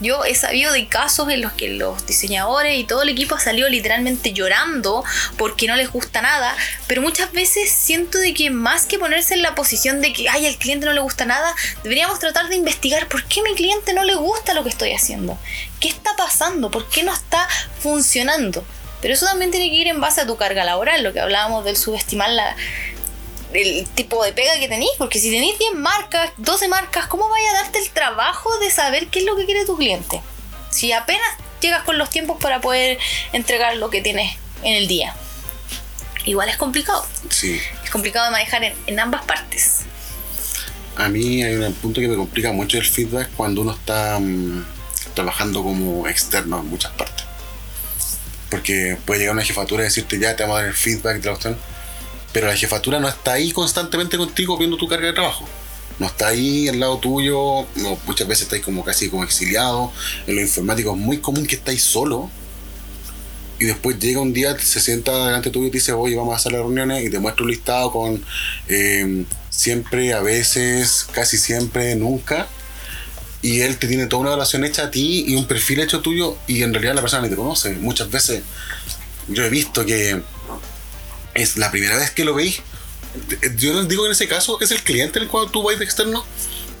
Yo 0.00 0.24
he 0.24 0.34
sabido 0.34 0.72
de 0.72 0.88
casos 0.88 1.28
en 1.30 1.40
los 1.40 1.52
que 1.52 1.68
los 1.68 2.06
diseñadores 2.06 2.78
y 2.78 2.84
todo 2.84 3.02
el 3.02 3.08
equipo 3.08 3.34
ha 3.34 3.40
salido 3.40 3.68
literalmente 3.68 4.32
llorando 4.32 5.04
porque 5.36 5.66
no 5.66 5.76
les 5.76 5.90
gusta 5.90 6.22
nada. 6.22 6.56
Pero 6.86 7.02
muchas 7.02 7.32
veces 7.32 7.70
siento 7.70 8.18
de 8.18 8.34
que 8.34 8.50
más 8.50 8.86
que 8.86 8.98
ponerse 8.98 9.34
en 9.34 9.42
la 9.42 9.54
posición 9.54 10.00
de 10.00 10.12
que, 10.12 10.28
ay, 10.28 10.46
al 10.46 10.56
cliente 10.56 10.86
no 10.86 10.92
le 10.92 11.00
gusta 11.00 11.24
nada, 11.24 11.54
deberíamos 11.82 12.18
tratar 12.18 12.48
de 12.48 12.56
investigar 12.56 13.08
por 13.08 13.24
qué 13.24 13.42
mi 13.42 13.54
cliente 13.54 13.92
no 13.92 14.04
le 14.04 14.14
gusta 14.14 14.54
lo 14.54 14.62
que 14.62 14.70
estoy 14.70 14.92
haciendo. 14.92 15.38
¿Qué 15.80 15.88
está 15.88 16.16
pasando? 16.16 16.70
¿Por 16.70 16.88
qué 16.88 17.02
no 17.02 17.12
está 17.12 17.48
funcionando? 17.80 18.64
Pero 19.06 19.14
eso 19.14 19.26
también 19.26 19.52
tiene 19.52 19.70
que 19.70 19.76
ir 19.76 19.86
en 19.86 20.00
base 20.00 20.22
a 20.22 20.26
tu 20.26 20.36
carga 20.36 20.64
laboral, 20.64 21.04
lo 21.04 21.12
que 21.12 21.20
hablábamos 21.20 21.64
del 21.64 21.76
subestimar 21.76 22.28
la, 22.28 22.56
el 23.52 23.86
tipo 23.94 24.24
de 24.24 24.32
pega 24.32 24.58
que 24.58 24.66
tenéis, 24.66 24.90
porque 24.98 25.20
si 25.20 25.30
tenéis 25.30 25.56
10 25.60 25.74
marcas, 25.74 26.32
12 26.38 26.66
marcas, 26.66 27.06
¿cómo 27.06 27.28
vaya 27.28 27.50
a 27.50 27.62
darte 27.62 27.78
el 27.78 27.88
trabajo 27.90 28.58
de 28.58 28.68
saber 28.68 29.06
qué 29.06 29.20
es 29.20 29.24
lo 29.24 29.36
que 29.36 29.44
quiere 29.46 29.64
tu 29.64 29.76
cliente? 29.76 30.20
Si 30.70 30.90
apenas 30.90 31.22
llegas 31.60 31.84
con 31.84 31.98
los 31.98 32.10
tiempos 32.10 32.38
para 32.40 32.60
poder 32.60 32.98
entregar 33.32 33.76
lo 33.76 33.90
que 33.90 34.00
tienes 34.00 34.38
en 34.64 34.74
el 34.74 34.88
día. 34.88 35.14
Igual 36.24 36.48
es 36.48 36.56
complicado, 36.56 37.06
Sí. 37.30 37.60
es 37.84 37.90
complicado 37.90 38.24
de 38.24 38.32
manejar 38.32 38.64
en, 38.64 38.74
en 38.88 38.98
ambas 38.98 39.24
partes. 39.24 39.82
A 40.96 41.08
mí 41.08 41.44
hay 41.44 41.54
un 41.54 41.72
punto 41.74 42.00
que 42.00 42.08
me 42.08 42.16
complica 42.16 42.50
mucho 42.50 42.76
el 42.76 42.84
feedback 42.84 43.30
cuando 43.36 43.60
uno 43.60 43.70
está 43.70 44.18
mm, 44.18 44.66
trabajando 45.14 45.62
como 45.62 46.08
externo 46.08 46.58
en 46.58 46.66
muchas 46.66 46.90
partes. 46.90 47.25
Porque 48.50 48.96
puede 49.04 49.20
llegar 49.20 49.34
una 49.34 49.44
jefatura 49.44 49.82
y 49.82 49.86
decirte 49.86 50.18
ya 50.18 50.36
te 50.36 50.42
vamos 50.42 50.58
a 50.58 50.60
dar 50.60 50.68
el 50.68 50.76
feedback 50.76 51.20
de 51.20 51.30
la 51.30 51.56
pero 52.36 52.48
la 52.48 52.56
jefatura 52.56 53.00
no 53.00 53.08
está 53.08 53.32
ahí 53.32 53.50
constantemente 53.50 54.18
contigo 54.18 54.58
viendo 54.58 54.76
tu 54.76 54.86
carga 54.86 55.06
de 55.06 55.14
trabajo. 55.14 55.46
No 55.98 56.06
está 56.06 56.28
ahí 56.28 56.68
al 56.68 56.78
lado 56.78 56.98
tuyo, 56.98 57.66
muchas 58.06 58.28
veces 58.28 58.42
estáis 58.42 58.62
como 58.62 58.84
casi 58.84 59.08
como 59.08 59.24
exiliado. 59.24 59.90
En 60.26 60.36
lo 60.36 60.42
informático 60.42 60.90
es 60.90 60.98
muy 60.98 61.16
común 61.16 61.46
que 61.46 61.54
estáis 61.54 61.82
solo. 61.82 62.30
Y 63.58 63.64
después 63.64 63.98
llega 63.98 64.20
un 64.20 64.34
día, 64.34 64.54
se 64.58 64.80
sienta 64.80 65.12
delante 65.24 65.48
tuyo 65.48 65.68
y 65.68 65.70
te 65.70 65.78
dice, 65.78 65.92
oye, 65.92 66.14
vamos 66.14 66.34
a 66.34 66.36
hacer 66.36 66.52
las 66.52 66.60
reuniones 66.60 67.06
y 67.06 67.10
te 67.10 67.18
muestra 67.18 67.42
un 67.42 67.50
listado 67.50 67.90
con 67.90 68.22
eh, 68.68 69.24
siempre, 69.48 70.12
a 70.12 70.20
veces, 70.20 71.06
casi 71.12 71.38
siempre, 71.38 71.94
nunca. 71.94 72.48
Y 73.46 73.60
él 73.60 73.78
te 73.78 73.86
tiene 73.86 74.06
toda 74.06 74.22
una 74.22 74.30
evaluación 74.30 74.64
hecha 74.64 74.86
a 74.86 74.90
ti 74.90 75.24
y 75.28 75.36
un 75.36 75.46
perfil 75.46 75.78
hecho 75.78 76.00
tuyo 76.00 76.36
y 76.48 76.64
en 76.64 76.74
realidad 76.74 76.96
la 76.96 77.00
persona 77.00 77.22
ni 77.22 77.28
te 77.28 77.36
conoce. 77.36 77.74
Muchas 77.74 78.10
veces 78.10 78.42
yo 79.28 79.44
he 79.44 79.48
visto 79.48 79.86
que 79.86 80.20
es 81.32 81.56
la 81.56 81.70
primera 81.70 81.96
vez 81.96 82.10
que 82.10 82.24
lo 82.24 82.34
veis. 82.34 82.60
Yo 83.56 83.84
digo 83.84 84.02
que 84.02 84.06
en 84.08 84.12
ese 84.12 84.26
caso 84.26 84.60
es 84.60 84.72
el 84.72 84.82
cliente 84.82 85.20
en 85.20 85.26
el 85.26 85.30
cual 85.30 85.48
tú 85.52 85.62
vais 85.62 85.78
de 85.78 85.84
externo 85.84 86.26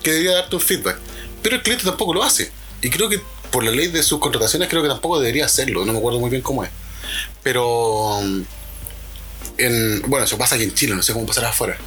que 0.02 0.10
debería 0.10 0.32
darte 0.32 0.56
un 0.56 0.60
feedback. 0.60 0.98
Pero 1.40 1.54
el 1.54 1.62
cliente 1.62 1.84
tampoco 1.84 2.12
lo 2.12 2.24
hace. 2.24 2.50
Y 2.82 2.90
creo 2.90 3.08
que 3.08 3.20
por 3.52 3.62
la 3.62 3.70
ley 3.70 3.86
de 3.86 4.02
sus 4.02 4.18
contrataciones 4.18 4.68
creo 4.68 4.82
que 4.82 4.88
tampoco 4.88 5.20
debería 5.20 5.44
hacerlo. 5.44 5.84
No 5.84 5.92
me 5.92 6.00
acuerdo 6.00 6.18
muy 6.18 6.30
bien 6.30 6.42
cómo 6.42 6.64
es. 6.64 6.70
Pero 7.44 8.18
en, 9.56 10.02
bueno, 10.08 10.24
eso 10.24 10.36
pasa 10.36 10.56
aquí 10.56 10.64
en 10.64 10.74
Chile, 10.74 10.96
no 10.96 11.02
sé 11.04 11.12
cómo 11.12 11.26
pasará 11.26 11.50
afuera. 11.50 11.78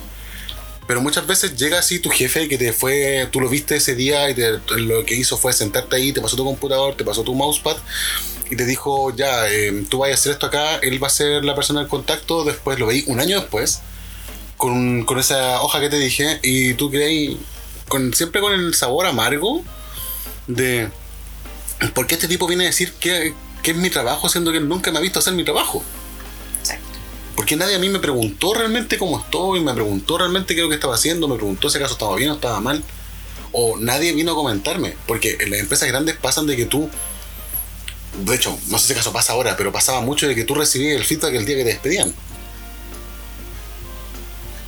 Pero 0.90 1.02
muchas 1.02 1.28
veces 1.28 1.56
llega 1.56 1.78
así 1.78 2.00
tu 2.00 2.10
jefe 2.10 2.48
que 2.48 2.58
te 2.58 2.74
fue, 2.74 3.28
tú 3.32 3.40
lo 3.40 3.48
viste 3.48 3.76
ese 3.76 3.94
día 3.94 4.28
y 4.28 4.34
te- 4.34 4.58
lo 4.78 5.06
que 5.06 5.14
hizo 5.14 5.38
fue 5.38 5.54
sentarte 5.54 5.96
ahí, 5.98 6.12
te 6.14 6.20
pasó 6.20 6.36
tu 6.36 6.44
computador, 6.44 6.96
te 6.96 7.04
pasó 7.04 7.22
tu 7.24 7.36
mousepad 7.36 7.78
y 8.50 8.56
te 8.56 8.66
dijo, 8.66 9.16
ya, 9.16 9.48
eh, 9.52 9.86
tú 9.88 10.00
vas 10.00 10.10
a 10.10 10.16
hacer 10.16 10.32
esto 10.32 10.48
acá, 10.48 10.78
él 10.78 11.02
va 11.02 11.06
a 11.06 11.12
ser 11.12 11.46
la 11.46 11.54
persona 11.54 11.82
del 11.82 11.90
contacto, 11.90 12.44
después 12.44 12.80
lo 12.80 12.88
veí 12.88 13.04
un 13.06 13.20
año 13.20 13.40
después, 13.40 13.82
con, 14.58 15.06
con 15.06 15.20
esa 15.20 15.62
hoja 15.62 15.80
que 15.80 15.90
te 15.90 16.00
dije, 16.00 16.40
y 16.42 16.74
tú 16.74 16.90
crees, 16.90 17.38
con, 17.88 18.12
siempre 18.16 18.42
con 18.42 18.54
el 18.54 18.74
sabor 18.74 19.06
amargo 19.06 19.64
de, 20.48 20.90
¿por 21.94 22.08
qué 22.08 22.16
este 22.16 22.28
tipo 22.28 22.48
viene 22.48 22.64
a 22.64 22.68
decir 22.68 22.94
que, 22.94 23.36
que 23.62 23.72
es 23.72 23.78
mi 23.78 23.92
trabajo, 23.92 24.28
siendo 24.28 24.52
que 24.52 24.58
él 24.58 24.68
nunca 24.68 24.92
me 24.92 24.98
ha 24.98 25.02
visto 25.02 25.20
hacer 25.20 25.34
mi 25.34 25.44
trabajo? 25.44 25.84
Exacto. 26.62 26.89
Porque 27.40 27.56
nadie 27.56 27.78
a 27.78 27.80
mí 27.80 27.88
me 27.88 28.00
preguntó 28.00 28.54
realmente 28.54 28.98
cómo 28.98 29.18
estoy, 29.18 29.62
me 29.62 29.74
preguntó 29.74 30.18
realmente 30.18 30.54
qué 30.54 30.60
es 30.60 30.64
lo 30.64 30.70
que 30.70 30.76
estaba 30.76 30.96
haciendo, 30.96 31.26
me 31.30 31.38
preguntó 31.38 31.70
si 31.70 31.78
acaso 31.78 31.94
estaba 31.94 32.14
bien 32.18 32.32
o 32.32 32.34
estaba 32.34 32.60
mal. 32.60 32.84
O 33.54 33.78
nadie 33.78 34.12
vino 34.12 34.34
a 34.34 34.36
comentarme. 34.36 34.98
Porque 35.08 35.38
en 35.40 35.52
las 35.52 35.62
empresas 35.62 35.88
grandes 35.88 36.18
pasan 36.18 36.48
de 36.48 36.58
que 36.58 36.66
tú. 36.66 36.90
De 38.26 38.36
hecho, 38.36 38.60
no 38.68 38.78
sé 38.78 38.88
si 38.88 38.92
acaso 38.92 39.14
pasa 39.14 39.32
ahora, 39.32 39.56
pero 39.56 39.72
pasaba 39.72 40.02
mucho 40.02 40.28
de 40.28 40.36
que 40.36 40.44
tú 40.44 40.54
recibías 40.54 40.98
el 40.98 41.06
feedback 41.06 41.34
el 41.34 41.46
día 41.46 41.56
que 41.56 41.64
te 41.64 41.70
despedían. 41.70 42.14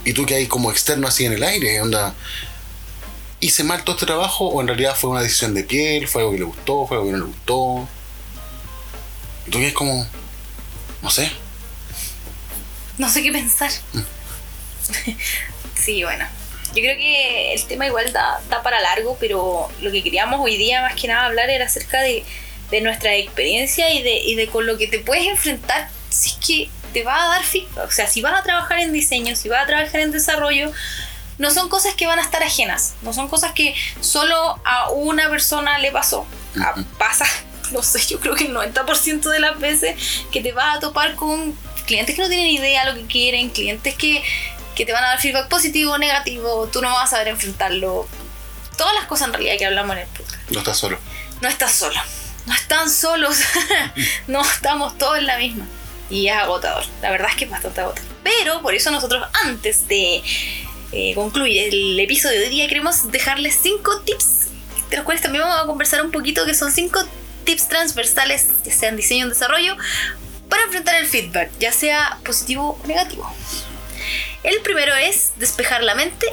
Y 0.06 0.14
tú 0.14 0.26
que 0.26 0.36
hay 0.36 0.48
como 0.48 0.72
externo 0.72 1.10
así 1.10 1.26
en 1.26 1.34
el 1.34 1.44
aire, 1.44 1.82
onda. 1.82 2.16
¿Hice 3.42 3.66
mal 3.66 3.84
todo 3.84 3.98
este 3.98 4.06
trabajo 4.06 4.48
o 4.48 4.62
en 4.62 4.68
realidad 4.68 4.96
fue 4.96 5.10
una 5.10 5.22
decisión 5.22 5.54
de 5.54 5.66
piel? 5.66 6.08
¿Fue 6.08 6.22
algo 6.22 6.32
que 6.32 6.40
le 6.40 6.46
gustó? 6.46 6.88
¿Fue 6.88 6.96
algo 6.96 7.08
que 7.08 7.18
no 7.18 7.26
le 7.26 7.32
gustó? 7.34 7.90
Y 9.46 9.52
tú 9.52 9.58
que 9.60 9.68
es 9.68 9.74
como. 9.74 10.08
No 11.02 11.12
sé. 11.12 11.30
No 12.98 13.10
sé 13.10 13.24
qué 13.24 13.32
pensar. 13.32 13.72
Sí, 15.76 16.04
bueno. 16.04 16.26
Yo 16.74 16.82
creo 16.82 16.96
que 16.96 17.54
el 17.54 17.64
tema 17.66 17.86
igual 17.88 18.14
da, 18.14 18.40
da 18.50 18.64
para 18.64 18.80
largo, 18.80 19.18
pero 19.20 19.70
lo 19.82 19.92
que 19.92 20.02
queríamos 20.04 20.40
hoy 20.40 20.56
día 20.58 20.82
más 20.82 20.96
que 20.96 21.08
nada 21.08 21.26
hablar 21.26 21.50
era 21.50 21.66
acerca 21.66 22.00
de, 22.02 22.24
de 22.70 22.82
nuestra 22.82 23.14
experiencia 23.16 23.94
y 23.94 24.02
de, 24.02 24.20
y 24.20 24.36
de 24.36 24.48
con 24.48 24.66
lo 24.66 24.78
que 24.78 24.88
te 24.88 25.00
puedes 25.00 25.26
enfrentar 25.28 25.90
si 26.10 26.30
es 26.30 26.36
que 26.38 26.70
te 26.94 27.04
va 27.04 27.26
a 27.26 27.28
dar 27.28 27.44
feedback. 27.44 27.88
O 27.88 27.92
sea, 27.92 28.08
si 28.08 28.22
vas 28.22 28.40
a 28.40 28.44
trabajar 28.44 28.80
en 28.80 28.94
diseño, 28.94 29.36
si 29.36 29.50
vas 29.50 29.64
a 29.64 29.68
trabajar 29.68 30.00
en 30.00 30.12
desarrollo, 30.12 30.72
no 31.40 31.52
son 31.52 31.68
cosas 31.68 31.94
que 31.96 32.06
van 32.08 32.20
a 32.20 32.22
estar 32.22 32.42
ajenas, 32.44 32.94
no 33.02 33.12
son 33.12 33.28
cosas 33.28 33.52
que 33.52 33.76
solo 34.00 34.62
a 34.64 34.92
una 34.92 35.30
persona 35.30 35.78
le 35.80 35.92
pasó. 35.92 36.26
A- 36.58 36.76
pasa, 36.98 37.26
no 37.72 37.84
sé, 37.84 38.00
yo 38.08 38.20
creo 38.22 38.36
que 38.36 38.46
el 38.46 38.54
90% 38.54 39.22
de 39.30 39.40
las 39.42 39.60
veces 39.60 39.96
que 40.32 40.42
te 40.42 40.54
vas 40.54 40.78
a 40.78 40.80
topar 40.80 41.16
con 41.16 41.54
clientes 41.82 42.16
que 42.16 42.22
no 42.22 42.30
tienen 42.30 42.48
idea 42.48 42.86
de 42.86 42.94
lo 42.94 42.98
que 42.98 43.08
quieren, 43.08 43.50
clientes 43.50 43.96
que, 43.96 44.24
que 44.76 44.86
te 44.86 44.94
van 44.94 45.04
a 45.04 45.08
dar 45.08 45.20
feedback 45.22 45.48
positivo 45.48 45.94
o 45.94 45.98
negativo, 45.98 46.68
tú 46.72 46.82
no 46.82 46.90
vas 46.90 47.06
a 47.06 47.18
saber 47.18 47.30
enfrentarlo. 47.30 48.08
Todas 48.78 48.94
las 48.96 49.06
cosas 49.06 49.28
en 49.28 49.34
realidad 49.34 49.58
que 49.58 49.66
hablamos 49.66 49.96
en 49.96 50.04
el 50.04 50.08
podcast. 50.08 50.50
No 50.52 50.60
estás 50.60 50.78
solo. 50.78 50.98
No 51.42 51.50
estás 51.50 51.74
solo, 51.74 52.00
no 52.46 52.54
están 52.54 52.90
solos, 52.90 53.36
no 54.28 54.42
estamos 54.42 54.96
todos 55.00 55.18
en 55.18 55.26
la 55.26 55.38
misma. 55.38 55.66
Y 56.10 56.28
es 56.28 56.36
agotador, 56.36 56.84
la 57.02 57.10
verdad 57.10 57.30
es 57.32 57.36
que 57.36 57.46
es 57.46 57.52
bastante 57.52 57.82
agotador. 57.82 58.08
Pero 58.24 58.62
por 58.62 58.76
eso 58.76 58.92
nosotros 58.92 59.26
antes 59.44 59.88
de 59.88 60.22
eh, 60.92 61.16
concluir 61.16 61.74
el 61.74 62.00
episodio 62.00 62.40
de 62.40 62.46
hoy 62.46 62.52
día 62.52 62.68
queremos 62.68 63.12
dejarles 63.12 63.58
cinco 63.60 64.02
tips, 64.02 64.50
de 64.92 64.98
los 64.98 65.06
cuales 65.06 65.24
también 65.24 65.44
vamos 65.44 65.64
a 65.64 65.66
conversar 65.66 66.06
un 66.06 66.12
poquito, 66.12 66.46
que 66.46 66.54
son 66.54 66.72
cinco 66.72 67.02
tips 67.44 67.70
transversales, 67.70 68.48
ya 68.64 68.72
sea 68.72 68.90
en 68.90 68.98
diseño 68.98 69.24
en 69.24 69.30
desarrollo, 69.30 69.76
para 70.52 70.64
enfrentar 70.64 70.96
el 70.96 71.08
feedback, 71.08 71.50
ya 71.60 71.72
sea 71.72 72.20
positivo 72.26 72.78
o 72.84 72.86
negativo. 72.86 73.34
El 74.44 74.60
primero 74.62 74.94
es 74.96 75.32
despejar 75.38 75.82
la 75.82 75.96
mente 75.96 76.28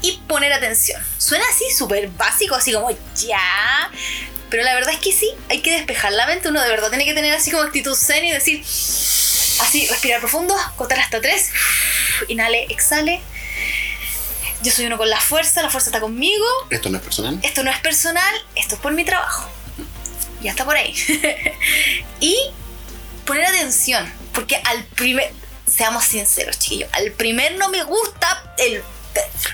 y 0.00 0.12
poner 0.28 0.52
atención. 0.52 1.02
Suena 1.18 1.44
así 1.50 1.64
súper 1.76 2.08
básico, 2.10 2.54
así 2.54 2.72
como 2.72 2.96
ya. 3.16 3.90
Pero 4.48 4.62
la 4.62 4.74
verdad 4.74 4.94
es 4.94 5.00
que 5.00 5.12
sí, 5.12 5.28
hay 5.50 5.60
que 5.60 5.72
despejar 5.72 6.12
la 6.12 6.26
mente. 6.26 6.48
Uno 6.48 6.62
de 6.62 6.68
verdad 6.68 6.88
tiene 6.88 7.04
que 7.04 7.14
tener 7.14 7.34
así 7.34 7.50
como 7.50 7.64
actitud 7.64 7.96
zen 7.96 8.24
y 8.24 8.30
decir, 8.30 8.60
así, 8.60 9.88
respirar 9.88 10.20
profundo, 10.20 10.54
contar 10.76 11.00
hasta 11.00 11.20
tres, 11.20 11.50
inhale, 12.28 12.66
exhale. 12.70 13.20
Yo 14.62 14.70
soy 14.70 14.86
uno 14.86 14.98
con 14.98 15.10
la 15.10 15.20
fuerza, 15.20 15.62
la 15.62 15.70
fuerza 15.70 15.88
está 15.90 16.00
conmigo. 16.00 16.46
Esto 16.70 16.90
no 16.90 16.98
es 16.98 17.02
personal. 17.02 17.40
Esto 17.42 17.64
no 17.64 17.72
es 17.72 17.80
personal, 17.80 18.34
esto 18.54 18.76
es 18.76 18.80
por 18.80 18.92
mi 18.92 19.04
trabajo. 19.04 19.48
Ya 20.42 20.52
está 20.52 20.64
por 20.64 20.76
ahí. 20.76 20.94
y 22.20 22.36
poner 23.28 23.44
atención, 23.44 24.10
porque 24.32 24.56
al 24.56 24.82
primer, 24.84 25.30
seamos 25.66 26.04
sinceros, 26.04 26.58
chiquillos, 26.58 26.88
al 26.94 27.12
primer 27.12 27.56
no 27.56 27.68
me 27.68 27.84
gusta 27.84 28.54
el 28.56 28.82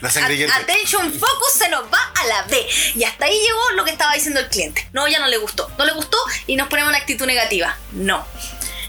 La. 0.00 0.56
Attention 0.56 1.12
focus 1.12 1.52
se 1.58 1.68
nos 1.68 1.84
va 1.84 1.98
a 2.14 2.26
la 2.26 2.42
B. 2.42 2.66
Y 2.94 3.04
hasta 3.04 3.24
ahí 3.24 3.38
llegó 3.38 3.70
lo 3.76 3.84
que 3.84 3.90
estaba 3.90 4.14
diciendo 4.14 4.40
el 4.40 4.48
cliente. 4.48 4.88
No, 4.92 5.08
ya 5.08 5.18
no 5.18 5.26
le 5.26 5.38
gustó. 5.38 5.70
No 5.78 5.84
le 5.84 5.92
gustó 5.92 6.18
y 6.46 6.56
nos 6.56 6.68
ponemos 6.68 6.92
en 6.92 7.00
actitud 7.00 7.26
negativa. 7.26 7.76
No. 7.92 8.26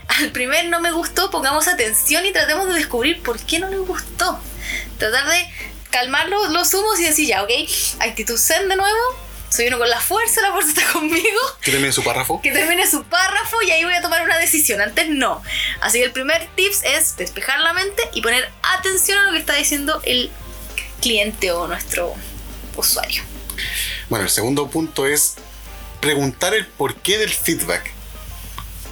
Al 0.08 0.32
primer 0.32 0.66
no 0.66 0.82
me 0.82 0.92
gustó, 0.92 1.32
pongamos 1.32 1.68
atención 1.68 2.26
y 2.26 2.32
tratemos 2.32 2.68
de 2.68 2.76
descubrir 2.76 3.24
por 3.24 3.40
qué 3.40 3.60
no 3.60 3.70
le 3.70 3.78
gustó. 3.78 4.40
Tratar 5.00 5.28
de 5.30 5.50
calmar 5.90 6.28
los, 6.28 6.50
los 6.50 6.74
humos 6.74 7.00
y 7.00 7.06
decir 7.06 7.28
ya, 7.28 7.44
ok, 7.44 7.52
actitud 8.00 8.38
zen 8.38 8.70
de 8.70 8.76
nuevo. 8.76 9.25
Soy 9.50 9.68
uno 9.68 9.78
con 9.78 9.90
la 9.90 10.00
fuerza, 10.02 10.42
la 10.42 10.52
fuerza 10.52 10.70
está 10.70 10.92
conmigo 10.94 11.40
Que 11.62 11.72
termine 11.72 11.92
su 11.94 12.04
párrafo. 12.04 12.42
que 12.42 12.52
termine 12.52 12.90
su 12.90 13.04
párrafo 13.04 13.62
y 13.62 13.72
ahí 13.72 13.84
voy 13.84 13.94
a 13.94 14.02
tomar 14.02 14.22
una 14.24 14.38
decisión. 14.38 14.82
Antes 14.82 15.08
no. 15.10 15.42
Así 15.82 16.00
que 16.00 16.06
el 16.06 16.12
primer 16.12 16.48
tips 16.56 16.84
es 16.84 17.16
despejar 17.18 17.60
la 17.60 17.74
mente 17.74 18.02
y 18.14 18.22
poner 18.22 18.50
atención 18.64 19.18
a 19.20 19.24
lo 19.24 19.32
que 19.32 19.40
está 19.40 19.56
diciendo 19.56 20.02
el 20.04 20.30
cliente 21.02 21.52
o 21.52 21.68
nuestro 21.68 22.14
usuario. 22.76 23.24
Bueno, 24.10 24.26
el 24.26 24.32
segundo 24.32 24.70
punto 24.70 25.06
es 25.08 25.36
preguntar 26.02 26.54
el 26.54 26.66
porqué 26.68 27.18
del 27.18 27.30
feedback. 27.34 27.92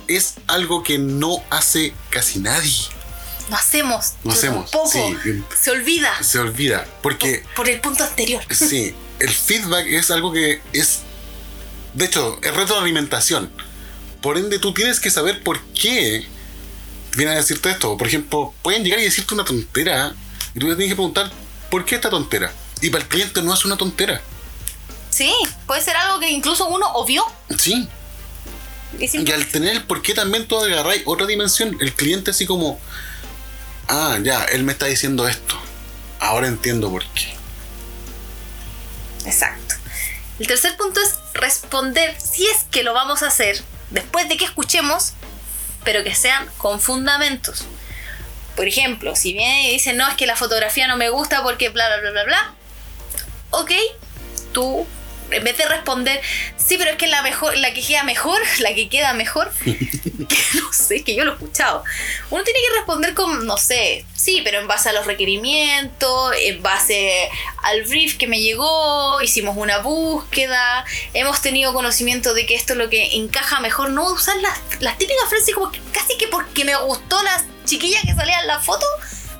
Es 0.07 0.35
algo 0.47 0.83
que 0.83 0.97
no 0.97 1.43
hace 1.49 1.93
casi 2.09 2.39
nadie. 2.39 2.73
No 3.49 3.57
hacemos. 3.57 4.13
No 4.23 4.31
hacemos, 4.31 4.71
sí. 4.91 5.17
Se 5.61 5.71
olvida. 5.71 6.23
Se 6.23 6.39
olvida. 6.39 6.85
Porque, 7.01 7.43
Por 7.55 7.67
el 7.69 7.79
punto 7.81 8.03
anterior. 8.03 8.41
sí, 8.49 8.95
el 9.23 9.29
feedback 9.29 9.87
es 9.87 10.11
algo 10.11 10.33
que 10.33 10.61
es. 10.73 10.99
De 11.93 12.05
hecho, 12.05 12.39
es 12.43 12.53
retroalimentación. 12.53 13.49
Por 14.21 14.37
ende, 14.37 14.59
tú 14.59 14.73
tienes 14.73 14.99
que 14.99 15.09
saber 15.09 15.41
por 15.43 15.61
qué 15.67 16.27
vienen 17.15 17.35
a 17.35 17.37
decirte 17.37 17.71
esto. 17.71 17.97
Por 17.97 18.07
ejemplo, 18.07 18.53
pueden 18.61 18.83
llegar 18.83 18.99
y 18.99 19.03
decirte 19.03 19.33
una 19.33 19.45
tontera 19.45 20.13
y 20.53 20.59
tú 20.59 20.67
te 20.67 20.75
tienes 20.75 20.89
que 20.89 20.95
preguntar 20.95 21.31
por 21.71 21.85
qué 21.85 21.95
esta 21.95 22.09
tontera. 22.09 22.51
Y 22.81 22.89
para 22.89 23.03
el 23.03 23.09
cliente 23.09 23.41
no 23.41 23.53
es 23.53 23.63
una 23.63 23.77
tontera. 23.77 24.21
Sí, 25.09 25.33
puede 25.67 25.81
ser 25.81 25.95
algo 25.95 26.19
que 26.19 26.29
incluso 26.29 26.67
uno 26.67 26.85
obvió. 26.93 27.23
Sí, 27.57 27.87
Y 28.99 29.31
al 29.31 29.47
tener 29.47 29.71
el 29.71 29.83
por 29.83 30.01
qué 30.01 30.13
también 30.13 30.47
tú 30.47 30.57
agarráis 30.57 31.03
otra 31.05 31.27
dimensión, 31.27 31.77
el 31.79 31.93
cliente 31.93 32.31
así 32.31 32.45
como, 32.45 32.77
ah, 33.87 34.19
ya, 34.21 34.43
él 34.45 34.63
me 34.63 34.73
está 34.73 34.87
diciendo 34.87 35.27
esto. 35.29 35.55
Ahora 36.19 36.47
entiendo 36.47 36.89
por 36.89 37.05
qué. 37.13 37.42
Exacto. 39.25 39.75
El 40.39 40.47
tercer 40.47 40.75
punto 40.77 40.99
es 41.01 41.15
responder 41.33 42.15
si 42.19 42.47
es 42.47 42.63
que 42.71 42.83
lo 42.83 42.93
vamos 42.93 43.23
a 43.23 43.27
hacer 43.27 43.61
después 43.91 44.27
de 44.27 44.37
que 44.37 44.45
escuchemos, 44.45 45.13
pero 45.83 46.03
que 46.03 46.15
sean 46.15 46.49
con 46.57 46.79
fundamentos. 46.81 47.65
Por 48.55 48.67
ejemplo, 48.67 49.15
si 49.15 49.33
viene 49.33 49.69
y 49.69 49.73
dice, 49.73 49.93
no, 49.93 50.07
es 50.07 50.15
que 50.15 50.27
la 50.27 50.35
fotografía 50.35 50.87
no 50.87 50.97
me 50.97 51.09
gusta 51.09 51.43
porque 51.43 51.69
bla, 51.69 51.87
bla, 51.87 52.01
bla, 52.01 52.11
bla, 52.11 52.23
bla. 52.23 52.53
Ok, 53.51 53.71
tú, 54.51 54.87
en 55.33 55.43
vez 55.43 55.57
de 55.57 55.65
responder, 55.65 56.21
sí, 56.57 56.77
pero 56.77 56.91
es 56.91 56.97
que 56.97 57.07
la 57.07 57.21
mejor, 57.21 57.57
la 57.57 57.73
que 57.73 57.85
queda 57.85 58.03
mejor, 58.03 58.41
la 58.59 58.73
que 58.73 58.89
queda 58.89 59.13
mejor, 59.13 59.51
que 59.63 60.37
no 60.55 60.71
sé, 60.73 61.03
que 61.03 61.15
yo 61.15 61.25
lo 61.25 61.31
he 61.31 61.33
escuchado. 61.33 61.83
Uno 62.29 62.43
tiene 62.43 62.59
que 62.59 62.75
responder 62.75 63.13
con, 63.13 63.45
no 63.45 63.57
sé, 63.57 64.05
sí, 64.15 64.41
pero 64.43 64.59
en 64.59 64.67
base 64.67 64.89
a 64.89 64.93
los 64.93 65.05
requerimientos, 65.05 66.33
en 66.39 66.61
base 66.61 67.29
al 67.63 67.83
brief 67.83 68.17
que 68.17 68.27
me 68.27 68.41
llegó, 68.41 69.21
hicimos 69.21 69.57
una 69.57 69.79
búsqueda, 69.79 70.85
hemos 71.13 71.41
tenido 71.41 71.73
conocimiento 71.73 72.33
de 72.33 72.45
que 72.45 72.55
esto 72.55 72.73
es 72.73 72.79
lo 72.79 72.89
que 72.89 73.15
encaja 73.15 73.59
mejor, 73.59 73.89
no 73.89 74.11
usar 74.11 74.37
las, 74.37 74.59
las 74.79 74.97
típicas 74.97 75.29
frases 75.29 75.53
como 75.53 75.71
que 75.71 75.79
casi 75.91 76.17
que 76.17 76.27
porque 76.27 76.65
me 76.65 76.75
gustó 76.75 77.21
la 77.23 77.43
chiquilla 77.65 78.01
que 78.01 78.13
salía 78.13 78.39
en 78.39 78.47
la 78.47 78.59
foto, 78.59 78.85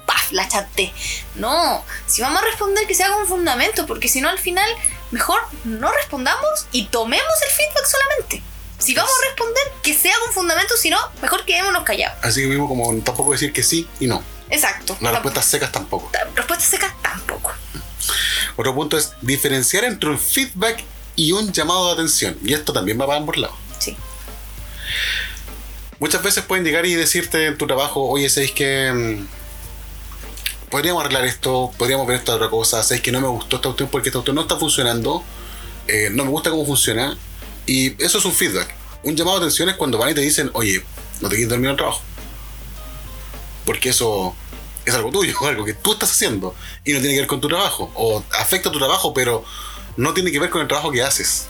¡paf! 0.06 0.32
la 0.32 0.48
chanté. 0.48 0.91
No, 1.36 1.84
si 2.06 2.22
vamos 2.22 2.41
a 2.41 2.46
responder 2.46 2.86
que 2.88 2.96
sea 2.96 3.12
con 3.12 3.28
fundamento, 3.28 3.86
porque 3.86 4.08
si 4.08 4.22
no 4.22 4.30
al 4.30 4.39
final 4.39 4.70
mejor 5.14 5.39
no 5.64 5.91
respondamos 5.91 6.68
y 6.72 6.86
tomemos 6.88 7.34
el 7.47 7.51
feedback 7.51 7.86
solamente. 7.86 8.43
Si 8.80 8.93
vamos 8.93 9.11
a 9.22 9.26
responder, 9.28 9.64
que 9.82 9.93
sea 9.93 10.14
con 10.26 10.34
fundamento, 10.34 10.76
si 10.76 10.89
no, 10.89 10.97
mejor 11.22 11.45
quedémonos 11.45 11.84
callados. 11.84 12.18
Así 12.22 12.41
que 12.41 12.47
mismo 12.47 12.68
como 12.68 12.93
tampoco 13.01 13.32
decir 13.32 13.53
que 13.53 13.64
sí 13.64 13.88
y 14.01 14.07
no. 14.07 14.22
Exacto. 14.49 14.97
Las 14.99 15.14
respuestas 15.14 15.45
secas 15.45 15.72
tampoco. 15.72 16.09
ta- 16.11 16.28
Respuestas 16.36 16.68
secas 16.70 16.91
tampoco. 17.01 17.53
Otro 18.57 18.76
punto 18.76 18.97
es 18.97 19.14
diferenciar 19.22 19.86
entre 19.86 20.09
un 20.09 20.20
feedback 20.20 20.84
y 21.16 21.32
un 21.32 21.53
llamado 21.53 21.88
de 21.88 21.93
atención. 21.93 22.38
Y 22.43 22.53
esto 22.53 22.74
también 22.74 22.99
va 22.99 23.05
para 23.07 23.20
ambos 23.20 23.38
lados. 23.38 23.55
Sí. 23.80 23.95
Muchas 25.99 26.22
veces 26.22 26.43
pueden 26.43 26.66
llegar 26.66 26.86
y 26.86 26.95
decirte 26.95 27.45
en 27.47 27.57
tu 27.57 27.66
trabajo, 27.68 28.05
oye, 28.09 28.30
¿sabéis 28.30 28.51
que 28.51 29.24
podríamos 30.74 31.03
arreglar 31.03 31.26
esto? 31.26 31.71
Podríamos 31.78 32.07
ver 32.07 32.17
esta 32.17 32.34
otra 32.34 32.49
cosa. 32.49 32.82
¿Sabéis 32.82 33.03
que 33.03 33.11
no 33.11 33.21
me 33.21 33.28
gustó 33.28 33.57
esta 33.57 33.69
cuestión 33.69 33.89
porque 33.89 34.09
esta 34.09 34.17
cuestión 34.17 34.36
no 34.36 34.41
está 34.41 34.57
funcionando? 34.57 35.24
Eh, 35.88 36.09
no 36.11 36.26
me 36.26 36.32
gusta 36.32 36.49
cómo 36.49 36.65
funciona. 36.65 37.15
Y 37.67 38.03
eso 38.03 38.17
es 38.17 38.26
un 38.26 38.34
feedback. 38.34 38.74
Un 39.03 39.15
llamado 39.15 39.38
de 39.38 39.45
atención 39.45 39.69
es 39.69 39.76
cuando 39.76 39.99
van 39.99 40.09
y 40.09 40.13
te 40.15 40.21
dicen, 40.21 40.49
oye, 40.53 40.84
no 41.21 41.30
te 41.30 41.36
quieres 41.36 41.49
dormir 41.49 41.69
el 41.69 41.76
trabajo. 41.76 42.01
Porque 43.67 43.89
eso 43.89 44.36
es 44.84 44.95
algo 44.95 45.11
tuyo, 45.11 45.38
algo 45.47 45.63
que 45.63 45.76
tú 45.76 45.93
estás 45.93 46.09
haciendo. 46.09 46.55
Y 46.84 46.93
no 46.93 47.01
tiene 47.01 47.13
que 47.13 47.21
ver 47.21 47.28
con 47.28 47.39
tu 47.39 47.49
trabajo. 47.49 47.91
O 47.93 48.24
afecta 48.39 48.69
a 48.69 48.71
tu 48.71 48.80
trabajo, 48.80 49.13
pero 49.13 49.45
no 49.95 50.15
tiene 50.15 50.32
que 50.32 50.39
ver 50.39 50.49
con 50.49 50.59
el 50.61 50.67
trabajo 50.67 50.91
que 50.91 51.03
haces. 51.03 51.45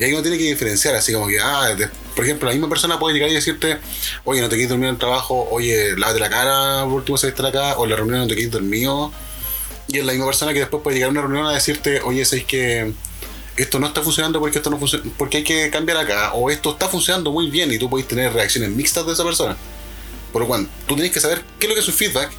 Y 0.00 0.04
ahí 0.04 0.14
uno 0.14 0.22
tiene 0.22 0.38
que 0.38 0.44
diferenciar, 0.44 0.94
así 0.94 1.12
como 1.12 1.26
que, 1.28 1.38
ah, 1.38 1.76
por 2.16 2.24
ejemplo, 2.24 2.48
la 2.48 2.54
misma 2.54 2.70
persona 2.70 2.98
puede 2.98 3.14
llegar 3.14 3.30
y 3.30 3.34
decirte, 3.34 3.76
oye, 4.24 4.40
no 4.40 4.48
te 4.48 4.56
quedes 4.56 4.70
dormido 4.70 4.88
en 4.88 4.94
el 4.94 4.98
trabajo, 4.98 5.46
oye, 5.50 5.96
lávate 5.98 6.18
la 6.18 6.30
cara, 6.30 6.84
por 6.84 6.94
último 6.94 7.18
se 7.18 7.28
estar 7.28 7.44
acá, 7.44 7.76
o 7.76 7.86
la 7.86 7.94
reunión 7.94 8.20
no 8.20 8.26
te 8.26 8.34
quedes 8.34 8.50
dormido. 8.50 9.12
Y 9.86 9.98
es 9.98 10.04
la 10.04 10.12
misma 10.12 10.26
persona 10.26 10.54
que 10.54 10.60
después 10.60 10.82
puede 10.82 10.96
llegar 10.96 11.08
a 11.08 11.12
una 11.12 11.20
reunión 11.20 11.46
a 11.46 11.52
decirte, 11.52 12.00
oye, 12.00 12.24
sabes 12.24 12.46
que 12.46 12.94
esto 13.58 13.78
no 13.78 13.86
está 13.86 14.02
funcionando 14.02 14.40
porque 14.40 14.58
esto 14.58 14.70
no 14.70 14.78
funciona, 14.78 15.04
porque 15.18 15.38
hay 15.38 15.44
que 15.44 15.68
cambiar 15.70 15.98
acá, 15.98 16.32
o 16.32 16.50
esto 16.50 16.70
está 16.70 16.88
funcionando 16.88 17.30
muy 17.30 17.50
bien 17.50 17.70
y 17.70 17.78
tú 17.78 17.90
puedes 17.90 18.08
tener 18.08 18.32
reacciones 18.32 18.70
mixtas 18.70 19.06
de 19.06 19.12
esa 19.12 19.22
persona. 19.22 19.54
Por 20.32 20.40
lo 20.40 20.48
cual, 20.48 20.66
tú 20.86 20.94
tienes 20.94 21.12
que 21.12 21.20
saber 21.20 21.44
qué 21.58 21.66
es 21.66 21.68
lo 21.68 21.74
que 21.74 21.80
es 21.82 21.88
un 21.88 21.94
feedback 21.94 22.30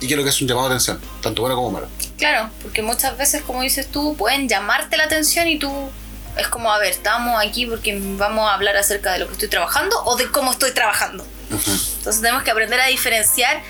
y 0.00 0.08
qué 0.08 0.14
es 0.14 0.18
lo 0.18 0.24
que 0.24 0.30
es 0.30 0.40
un 0.42 0.48
llamado 0.48 0.68
de 0.68 0.74
atención, 0.74 1.00
tanto 1.20 1.42
bueno 1.42 1.54
como 1.54 1.70
malo. 1.70 1.86
Claro, 2.18 2.50
porque 2.60 2.82
muchas 2.82 3.16
veces, 3.16 3.42
como 3.42 3.62
dices 3.62 3.88
tú, 3.88 4.16
pueden 4.16 4.48
llamarte 4.48 4.96
la 4.96 5.04
atención 5.04 5.46
y 5.46 5.60
tú 5.60 5.70
es 6.36 6.48
como, 6.48 6.72
a 6.72 6.78
ver, 6.78 6.90
estamos 6.90 7.42
aquí 7.44 7.66
porque 7.66 7.98
vamos 8.00 8.48
a 8.48 8.54
hablar 8.54 8.76
acerca 8.76 9.12
de 9.12 9.18
lo 9.18 9.26
que 9.26 9.32
estoy 9.34 9.48
trabajando 9.48 10.02
o 10.04 10.16
de 10.16 10.30
cómo 10.30 10.52
estoy 10.52 10.72
trabajando. 10.72 11.24
Ujú. 11.50 11.70
Entonces 11.98 12.22
tenemos 12.22 12.42
que 12.42 12.50
aprender 12.50 12.80
a 12.80 12.86
diferenciar 12.86 13.62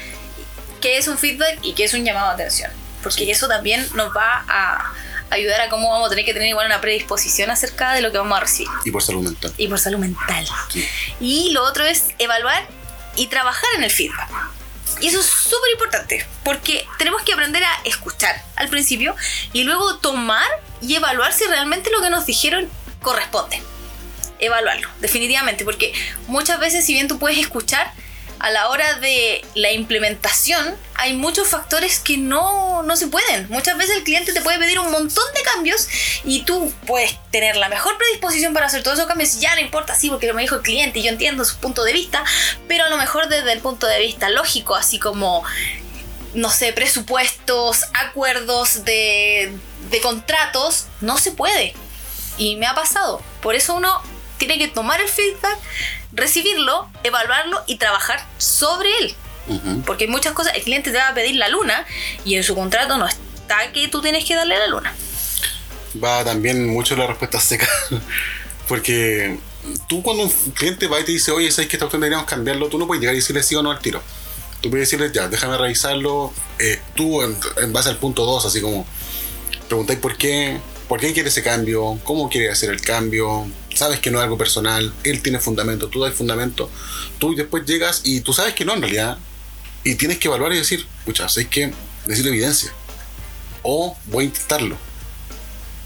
qué 0.80 0.98
es 0.98 1.08
un 1.08 1.18
feedback 1.18 1.58
y 1.62 1.74
qué 1.74 1.84
es 1.84 1.94
un 1.94 2.04
llamado 2.04 2.28
de 2.28 2.34
atención. 2.34 2.70
porque 3.02 3.30
eso 3.30 3.48
también 3.48 3.86
nos 3.94 4.14
va 4.16 4.44
a 4.48 4.92
ayudar 5.30 5.60
a 5.62 5.68
cómo 5.68 5.90
vamos 5.90 6.06
a 6.06 6.10
tener 6.10 6.24
que 6.24 6.32
tener 6.34 6.48
igual 6.48 6.66
una 6.66 6.80
predisposición 6.80 7.50
acerca 7.50 7.94
de 7.94 8.02
lo 8.02 8.12
que 8.12 8.18
vamos 8.18 8.36
a 8.36 8.40
recibir. 8.42 8.68
Y 8.84 8.90
por 8.90 9.02
salud 9.02 9.22
mental. 9.22 9.52
Y 9.56 9.66
por 9.66 9.78
salud 9.78 9.98
mental. 9.98 10.46
Sí. 10.70 10.86
Y 11.20 11.50
lo 11.52 11.64
otro 11.64 11.84
es 11.84 12.04
evaluar 12.18 12.66
y 13.16 13.26
trabajar 13.26 13.68
en 13.76 13.84
el 13.84 13.90
feedback. 13.90 14.28
Y 15.00 15.08
eso 15.08 15.20
es 15.20 15.26
súper 15.26 15.70
importante, 15.72 16.26
porque 16.44 16.86
tenemos 16.98 17.22
que 17.22 17.32
aprender 17.32 17.64
a 17.64 17.80
escuchar 17.84 18.42
al 18.56 18.68
principio 18.68 19.16
y 19.52 19.64
luego 19.64 19.98
tomar 19.98 20.46
y 20.80 20.94
evaluar 20.94 21.32
si 21.32 21.44
realmente 21.44 21.90
lo 21.90 22.00
que 22.00 22.10
nos 22.10 22.26
dijeron 22.26 22.68
corresponde. 23.00 23.62
Evaluarlo, 24.38 24.88
definitivamente, 25.00 25.64
porque 25.64 25.92
muchas 26.26 26.58
veces 26.58 26.84
si 26.84 26.94
bien 26.94 27.08
tú 27.08 27.18
puedes 27.18 27.38
escuchar, 27.38 27.92
a 28.42 28.50
la 28.50 28.68
hora 28.70 28.94
de 28.94 29.44
la 29.54 29.70
implementación 29.70 30.76
hay 30.96 31.14
muchos 31.14 31.46
factores 31.46 32.00
que 32.00 32.16
no, 32.16 32.82
no 32.82 32.96
se 32.96 33.06
pueden. 33.06 33.48
Muchas 33.48 33.78
veces 33.78 33.96
el 33.96 34.02
cliente 34.02 34.32
te 34.32 34.40
puede 34.40 34.58
pedir 34.58 34.80
un 34.80 34.90
montón 34.90 35.24
de 35.32 35.42
cambios 35.42 35.86
y 36.24 36.42
tú 36.42 36.72
puedes 36.84 37.16
tener 37.30 37.54
la 37.54 37.68
mejor 37.68 37.96
predisposición 37.98 38.52
para 38.52 38.66
hacer 38.66 38.82
todos 38.82 38.98
esos 38.98 39.08
cambios. 39.08 39.40
Ya 39.40 39.54
no 39.54 39.60
importa, 39.60 39.94
sí, 39.94 40.10
porque 40.10 40.26
lo 40.26 40.34
me 40.34 40.42
dijo 40.42 40.56
el 40.56 40.62
cliente 40.62 40.98
y 40.98 41.04
yo 41.04 41.10
entiendo 41.10 41.44
su 41.44 41.56
punto 41.58 41.84
de 41.84 41.92
vista, 41.92 42.24
pero 42.66 42.84
a 42.84 42.88
lo 42.88 42.96
mejor 42.96 43.28
desde 43.28 43.52
el 43.52 43.60
punto 43.60 43.86
de 43.86 44.00
vista 44.00 44.28
lógico, 44.28 44.74
así 44.74 44.98
como 44.98 45.44
no 46.34 46.50
sé, 46.50 46.72
presupuestos, 46.72 47.84
acuerdos 47.94 48.84
de, 48.84 49.56
de 49.88 50.00
contratos, 50.00 50.86
no 51.00 51.16
se 51.16 51.30
puede. 51.30 51.74
Y 52.38 52.56
me 52.56 52.66
ha 52.66 52.74
pasado. 52.74 53.22
Por 53.40 53.54
eso 53.54 53.76
uno 53.76 54.02
tiene 54.38 54.58
que 54.58 54.66
tomar 54.66 55.00
el 55.00 55.08
feedback, 55.08 55.58
recibirlo, 56.12 56.88
evaluarlo 57.02 57.62
y 57.66 57.76
trabajar 57.76 58.26
sobre 58.38 58.90
él. 59.00 59.14
Porque 59.86 60.04
hay 60.04 60.10
muchas 60.10 60.32
cosas, 60.34 60.54
el 60.54 60.62
cliente 60.62 60.92
te 60.92 60.98
va 60.98 61.08
a 61.08 61.14
pedir 61.14 61.34
la 61.34 61.48
luna 61.48 61.84
y 62.24 62.36
en 62.36 62.44
su 62.44 62.54
contrato 62.54 62.96
no 62.96 63.06
está 63.06 63.72
que 63.72 63.88
tú 63.88 64.00
tienes 64.00 64.24
que 64.24 64.34
darle 64.34 64.56
la 64.58 64.68
luna. 64.68 64.94
Va 66.02 66.24
también 66.24 66.66
mucho 66.68 66.96
la 66.96 67.06
respuesta 67.06 67.40
seca. 67.40 67.68
Porque 68.68 69.36
tú 69.88 70.02
cuando 70.02 70.24
un 70.24 70.30
cliente 70.54 70.86
va 70.86 71.00
y 71.00 71.04
te 71.04 71.12
dice, 71.12 71.32
oye, 71.32 71.50
¿sabes 71.50 71.68
que 71.68 71.76
esta 71.76 71.86
opción 71.86 72.00
deberíamos 72.00 72.26
cambiarlo? 72.26 72.68
Tú 72.68 72.78
no 72.78 72.86
puedes 72.86 73.00
llegar 73.00 73.14
y 73.14 73.18
decirle 73.18 73.42
sí 73.42 73.54
o 73.54 73.62
no 73.62 73.70
al 73.70 73.80
tiro. 73.80 74.02
Tú 74.60 74.70
puedes 74.70 74.88
decirle, 74.88 75.10
ya, 75.12 75.28
déjame 75.28 75.58
revisarlo. 75.58 76.32
Eh, 76.58 76.80
tú, 76.94 77.22
en, 77.22 77.36
en 77.60 77.72
base 77.72 77.88
al 77.88 77.96
punto 77.96 78.24
2, 78.24 78.46
así 78.46 78.60
como, 78.60 78.86
preguntáis 79.68 79.98
por 79.98 80.16
qué, 80.16 80.58
por 80.88 81.00
qué 81.00 81.12
quiere 81.12 81.28
ese 81.28 81.42
cambio, 81.42 81.98
cómo 82.04 82.30
quiere 82.30 82.50
hacer 82.50 82.70
el 82.70 82.80
cambio, 82.80 83.46
sabes 83.74 84.00
que 84.00 84.10
no 84.10 84.18
es 84.18 84.24
algo 84.24 84.38
personal, 84.38 84.92
él 85.04 85.22
tiene 85.22 85.38
fundamento, 85.38 85.88
tú 85.88 86.00
das 86.00 86.14
fundamento, 86.14 86.70
tú 87.18 87.34
después 87.34 87.64
llegas 87.64 88.02
y 88.04 88.20
tú 88.20 88.32
sabes 88.32 88.54
que 88.54 88.64
no 88.64 88.74
en 88.74 88.82
realidad, 88.82 89.18
y 89.84 89.94
tienes 89.96 90.18
que 90.18 90.28
evaluar 90.28 90.52
y 90.52 90.56
decir, 90.56 90.86
pucha, 91.04 91.28
¿sabes 91.28 91.48
qué? 91.48 91.72
Decir 92.06 92.26
evidencia. 92.26 92.72
O 93.62 93.96
voy 94.06 94.24
a 94.24 94.26
intentarlo. 94.28 94.76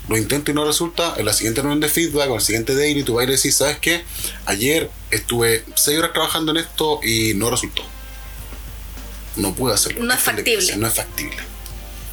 Lo 0.09 0.17
intento 0.17 0.51
y 0.51 0.55
no 0.55 0.65
resulta, 0.65 1.15
en 1.17 1.25
la 1.25 1.33
siguiente 1.33 1.63
reunión 1.63 1.81
de 1.81 1.89
feedback 1.89 2.29
o 2.29 2.35
en 2.35 2.39
el 2.39 2.41
siguiente 2.41 2.75
daily 2.77 3.03
tú 3.03 3.15
vas 3.15 3.23
a 3.23 3.25
ir 3.25 3.31
y 3.31 3.33
decir, 3.33 3.53
¿sabes 3.53 3.79
qué? 3.79 4.05
Ayer 4.45 4.91
estuve 5.11 5.65
6 5.75 5.99
horas 5.99 6.13
trabajando 6.13 6.53
en 6.53 6.59
esto 6.59 7.01
y 7.03 7.35
no 7.35 7.51
resultó. 7.51 7.83
No 9.35 9.55
puedo 9.55 9.75
hacerlo. 9.75 10.05
No 10.05 10.15
es 10.15 10.21
factible. 10.21 10.77
No 10.77 10.87
es 10.87 10.95
factible. 10.95 11.37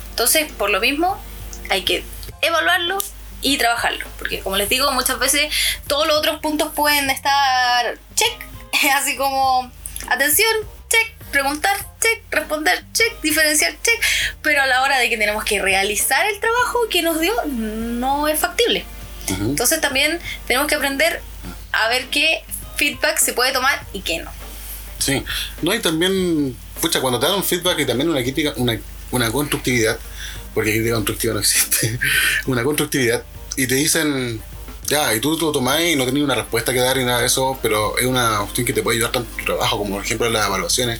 Entonces, 0.10 0.52
por 0.52 0.70
lo 0.70 0.80
mismo, 0.80 1.22
hay 1.70 1.84
que 1.84 2.04
evaluarlo 2.42 2.98
y 3.44 3.58
trabajarlo. 3.58 4.06
Porque 4.18 4.39
como 4.39 4.58
les 4.58 4.70
digo, 4.70 4.91
muchas 4.91 5.20
veces 5.20 5.54
todos 5.88 6.08
los 6.08 6.18
otros 6.18 6.39
puntos 6.39 6.72
pueden 6.74 7.10
estar 7.10 7.98
check, 8.16 8.46
así 8.96 9.16
como 9.16 9.72
atención, 10.10 10.50
check, 10.89 11.14
preguntar, 11.32 11.78
check, 12.00 12.24
responder, 12.32 12.84
check, 12.94 13.22
diferenciar, 13.22 13.74
check. 13.82 14.02
Pero 14.41 14.62
a 14.62 14.66
la 14.66 14.82
hora 14.82 14.98
de 14.98 15.10
que 15.10 15.18
tenemos 15.18 15.44
que 15.44 15.62
realizar 15.62 16.26
el 16.28 16.39
trabajo 16.39 16.80
que 16.89 17.02
nos 17.02 17.20
dio, 17.20 17.34
no 17.46 18.28
es 18.28 18.39
factible. 18.39 18.86
Entonces 19.28 19.80
también 19.80 20.20
tenemos 20.48 20.68
que 20.68 20.76
aprender 20.76 21.22
a 21.72 21.88
ver 21.88 22.08
qué 22.08 22.44
feedback 22.76 23.18
se 23.18 23.34
puede 23.34 23.52
tomar 23.52 23.82
y 23.94 24.02
qué 24.02 24.20
no. 24.20 24.32
Sí. 25.00 25.24
No, 25.62 25.74
y 25.74 25.80
también, 25.80 26.56
pucha, 26.82 27.02
cuando 27.02 27.20
te 27.20 27.26
dan 27.26 27.36
un 27.36 27.44
feedback 27.44 27.80
y 27.80 27.86
también 27.86 28.10
una 28.10 28.22
crítica, 28.22 28.54
una, 28.58 28.80
una 29.12 29.32
constructividad, 29.32 29.98
porque 30.54 30.72
crítica 30.72 30.96
constructiva 30.96 31.34
no 31.34 31.39
existe, 31.39 32.00
una 32.48 32.64
constructividad, 32.64 33.24
y 33.56 33.68
te 33.68 33.76
dicen, 33.76 34.41
ya, 34.88 35.14
y 35.16 35.20
tú 35.20 35.38
lo 35.39 35.51
tomás 35.51 35.82
y 35.82 35.95
no 35.95 36.06
tenés 36.06 36.24
una 36.24 36.36
respuesta 36.36 36.74
que 36.74 36.80
dar 36.80 36.97
ni 36.97 37.06
nada 37.06 37.20
de 37.20 37.28
eso, 37.28 37.58
pero 37.62 37.97
es 37.97 38.06
una 38.06 38.41
opción 38.41 38.66
que 38.66 38.74
te 38.74 38.84
puede 38.84 38.97
ayudar 38.97 39.12
tanto 39.12 39.30
en 39.32 39.38
tu 39.38 39.45
trabajo 39.45 39.78
como, 39.78 39.95
por 39.95 40.04
ejemplo, 40.04 40.28
en 40.28 40.34
las 40.34 40.47
evaluaciones. 40.47 40.99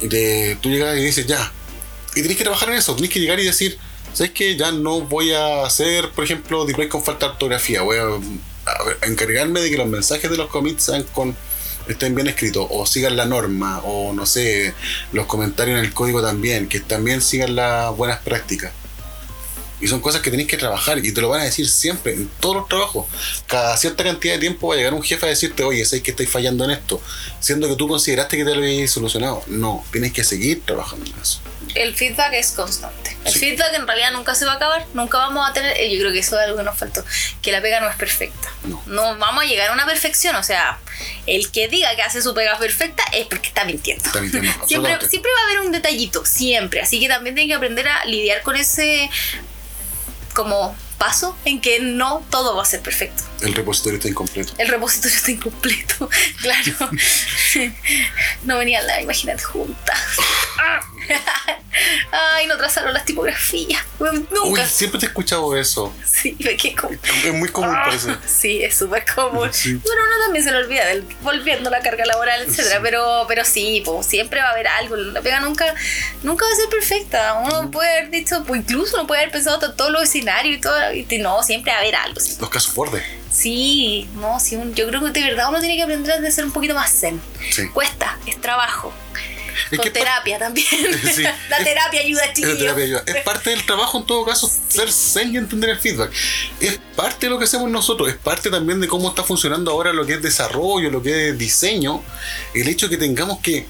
Y 0.00 0.08
te, 0.08 0.58
tú 0.60 0.70
llegas 0.70 0.96
y 0.96 1.04
dices, 1.04 1.26
ya, 1.26 1.52
y 2.14 2.22
tenés 2.22 2.36
que 2.36 2.44
trabajar 2.44 2.70
en 2.70 2.76
eso, 2.76 2.94
tenés 2.94 3.10
que 3.10 3.20
llegar 3.20 3.40
y 3.40 3.44
decir, 3.44 3.78
¿sabes 4.12 4.32
qué? 4.32 4.56
Ya 4.56 4.72
no 4.72 5.00
voy 5.02 5.32
a 5.32 5.64
hacer, 5.64 6.10
por 6.10 6.24
ejemplo, 6.24 6.64
deploy 6.64 6.88
con 6.88 7.02
falta 7.02 7.26
de 7.26 7.32
ortografía, 7.32 7.82
voy 7.82 7.98
a, 7.98 8.04
encargarme 9.02 9.60
de 9.60 9.70
que 9.70 9.76
los 9.76 9.86
mensajes 9.86 10.30
de 10.30 10.38
los 10.38 10.48
commits 10.48 10.90
estén 11.86 12.14
bien 12.14 12.28
escritos 12.28 12.66
o 12.70 12.86
sigan 12.86 13.14
la 13.14 13.26
norma 13.26 13.80
o 13.84 14.14
no 14.14 14.24
sé 14.24 14.72
los 15.12 15.26
comentarios 15.26 15.78
en 15.78 15.84
el 15.84 15.92
código 15.92 16.22
también 16.22 16.66
que 16.66 16.80
también 16.80 17.20
sigan 17.20 17.56
las 17.56 17.94
buenas 17.94 18.20
prácticas 18.20 18.72
y 19.80 19.88
son 19.88 20.00
cosas 20.00 20.22
que 20.22 20.30
tenéis 20.30 20.48
que 20.48 20.56
trabajar 20.56 20.98
y 21.04 21.12
te 21.12 21.20
lo 21.20 21.28
van 21.28 21.40
a 21.40 21.44
decir 21.44 21.68
siempre 21.68 22.12
en 22.14 22.28
todos 22.40 22.56
los 22.56 22.68
trabajos 22.68 23.06
cada 23.46 23.76
cierta 23.76 24.04
cantidad 24.04 24.34
de 24.34 24.40
tiempo 24.40 24.68
va 24.68 24.74
a 24.74 24.76
llegar 24.76 24.94
un 24.94 25.02
jefe 25.02 25.26
a 25.26 25.28
decirte 25.28 25.64
oye 25.64 25.84
sé 25.84 26.02
que 26.02 26.12
estáis 26.12 26.30
fallando 26.30 26.64
en 26.64 26.70
esto 26.70 27.00
siendo 27.40 27.68
que 27.68 27.74
tú 27.76 27.88
consideraste 27.88 28.36
que 28.36 28.44
te 28.44 28.50
lo 28.54 28.62
habías 28.62 28.90
solucionado 28.90 29.42
no 29.48 29.84
tienes 29.90 30.12
que 30.12 30.22
seguir 30.24 30.62
trabajando 30.64 31.10
en 31.10 31.20
eso 31.20 31.40
El 31.74 31.94
feedback 31.96 32.34
es 32.34 32.52
constante. 32.52 33.16
El 33.24 33.32
Sí. 33.32 33.38
feedback 33.40 33.74
en 33.74 33.86
realidad 33.86 34.12
nunca 34.12 34.34
se 34.36 34.44
va 34.44 34.52
a 34.52 34.56
acabar, 34.56 34.86
nunca 34.94 35.18
vamos 35.18 35.48
a 35.48 35.52
tener, 35.52 35.74
yo 35.90 35.98
creo 35.98 36.12
que 36.12 36.20
eso 36.20 36.38
es 36.38 36.44
algo 36.46 36.58
que 36.58 36.62
nos 36.62 36.78
faltó, 36.78 37.02
que 37.42 37.50
la 37.50 37.60
pega 37.60 37.80
no 37.80 37.88
es 37.90 37.96
perfecta. 37.96 38.48
No. 38.86 39.18
vamos 39.18 39.42
a 39.42 39.46
llegar 39.46 39.70
a 39.70 39.72
una 39.72 39.84
perfección, 39.86 40.36
o 40.36 40.42
sea, 40.44 40.78
el 41.26 41.50
que 41.50 41.66
diga 41.66 41.96
que 41.96 42.02
hace 42.02 42.22
su 42.22 42.32
pega 42.32 42.56
perfecta 42.58 43.02
es 43.12 43.26
porque 43.26 43.48
está 43.48 43.64
mintiendo. 43.64 44.04
Está 44.04 44.20
mintiendo, 44.20 44.52
siempre, 44.68 45.08
siempre 45.08 45.30
va 45.36 45.40
a 45.40 45.50
haber 45.50 45.66
un 45.66 45.72
detallito, 45.72 46.24
siempre. 46.24 46.80
Así 46.80 47.00
que 47.00 47.08
también 47.08 47.34
tienen 47.34 47.48
que 47.48 47.54
aprender 47.56 47.88
a 47.88 48.04
lidiar 48.04 48.42
con 48.42 48.54
ese 48.56 49.10
como 50.34 50.74
paso 50.98 51.36
en 51.44 51.60
que 51.60 51.80
no 51.80 52.24
todo 52.30 52.56
va 52.56 52.62
a 52.62 52.66
ser 52.66 52.80
perfecto. 52.80 53.22
el 53.42 53.54
repositorio 53.54 53.98
está 53.98 54.08
incompleto 54.08 54.52
El 54.58 54.68
repositorio 54.68 55.16
está 55.16 55.30
incompleto, 55.30 56.08
claro. 56.40 56.90
No 58.44 58.58
venían 58.58 58.86
la 58.86 59.00
imagínate 59.00 59.42
juntas. 59.42 59.98
Ay, 62.12 62.46
no 62.46 62.56
trazaron 62.56 62.92
las 62.94 63.04
tipografías. 63.04 63.82
uy 63.98 64.26
Nunca. 64.30 64.66
siempre 64.66 65.00
te 65.00 65.06
he 65.06 65.08
escuchado 65.08 65.56
eso 65.56 65.92
Sí, 66.04 66.36
me 66.38 66.56
quedé 66.56 66.74
como. 66.76 66.94
es 66.94 67.32
muy 67.34 67.48
común 67.48 67.74
parece 67.84 68.14
Sí, 68.26 68.62
es 68.62 68.76
súper 68.76 69.04
común. 69.12 69.52
Sí. 69.52 69.74
Bueno, 69.74 70.00
uno 70.06 70.24
también 70.24 70.44
se 70.44 70.52
lo 70.52 70.58
olvida, 70.58 70.86
del- 70.86 71.02
volviendo 71.22 71.68
a 71.68 71.72
la 71.72 71.80
carga 71.80 72.04
laboral, 72.06 72.42
etcétera. 72.42 72.76
Sí. 72.76 72.80
Pero, 72.82 73.24
pero 73.28 73.44
sí, 73.44 73.82
pues, 73.84 74.06
siempre 74.06 74.40
va 74.40 74.48
a 74.48 74.52
haber 74.52 74.68
algo. 74.68 74.96
La 74.96 75.20
pega 75.20 75.40
nunca, 75.40 75.74
nunca 76.22 76.44
va 76.46 76.52
a 76.52 76.56
ser 76.56 76.68
perfecta. 76.68 77.34
Uno 77.44 77.70
puede 77.70 77.90
haber 77.98 78.10
dicho, 78.10 78.44
pues 78.44 78.60
incluso 78.60 78.96
uno 78.96 79.06
puede 79.06 79.22
haber 79.22 79.32
pensado 79.32 79.58
to- 79.58 79.74
todos 79.74 79.90
los 79.90 80.02
escenarios 80.04 80.56
y 80.58 80.60
todo. 80.60 80.76
No, 81.20 81.42
siempre 81.42 81.72
va 81.72 81.78
a 81.78 81.80
haber 81.80 81.94
algo. 81.96 82.20
los 82.40 82.50
casos 82.50 82.74
bordes 82.74 83.02
Sí, 83.32 84.08
no, 84.14 84.38
sí, 84.38 84.56
yo 84.74 84.86
creo 84.88 85.00
que 85.00 85.10
de 85.10 85.22
verdad 85.22 85.48
uno 85.48 85.58
tiene 85.58 85.76
que 85.76 85.82
aprender 85.82 86.24
a 86.24 86.30
ser 86.30 86.44
un 86.44 86.52
poquito 86.52 86.74
más 86.74 86.92
zen. 86.92 87.20
sí 87.50 87.68
Cuesta, 87.68 88.18
es 88.26 88.40
trabajo. 88.40 88.92
Es 89.70 89.78
Con 89.78 89.92
terapia 89.92 90.38
también. 90.38 90.66
Sí. 91.14 91.22
La 91.48 91.58
terapia 91.62 92.00
ayuda, 92.00 92.22
chiquillos. 92.32 92.58
terapia 92.58 92.84
ayuda. 92.84 93.02
Es 93.06 93.22
parte 93.22 93.50
del 93.50 93.64
trabajo 93.66 93.98
en 93.98 94.06
todo 94.06 94.24
caso 94.24 94.50
ser 94.68 94.90
zen 94.92 95.32
y 95.34 95.36
entender 95.36 95.70
el 95.70 95.78
feedback. 95.78 96.12
Es 96.60 96.78
parte 96.96 97.26
de 97.26 97.30
lo 97.30 97.38
que 97.38 97.44
hacemos 97.44 97.70
nosotros, 97.70 98.08
es 98.08 98.16
parte 98.16 98.50
también 98.50 98.80
de 98.80 98.86
cómo 98.88 99.08
está 99.08 99.22
funcionando 99.24 99.70
ahora 99.72 99.92
lo 99.92 100.04
que 100.06 100.14
es 100.14 100.22
desarrollo, 100.22 100.90
lo 100.90 101.02
que 101.02 101.30
es 101.30 101.38
diseño. 101.38 102.02
El 102.54 102.68
hecho 102.68 102.88
que 102.88 102.96
tengamos 102.96 103.40
que, 103.40 103.66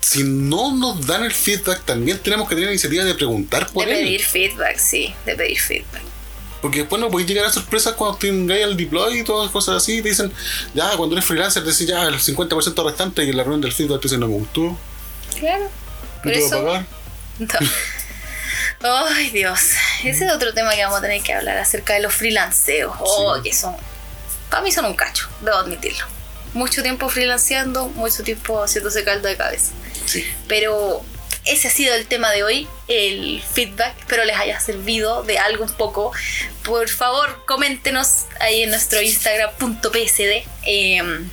si 0.00 0.22
no 0.24 0.74
nos 0.74 1.06
dan 1.06 1.24
el 1.24 1.32
feedback, 1.32 1.84
también 1.84 2.18
tenemos 2.18 2.46
que 2.48 2.54
tener 2.54 2.68
la 2.68 2.72
iniciativa 2.72 3.04
de 3.04 3.14
preguntar 3.14 3.68
por 3.70 3.86
De 3.86 3.92
él. 3.92 4.04
pedir 4.04 4.22
feedback, 4.22 4.78
sí, 4.78 5.14
de 5.24 5.34
pedir 5.34 5.58
feedback. 5.60 6.02
Porque 6.62 6.80
después 6.80 7.00
no 7.00 7.10
podéis 7.10 7.28
llegar 7.28 7.46
a 7.46 7.52
sorpresas 7.52 7.94
cuando 7.94 8.16
tengáis 8.18 8.62
el 8.64 8.76
deploy 8.76 9.20
y 9.20 9.24
todas 9.24 9.50
cosas 9.50 9.76
así. 9.76 10.02
Te 10.02 10.08
dicen, 10.08 10.32
ya, 10.74 10.96
cuando 10.96 11.14
eres 11.16 11.24
freelancer, 11.26 11.62
decís 11.62 11.86
ya 11.86 12.04
el 12.04 12.18
50% 12.18 12.84
restante 12.84 13.24
y 13.24 13.30
en 13.30 13.36
la 13.36 13.42
reunión 13.42 13.60
del 13.60 13.72
feedback 13.72 14.00
te 14.00 14.08
dicen, 14.08 14.20
no 14.20 14.28
me 14.28 14.34
gustó, 14.34 14.76
Claro. 15.38 15.68
no 16.24 16.32
te 16.32 16.38
eso. 16.38 16.64
pagar. 16.64 16.86
No. 17.38 17.48
Ay, 19.08 19.30
Dios. 19.30 19.60
Ese 20.04 20.26
es 20.26 20.32
otro 20.32 20.52
tema 20.54 20.74
que 20.74 20.82
vamos 20.84 20.98
a 20.98 21.02
tener 21.02 21.22
que 21.22 21.32
hablar 21.32 21.56
acerca 21.58 21.94
de 21.94 22.00
los 22.00 22.12
freelanceos. 22.14 22.94
Oh, 23.00 23.36
Sí. 23.36 23.42
que 23.42 23.54
son. 23.54 23.74
Para 24.50 24.62
mí 24.62 24.70
son 24.70 24.84
un 24.84 24.94
cacho, 24.94 25.28
debo 25.40 25.56
admitirlo. 25.56 26.04
Mucho 26.54 26.82
tiempo 26.82 27.08
freelanceando, 27.08 27.88
mucho 27.88 28.22
tiempo 28.22 28.62
haciéndose 28.62 29.02
caldo 29.04 29.28
de 29.28 29.36
cabeza. 29.36 29.72
Sí. 30.06 30.24
Pero 30.48 31.02
ese 31.46 31.68
ha 31.68 31.70
sido 31.70 31.94
el 31.94 32.06
tema 32.06 32.30
de 32.30 32.44
hoy, 32.44 32.68
el 32.88 33.42
feedback. 33.42 33.98
Espero 33.98 34.24
les 34.24 34.36
haya 34.36 34.60
servido 34.60 35.22
de 35.22 35.38
algo 35.38 35.64
un 35.64 35.72
poco. 35.72 36.12
Por 36.64 36.88
favor, 36.88 37.44
coméntenos 37.46 38.24
ahí 38.40 38.62
en 38.62 38.70
nuestro 38.70 39.00
Instagram.psd. 39.00 40.44
Eh, 40.64 41.28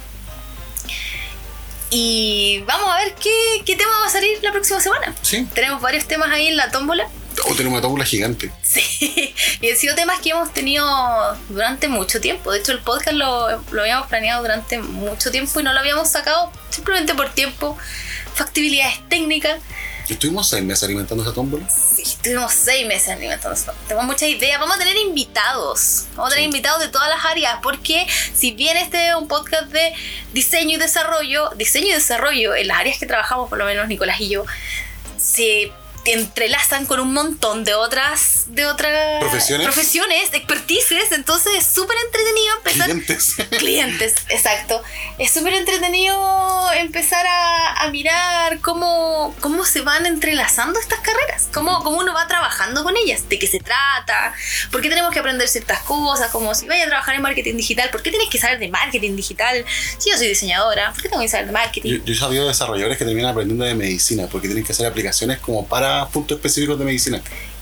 y 1.90 2.64
vamos 2.66 2.90
a 2.90 2.98
ver 2.98 3.14
qué, 3.16 3.62
qué 3.66 3.76
tema 3.76 3.92
va 4.00 4.08
a 4.08 4.10
salir 4.10 4.40
la 4.42 4.52
próxima 4.52 4.80
semana. 4.80 5.16
Sí. 5.22 5.48
Tenemos 5.54 5.82
varios 5.82 6.06
temas 6.06 6.32
ahí 6.32 6.48
en 6.48 6.58
la 6.58 6.72
tómbola 6.72 7.08
Oh, 7.46 7.56
tenemos 7.56 7.74
una 7.74 7.82
tómbola 7.82 8.06
gigante. 8.06 8.52
Sí, 8.62 9.34
y 9.62 9.70
han 9.70 9.78
sido 9.78 9.96
temas 9.96 10.20
que 10.20 10.30
hemos 10.30 10.54
tenido 10.54 10.86
durante 11.50 11.88
mucho 11.88 12.22
tiempo. 12.22 12.52
De 12.52 12.60
hecho, 12.60 12.72
el 12.72 12.80
podcast 12.80 13.14
lo, 13.14 13.62
lo 13.72 13.82
habíamos 13.82 14.08
planeado 14.08 14.42
durante 14.42 14.80
mucho 14.80 15.32
tiempo 15.32 15.60
y 15.60 15.64
no 15.64 15.74
lo 15.74 15.80
habíamos 15.80 16.10
sacado 16.10 16.52
simplemente 16.70 17.14
por 17.16 17.30
tiempo, 17.34 17.78
factibilidades 18.36 18.98
técnicas. 19.10 19.60
Estuvimos 20.10 20.50
seis 20.50 20.64
meses 20.64 20.84
alimentando 20.84 21.24
esa 21.24 21.34
tómbola. 21.34 21.68
Sí, 21.70 22.02
estuvimos 22.02 22.52
seis 22.54 22.86
meses 22.86 23.10
alimentando 23.10 23.56
eso. 23.58 23.72
Tenemos 23.88 24.06
muchas 24.06 24.28
ideas. 24.30 24.60
Vamos 24.60 24.76
a 24.76 24.80
tener 24.80 24.98
invitados. 24.98 26.06
Vamos 26.16 26.32
a 26.32 26.36
tener 26.36 26.44
Sí. 26.44 26.46
invitados 26.58 26.82
de 26.82 26.90
todas 26.90 27.10
las 27.10 27.24
áreas. 27.26 27.60
Porque 27.64 28.06
si 28.36 28.52
bien 28.52 28.76
este 28.78 29.10
es 29.10 29.16
un 29.16 29.28
podcast 29.28 29.68
de 29.72 29.94
diseño 30.34 30.76
y 30.76 30.80
desarrollo, 30.80 31.50
diseño 31.56 31.88
y 31.88 31.94
desarrollo 31.94 32.54
en 32.56 32.68
las 32.68 32.80
áreas 32.80 32.98
que 33.00 33.06
trabajamos, 33.06 33.50
por 33.50 33.58
lo 33.58 33.66
menos 33.66 33.88
Nicolás 33.88 34.20
y 34.20 34.30
yo, 34.30 34.46
se 35.18 35.72
entrelazan 36.06 36.86
con 36.86 37.00
un 37.00 37.14
montón 37.14 37.64
de 37.64 37.74
otras 37.74 38.44
de 38.48 38.66
otras 38.66 39.20
Profesiones. 39.22 39.66
profesiones 39.66 40.34
expertices 40.34 41.12
entonces 41.12 41.54
es 41.58 41.66
súper 41.66 41.98
entretenido 42.06 42.56
empezar 42.58 42.86
Clientes. 42.90 43.36
clientes, 43.60 44.16
exacto. 44.30 44.82
Es 45.18 45.32
súper 45.32 45.54
entretenido 45.54 46.72
empezar 46.74 47.26
a, 47.26 47.84
a 47.84 47.90
mirar 47.90 48.60
cómo, 48.60 49.34
cómo 49.40 49.66
se 49.66 49.82
van 49.82 50.06
entrelazando 50.06 50.80
estas 50.80 51.00
carreras, 51.00 51.48
cómo, 51.54 51.84
cómo 51.84 51.98
uno 52.00 52.14
va 52.14 52.28
trabajando 52.28 52.84
con 52.84 52.96
ellas, 52.98 53.28
de 53.30 53.40
qué 53.40 53.48
se 53.48 53.60
trata, 53.60 54.34
por 54.72 54.82
qué 54.82 54.90
tenemos 54.90 55.12
que 55.12 55.20
aprender 55.20 55.48
ciertas 55.48 55.80
cosas, 55.80 56.32
como 56.32 56.54
si 56.54 56.68
vaya 56.68 56.84
a 56.84 56.88
trabajar 56.88 57.16
en 57.16 57.22
marketing 57.22 57.56
digital, 57.56 57.90
¿por 57.92 58.02
qué 58.04 58.10
tienes 58.10 58.30
que 58.30 58.38
saber 58.38 58.60
de 58.60 58.68
marketing 58.68 59.16
digital? 59.16 59.64
Si 59.98 60.10
yo 60.10 60.18
soy 60.18 60.28
diseñadora, 60.28 60.92
¿por 60.92 61.02
qué 61.02 61.10
tengo 61.10 61.22
que 61.22 61.30
saber 61.30 61.46
de 61.48 61.52
marketing? 61.54 61.90
Yo, 61.90 62.06
yo 62.06 62.14
he 62.14 62.18
sabido 62.18 62.48
desarrolladores 62.48 62.98
que 62.98 63.06
terminan 63.06 63.32
aprendiendo 63.32 63.64
de 63.64 63.74
medicina 63.74 64.28
porque 64.32 64.48
tienen 64.48 64.66
que 64.66 64.74
hacer 64.74 64.86
aplicaciones 64.86 65.40
como 65.40 65.66
para 65.66 65.93
puntos 66.12 66.38
específicos 66.38 66.78
de 66.80 66.86
medicina. 66.86 67.22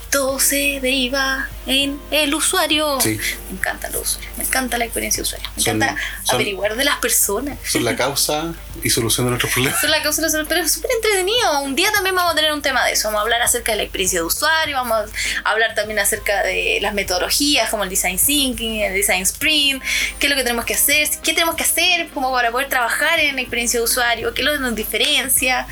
Todo 0.09 0.41
se 0.41 0.79
deriva 0.81 1.47
en 1.67 1.97
el 2.11 2.35
usuario. 2.35 2.99
Sí. 2.99 3.17
Me 3.49 3.57
encanta 3.57 3.87
el 3.87 3.95
usuario, 3.95 4.29
me 4.37 4.43
encanta 4.43 4.77
la 4.77 4.83
experiencia 4.83 5.19
de 5.19 5.21
usuario, 5.23 5.49
me 5.55 5.63
Son- 5.63 5.75
encanta 5.81 6.01
son- 6.25 6.35
averiguar 6.35 6.75
de 6.75 6.83
las 6.83 6.97
personas. 6.97 7.57
Son 7.65 7.85
la 7.85 7.95
causa 7.95 8.53
y 8.83 8.89
solución 8.89 9.25
de 9.27 9.29
nuestros 9.29 9.53
problemas. 9.53 9.81
Es 9.81 9.89
la 9.89 10.03
causa 10.03 10.19
de 10.21 10.27
la 10.27 10.31
salud, 10.33 10.47
pero 10.49 10.59
es 10.65 10.69
súper 10.73 10.91
entretenido. 10.97 11.61
Un 11.61 11.75
día 11.77 11.93
también 11.93 12.13
vamos 12.13 12.33
a 12.33 12.35
tener 12.35 12.51
un 12.51 12.61
tema 12.61 12.83
de 12.85 12.91
eso. 12.91 13.07
Vamos 13.07 13.19
a 13.19 13.21
hablar 13.21 13.41
acerca 13.41 13.71
de 13.71 13.77
la 13.77 13.83
experiencia 13.83 14.19
de 14.19 14.25
usuario, 14.25 14.75
vamos 14.75 15.09
a 15.45 15.49
hablar 15.49 15.75
también 15.75 15.97
acerca 15.99 16.43
de 16.43 16.79
las 16.81 16.93
metodologías 16.93 17.69
como 17.69 17.85
el 17.85 17.89
design 17.89 18.17
thinking, 18.19 18.81
el 18.81 18.93
design 18.93 19.21
sprint, 19.21 19.81
qué 20.19 20.25
es 20.27 20.29
lo 20.29 20.35
que 20.35 20.43
tenemos 20.43 20.65
que 20.65 20.73
hacer, 20.73 21.07
qué 21.23 21.31
tenemos 21.33 21.55
que 21.55 21.63
hacer 21.63 22.09
como 22.09 22.33
para 22.33 22.51
poder 22.51 22.67
trabajar 22.67 23.17
en 23.21 23.35
la 23.35 23.41
experiencia 23.43 23.79
de 23.79 23.85
usuario, 23.85 24.33
qué 24.33 24.41
es 24.41 24.45
lo 24.45 24.51
que 24.51 24.59
nos 24.59 24.75
diferencia 24.75 25.67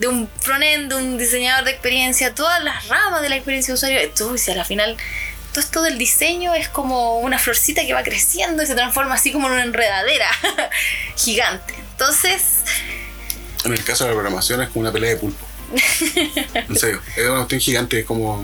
de 0.00 0.08
un 0.08 0.28
frontend, 0.40 0.88
de 0.88 0.96
un 0.96 1.18
diseñador 1.18 1.64
de 1.64 1.72
experiencia, 1.72 2.34
todas 2.34 2.64
las 2.64 2.88
ramas 2.88 3.20
de 3.20 3.28
la 3.28 3.36
experiencia 3.36 3.72
de 3.72 3.76
usuario. 3.76 4.38
Si 4.38 4.50
a 4.50 4.56
la 4.56 4.64
final 4.64 4.96
todo 5.52 5.60
esto 5.60 5.82
del 5.82 5.98
diseño 5.98 6.54
es 6.54 6.68
como 6.68 7.18
una 7.18 7.38
florcita 7.38 7.82
que 7.82 7.92
va 7.92 8.02
creciendo 8.02 8.62
y 8.62 8.66
se 8.66 8.74
transforma 8.74 9.14
así 9.14 9.30
como 9.30 9.48
en 9.48 9.54
una 9.54 9.64
enredadera 9.64 10.28
gigante. 11.16 11.74
Entonces, 11.92 12.64
En 13.64 13.74
el 13.74 13.84
caso 13.84 14.04
de 14.04 14.10
la 14.10 14.14
programación 14.14 14.62
es 14.62 14.68
como 14.68 14.80
una 14.80 14.92
pelea 14.92 15.10
de 15.10 15.16
pulpo. 15.16 15.46
En 16.54 16.76
serio, 16.76 17.00
es 17.16 17.24
una 17.26 17.36
cuestión 17.36 17.60
gigante, 17.60 18.00
es 18.00 18.06
como. 18.06 18.42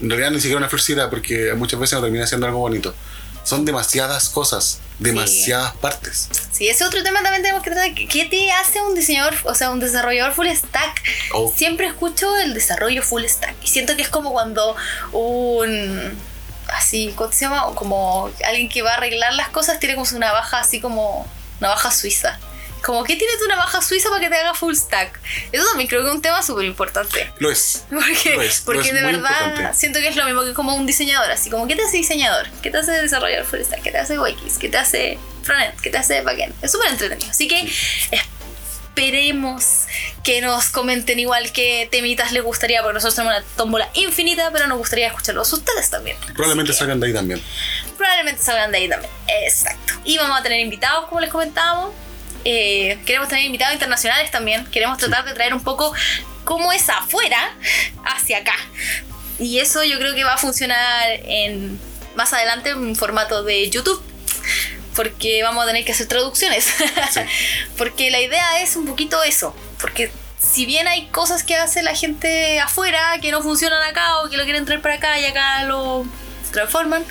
En 0.00 0.10
realidad 0.10 0.32
ni 0.32 0.38
siquiera 0.38 0.58
una 0.58 0.68
florcita 0.68 1.08
porque 1.08 1.54
muchas 1.54 1.78
veces 1.78 1.94
no 1.94 2.02
termina 2.02 2.26
siendo 2.26 2.46
algo 2.46 2.58
bonito. 2.58 2.92
Son 3.44 3.64
demasiadas 3.64 4.30
cosas, 4.30 4.80
demasiadas 4.98 5.74
partes. 5.76 6.28
Sí, 6.50 6.68
ese 6.68 6.84
otro 6.84 7.02
tema 7.02 7.22
también 7.22 7.42
tenemos 7.42 7.62
que 7.62 7.70
tratar. 7.70 7.94
¿Qué 7.94 8.24
te 8.24 8.50
hace 8.52 8.80
un 8.80 8.94
diseñador, 8.94 9.34
o 9.44 9.54
sea, 9.54 9.70
un 9.70 9.80
desarrollador 9.80 10.32
full 10.32 10.48
stack? 10.48 11.02
Oh. 11.34 11.52
Siempre 11.54 11.86
escucho 11.86 12.36
el 12.38 12.54
desarrollo 12.54 13.02
full 13.02 13.24
stack. 13.24 13.54
Y 13.62 13.68
siento 13.68 13.96
que 13.96 14.02
es 14.02 14.08
como 14.08 14.32
cuando 14.32 14.74
un. 15.12 16.18
Así, 16.68 17.12
¿cómo 17.14 17.30
se 17.30 17.44
llama? 17.44 17.74
Como 17.74 18.30
alguien 18.46 18.70
que 18.70 18.80
va 18.80 18.92
a 18.92 18.96
arreglar 18.96 19.34
las 19.34 19.50
cosas 19.50 19.78
tiene 19.78 19.94
como 19.94 20.08
una 20.16 20.32
baja 20.32 20.60
así 20.60 20.80
como. 20.80 21.26
Una 21.60 21.68
baja 21.68 21.90
suiza. 21.90 22.38
Como, 22.84 23.02
¿qué 23.04 23.16
tienes 23.16 23.36
una 23.44 23.56
baja 23.56 23.80
suiza 23.80 24.10
para 24.10 24.20
que 24.20 24.28
te 24.28 24.36
haga 24.36 24.52
full 24.54 24.74
stack? 24.74 25.18
Eso 25.52 25.64
también 25.66 25.88
creo 25.88 26.02
que 26.02 26.08
es 26.08 26.14
un 26.14 26.20
tema 26.20 26.42
súper 26.42 26.66
importante. 26.66 27.32
Lo 27.38 27.50
es. 27.50 27.84
Porque, 27.90 28.34
Lo 28.36 28.42
es, 28.42 28.58
lo 28.60 28.64
porque 28.66 28.88
es 28.88 28.94
de 28.94 29.02
verdad 29.02 29.30
importante. 29.46 29.74
siento 29.78 29.98
que 30.00 30.08
es 30.08 30.16
lo 30.16 30.24
mismo 30.26 30.42
que 30.44 30.52
como 30.52 30.74
un 30.74 30.84
diseñador. 30.84 31.30
Así 31.30 31.48
como, 31.48 31.66
¿qué 31.66 31.76
te 31.76 31.82
hace 31.82 31.96
diseñador? 31.96 32.46
¿Qué 32.62 32.70
te 32.70 32.76
hace 32.78 32.92
desarrollador 32.92 33.46
full 33.46 33.60
stack? 33.62 33.82
¿Qué 33.82 33.90
te 33.90 33.98
hace 33.98 34.18
UX? 34.18 34.58
¿Qué 34.58 34.68
te 34.68 34.76
hace 34.76 35.18
frontend? 35.42 35.80
¿Qué 35.80 35.88
te 35.90 35.96
hace 35.98 36.20
backend? 36.20 36.54
Es 36.62 36.72
súper 36.72 36.90
entretenido. 36.90 37.30
Así 37.30 37.48
que 37.48 37.72
esperemos 38.94 39.86
que 40.22 40.40
nos 40.40 40.68
comenten 40.68 41.18
igual 41.18 41.52
qué 41.52 41.88
temitas 41.90 42.32
les 42.32 42.42
gustaría, 42.42 42.80
porque 42.82 42.94
nosotros 42.94 43.14
tenemos 43.16 43.36
una 43.38 43.46
tómbola 43.56 43.88
infinita, 43.94 44.50
pero 44.52 44.66
nos 44.68 44.78
gustaría 44.78 45.08
escucharlos 45.08 45.52
ustedes 45.52 45.90
también. 45.90 46.16
Probablemente 46.34 46.72
que 46.72 46.78
salgan 46.78 47.00
de 47.00 47.08
ahí 47.08 47.12
también. 47.12 47.42
probablemente 47.96 48.42
salgan 48.42 48.70
de 48.72 48.78
ahí 48.78 48.88
también. 48.88 49.10
Exacto. 49.44 49.94
Y 50.04 50.16
vamos 50.18 50.38
a 50.38 50.42
tener 50.42 50.60
invitados, 50.60 51.06
como 51.08 51.20
les 51.20 51.30
comentábamos. 51.30 51.92
Eh, 52.44 52.98
queremos 53.06 53.28
tener 53.28 53.44
invitados 53.44 53.74
internacionales 53.74 54.30
también. 54.30 54.64
Queremos 54.66 54.98
tratar 54.98 55.24
de 55.24 55.32
traer 55.32 55.54
un 55.54 55.62
poco 55.62 55.92
cómo 56.44 56.72
es 56.72 56.88
afuera 56.88 57.54
hacia 58.04 58.38
acá. 58.38 58.56
Y 59.38 59.58
eso 59.58 59.82
yo 59.84 59.98
creo 59.98 60.14
que 60.14 60.24
va 60.24 60.34
a 60.34 60.38
funcionar 60.38 61.08
en 61.24 61.78
más 62.14 62.32
adelante 62.32 62.70
en 62.70 62.94
formato 62.94 63.42
de 63.42 63.68
YouTube. 63.70 64.02
Porque 64.94 65.42
vamos 65.42 65.64
a 65.64 65.66
tener 65.66 65.84
que 65.84 65.92
hacer 65.92 66.06
traducciones. 66.06 66.68
porque 67.78 68.10
la 68.10 68.20
idea 68.20 68.62
es 68.62 68.76
un 68.76 68.86
poquito 68.86 69.22
eso. 69.24 69.56
Porque 69.80 70.12
si 70.38 70.66
bien 70.66 70.86
hay 70.86 71.06
cosas 71.08 71.42
que 71.42 71.56
hace 71.56 71.82
la 71.82 71.94
gente 71.94 72.60
afuera 72.60 73.18
que 73.20 73.32
no 73.32 73.42
funcionan 73.42 73.82
acá 73.82 74.20
o 74.20 74.28
que 74.28 74.36
lo 74.36 74.44
quieren 74.44 74.64
traer 74.64 74.80
para 74.80 74.94
acá 74.94 75.18
y 75.18 75.24
acá 75.24 75.64
lo 75.64 76.06
transforman, 76.52 77.04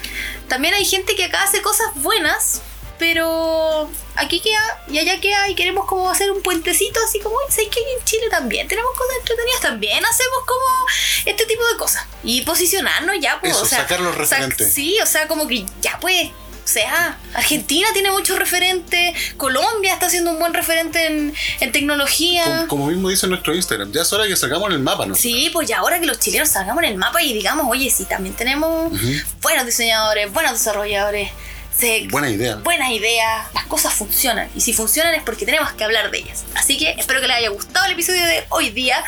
también 0.47 0.73
hay 0.73 0.85
gente 0.85 1.15
que 1.15 1.25
acá 1.25 1.43
hace 1.43 1.61
cosas 1.61 1.87
buenas, 1.95 2.61
pero 3.03 3.89
aquí 4.15 4.39
queda 4.39 4.81
y 4.87 4.97
allá 4.97 5.19
queda 5.19 5.49
y 5.49 5.55
queremos 5.55 5.85
como 5.85 6.09
hacer 6.09 6.31
un 6.31 6.41
puentecito 6.41 6.97
así 7.05 7.19
como, 7.19 7.35
¿sabes 7.49 7.67
que 7.67 7.81
en 7.81 8.05
Chile 8.05 8.27
también 8.31 8.65
tenemos 8.69 8.91
cosas 8.93 9.17
entretenidas? 9.19 9.59
También 9.61 10.05
hacemos 10.05 10.39
como 10.45 10.87
este 11.25 11.45
tipo 11.45 11.67
de 11.67 11.75
cosas 11.77 12.05
y 12.23 12.43
posicionarnos 12.43 13.17
ya, 13.19 13.41
pues, 13.41 13.51
Eso, 13.51 13.63
o 13.63 13.65
sea, 13.65 13.79
sacar 13.79 13.99
los 13.99 14.15
sac- 14.15 14.19
referentes. 14.19 14.73
sí, 14.73 14.97
o 15.03 15.05
sea, 15.05 15.27
como 15.27 15.47
que 15.49 15.65
ya 15.81 15.99
pues... 15.99 16.29
O 16.63 16.65
sea, 16.65 17.17
Argentina 17.33 17.89
tiene 17.91 18.09
muchos 18.09 18.39
referentes, 18.39 19.13
Colombia 19.35 19.91
está 19.91 20.05
haciendo 20.05 20.31
un 20.31 20.39
buen 20.39 20.53
referente 20.53 21.07
en, 21.07 21.35
en 21.59 21.71
tecnología. 21.73 22.45
Como, 22.45 22.67
como 22.69 22.87
mismo 22.87 23.09
dice 23.09 23.27
nuestro 23.27 23.53
Instagram, 23.53 23.91
ya 23.91 24.03
es 24.03 24.13
hora 24.13 24.25
que 24.27 24.37
sacamos 24.37 24.69
en 24.69 24.75
el 24.75 24.79
mapa, 24.79 25.05
¿no? 25.05 25.13
Sí, 25.13 25.49
pues 25.51 25.67
ya 25.67 25.79
ahora 25.79 25.99
que 25.99 26.05
los 26.05 26.19
chilenos 26.19 26.47
salgamos 26.47 26.81
en 26.85 26.91
el 26.91 26.95
mapa 26.97 27.21
y 27.21 27.33
digamos, 27.33 27.65
oye, 27.69 27.89
sí, 27.91 28.05
también 28.05 28.33
tenemos 28.37 28.93
buenos 29.41 29.65
diseñadores, 29.65 30.31
buenos 30.31 30.53
desarrolladores, 30.53 31.31
se- 31.77 32.07
Buena 32.09 32.29
idea. 32.29 32.55
buenas 32.57 32.89
ideas, 32.91 33.47
las 33.53 33.65
cosas 33.65 33.93
funcionan. 33.93 34.49
Y 34.55 34.61
si 34.61 34.73
funcionan 34.73 35.13
es 35.15 35.23
porque 35.23 35.45
tenemos 35.45 35.71
que 35.73 35.83
hablar 35.83 36.11
de 36.11 36.19
ellas. 36.19 36.43
Así 36.55 36.77
que 36.77 36.91
espero 36.91 37.21
que 37.21 37.27
les 37.27 37.37
haya 37.37 37.49
gustado 37.49 37.85
el 37.85 37.93
episodio 37.93 38.25
de 38.25 38.43
hoy 38.49 38.69
día. 38.69 39.03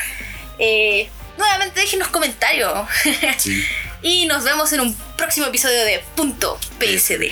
Eh, 0.59 1.09
nuevamente 1.37 1.79
déjenos 1.81 2.07
comentarios. 2.09 2.71
Sí. 3.37 3.63
y 4.01 4.25
nos 4.25 4.43
vemos 4.43 4.71
en 4.73 4.81
un 4.81 4.95
próximo 5.17 5.47
episodio 5.47 5.83
de 5.85 6.03
Punto 6.15 6.59
PSD. 6.79 7.31